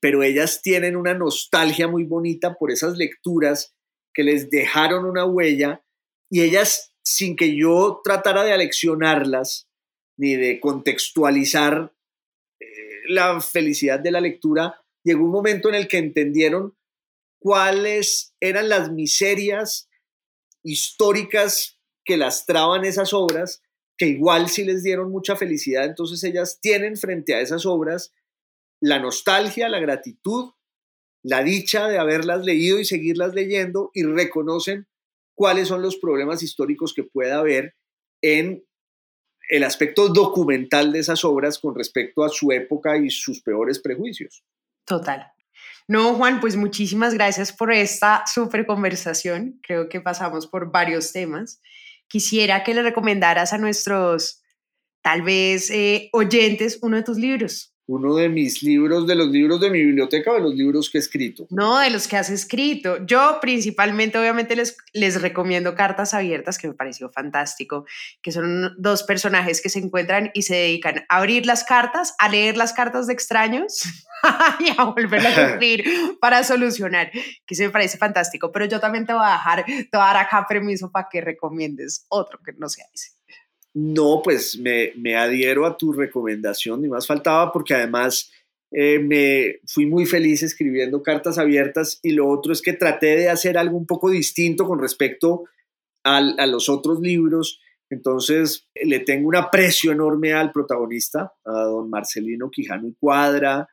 pero 0.00 0.22
ellas 0.22 0.60
tienen 0.60 0.96
una 0.96 1.14
nostalgia 1.14 1.88
muy 1.88 2.04
bonita 2.04 2.56
por 2.58 2.70
esas 2.70 2.98
lecturas 2.98 3.74
que 4.12 4.22
les 4.22 4.50
dejaron 4.50 5.06
una 5.06 5.24
huella 5.24 5.82
y 6.28 6.42
ellas, 6.42 6.94
sin 7.02 7.36
que 7.36 7.56
yo 7.56 8.02
tratara 8.04 8.44
de 8.44 8.52
aleccionarlas 8.52 9.66
ni 10.18 10.36
de 10.36 10.60
contextualizar 10.60 11.94
la 13.08 13.40
felicidad 13.40 13.98
de 13.98 14.10
la 14.10 14.20
lectura, 14.20 14.78
llegó 15.02 15.24
un 15.24 15.32
momento 15.32 15.70
en 15.70 15.74
el 15.74 15.88
que 15.88 15.96
entendieron 15.96 16.76
cuáles 17.38 18.34
eran 18.40 18.68
las 18.68 18.92
miserias 18.92 19.88
históricas 20.62 21.79
que 22.10 22.16
lastraban 22.16 22.84
esas 22.84 23.12
obras, 23.12 23.62
que 23.96 24.06
igual 24.06 24.48
sí 24.48 24.64
les 24.64 24.82
dieron 24.82 25.12
mucha 25.12 25.36
felicidad, 25.36 25.84
entonces 25.84 26.24
ellas 26.24 26.58
tienen 26.60 26.96
frente 26.96 27.36
a 27.36 27.40
esas 27.40 27.64
obras 27.66 28.12
la 28.80 28.98
nostalgia, 28.98 29.68
la 29.68 29.78
gratitud, 29.78 30.50
la 31.22 31.44
dicha 31.44 31.86
de 31.86 32.00
haberlas 32.00 32.44
leído 32.44 32.80
y 32.80 32.84
seguirlas 32.84 33.32
leyendo 33.32 33.92
y 33.94 34.02
reconocen 34.02 34.88
cuáles 35.36 35.68
son 35.68 35.82
los 35.82 35.98
problemas 35.98 36.42
históricos 36.42 36.94
que 36.94 37.04
pueda 37.04 37.38
haber 37.38 37.76
en 38.22 38.64
el 39.48 39.62
aspecto 39.62 40.08
documental 40.08 40.90
de 40.90 40.98
esas 40.98 41.24
obras 41.24 41.60
con 41.60 41.76
respecto 41.76 42.24
a 42.24 42.28
su 42.28 42.50
época 42.50 42.98
y 42.98 43.08
sus 43.08 43.40
peores 43.40 43.78
prejuicios. 43.78 44.42
Total. 44.84 45.30
No, 45.86 46.14
Juan, 46.14 46.40
pues 46.40 46.56
muchísimas 46.56 47.14
gracias 47.14 47.52
por 47.52 47.72
esta 47.72 48.24
súper 48.26 48.66
conversación. 48.66 49.60
Creo 49.62 49.88
que 49.88 50.00
pasamos 50.00 50.48
por 50.48 50.72
varios 50.72 51.12
temas. 51.12 51.60
Quisiera 52.10 52.64
que 52.64 52.74
le 52.74 52.82
recomendaras 52.82 53.52
a 53.52 53.58
nuestros, 53.58 54.42
tal 55.00 55.22
vez, 55.22 55.70
eh, 55.70 56.10
oyentes 56.12 56.80
uno 56.82 56.96
de 56.96 57.04
tus 57.04 57.16
libros 57.16 57.69
uno 57.90 58.14
de 58.14 58.28
mis 58.28 58.62
libros, 58.62 59.04
de 59.04 59.16
los 59.16 59.28
libros 59.30 59.60
de 59.60 59.68
mi 59.68 59.80
biblioteca 59.84 60.30
o 60.30 60.34
de 60.34 60.40
los 60.40 60.54
libros 60.54 60.88
que 60.88 60.98
he 60.98 61.00
escrito? 61.00 61.48
No, 61.50 61.76
de 61.80 61.90
los 61.90 62.06
que 62.06 62.16
has 62.16 62.30
escrito. 62.30 63.04
Yo 63.04 63.38
principalmente, 63.40 64.16
obviamente, 64.16 64.54
les, 64.54 64.76
les 64.92 65.20
recomiendo 65.20 65.74
Cartas 65.74 66.14
Abiertas, 66.14 66.56
que 66.56 66.68
me 66.68 66.74
pareció 66.74 67.10
fantástico, 67.10 67.84
que 68.22 68.30
son 68.30 68.76
dos 68.78 69.02
personajes 69.02 69.60
que 69.60 69.68
se 69.68 69.80
encuentran 69.80 70.30
y 70.34 70.42
se 70.42 70.54
dedican 70.54 71.04
a 71.08 71.16
abrir 71.16 71.46
las 71.46 71.64
cartas, 71.64 72.14
a 72.20 72.28
leer 72.28 72.56
las 72.56 72.72
cartas 72.72 73.08
de 73.08 73.12
extraños 73.12 73.82
y 74.60 74.68
a 74.78 74.84
volverlas 74.84 75.36
a 75.36 75.46
escribir 75.50 75.84
para 76.20 76.44
solucionar, 76.44 77.10
que 77.44 77.56
se 77.56 77.64
me 77.64 77.70
parece 77.70 77.98
fantástico. 77.98 78.52
Pero 78.52 78.66
yo 78.66 78.78
también 78.78 79.04
te 79.04 79.14
voy 79.14 79.26
a 79.26 79.32
dejar, 79.32 79.64
te 79.64 79.88
voy 79.92 80.02
a 80.02 80.14
dar 80.14 80.16
acá 80.18 80.46
permiso 80.48 80.92
para 80.92 81.08
que 81.10 81.20
recomiendes 81.20 82.06
otro 82.08 82.38
que 82.44 82.52
no 82.52 82.68
sea 82.68 82.86
ese. 82.94 83.19
No, 83.74 84.20
pues 84.22 84.58
me, 84.58 84.92
me 84.96 85.16
adhiero 85.16 85.64
a 85.64 85.76
tu 85.76 85.92
recomendación, 85.92 86.82
ni 86.82 86.88
más 86.88 87.06
faltaba, 87.06 87.52
porque 87.52 87.74
además 87.74 88.30
eh, 88.72 88.98
me 88.98 89.60
fui 89.66 89.86
muy 89.86 90.06
feliz 90.06 90.42
escribiendo 90.42 91.02
cartas 91.02 91.38
abiertas 91.38 91.98
y 92.02 92.12
lo 92.12 92.28
otro 92.28 92.52
es 92.52 92.62
que 92.62 92.72
traté 92.72 93.16
de 93.16 93.28
hacer 93.28 93.58
algo 93.58 93.76
un 93.76 93.86
poco 93.86 94.10
distinto 94.10 94.66
con 94.66 94.78
respecto 94.78 95.44
a 96.02 96.46
los 96.46 96.68
otros 96.68 97.00
libros. 97.00 97.60
Entonces 97.90 98.68
le 98.74 99.00
tengo 99.00 99.28
un 99.28 99.36
aprecio 99.36 99.92
enorme 99.92 100.32
al 100.32 100.52
protagonista, 100.52 101.32
a 101.44 101.50
don 101.64 101.90
Marcelino 101.90 102.50
Quijano 102.50 102.94
Cuadra, 102.98 103.68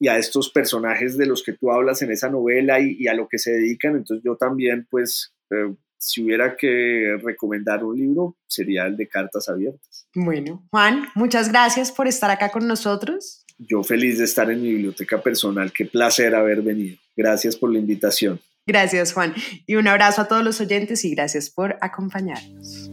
y 0.00 0.08
a 0.08 0.18
estos 0.18 0.50
personajes 0.50 1.16
de 1.16 1.26
los 1.26 1.42
que 1.42 1.52
tú 1.52 1.70
hablas 1.70 2.02
en 2.02 2.10
esa 2.10 2.30
novela 2.30 2.80
y, 2.80 3.06
a 3.06 3.14
lo 3.14 3.28
que 3.28 3.38
se 3.38 3.52
dedican. 3.52 3.96
Entonces 3.96 4.24
yo 4.24 4.36
también 4.36 4.86
pues 4.90 5.34
eh, 5.50 5.74
si 6.00 6.22
hubiera 6.22 6.56
que 6.56 7.18
recomendar 7.22 7.84
un 7.84 7.96
libro, 7.96 8.36
sería 8.46 8.86
el 8.86 8.96
de 8.96 9.06
Cartas 9.06 9.48
Abiertas. 9.48 10.08
Bueno, 10.14 10.66
Juan, 10.70 11.06
muchas 11.14 11.50
gracias 11.50 11.92
por 11.92 12.08
estar 12.08 12.30
acá 12.30 12.50
con 12.50 12.66
nosotros. 12.66 13.44
Yo 13.58 13.82
feliz 13.82 14.18
de 14.18 14.24
estar 14.24 14.50
en 14.50 14.62
mi 14.62 14.70
biblioteca 14.70 15.22
personal. 15.22 15.70
Qué 15.72 15.84
placer 15.84 16.34
haber 16.34 16.62
venido. 16.62 16.96
Gracias 17.14 17.54
por 17.54 17.70
la 17.70 17.78
invitación. 17.78 18.40
Gracias, 18.66 19.12
Juan. 19.12 19.34
Y 19.66 19.76
un 19.76 19.88
abrazo 19.88 20.22
a 20.22 20.28
todos 20.28 20.42
los 20.42 20.60
oyentes 20.62 21.04
y 21.04 21.14
gracias 21.14 21.50
por 21.50 21.76
acompañarnos. 21.82 22.90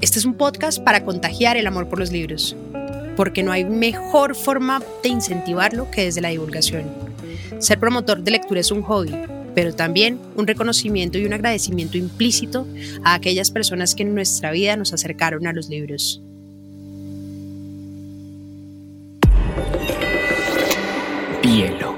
Este 0.00 0.18
es 0.18 0.24
un 0.24 0.34
podcast 0.38 0.82
para 0.82 1.04
contagiar 1.04 1.58
el 1.58 1.66
amor 1.66 1.88
por 1.90 1.98
los 1.98 2.10
libros 2.10 2.56
porque 3.18 3.42
no 3.42 3.50
hay 3.50 3.64
mejor 3.64 4.36
forma 4.36 4.80
de 5.02 5.08
incentivarlo 5.08 5.90
que 5.90 6.04
desde 6.04 6.20
la 6.20 6.28
divulgación. 6.28 6.84
Ser 7.58 7.80
promotor 7.80 8.22
de 8.22 8.30
lectura 8.30 8.60
es 8.60 8.70
un 8.70 8.80
hobby, 8.82 9.12
pero 9.56 9.74
también 9.74 10.20
un 10.36 10.46
reconocimiento 10.46 11.18
y 11.18 11.26
un 11.26 11.32
agradecimiento 11.32 11.98
implícito 11.98 12.64
a 13.02 13.14
aquellas 13.14 13.50
personas 13.50 13.96
que 13.96 14.04
en 14.04 14.14
nuestra 14.14 14.52
vida 14.52 14.76
nos 14.76 14.92
acercaron 14.92 15.48
a 15.48 15.52
los 15.52 15.68
libros. 15.68 16.22
Bielo. 21.42 21.97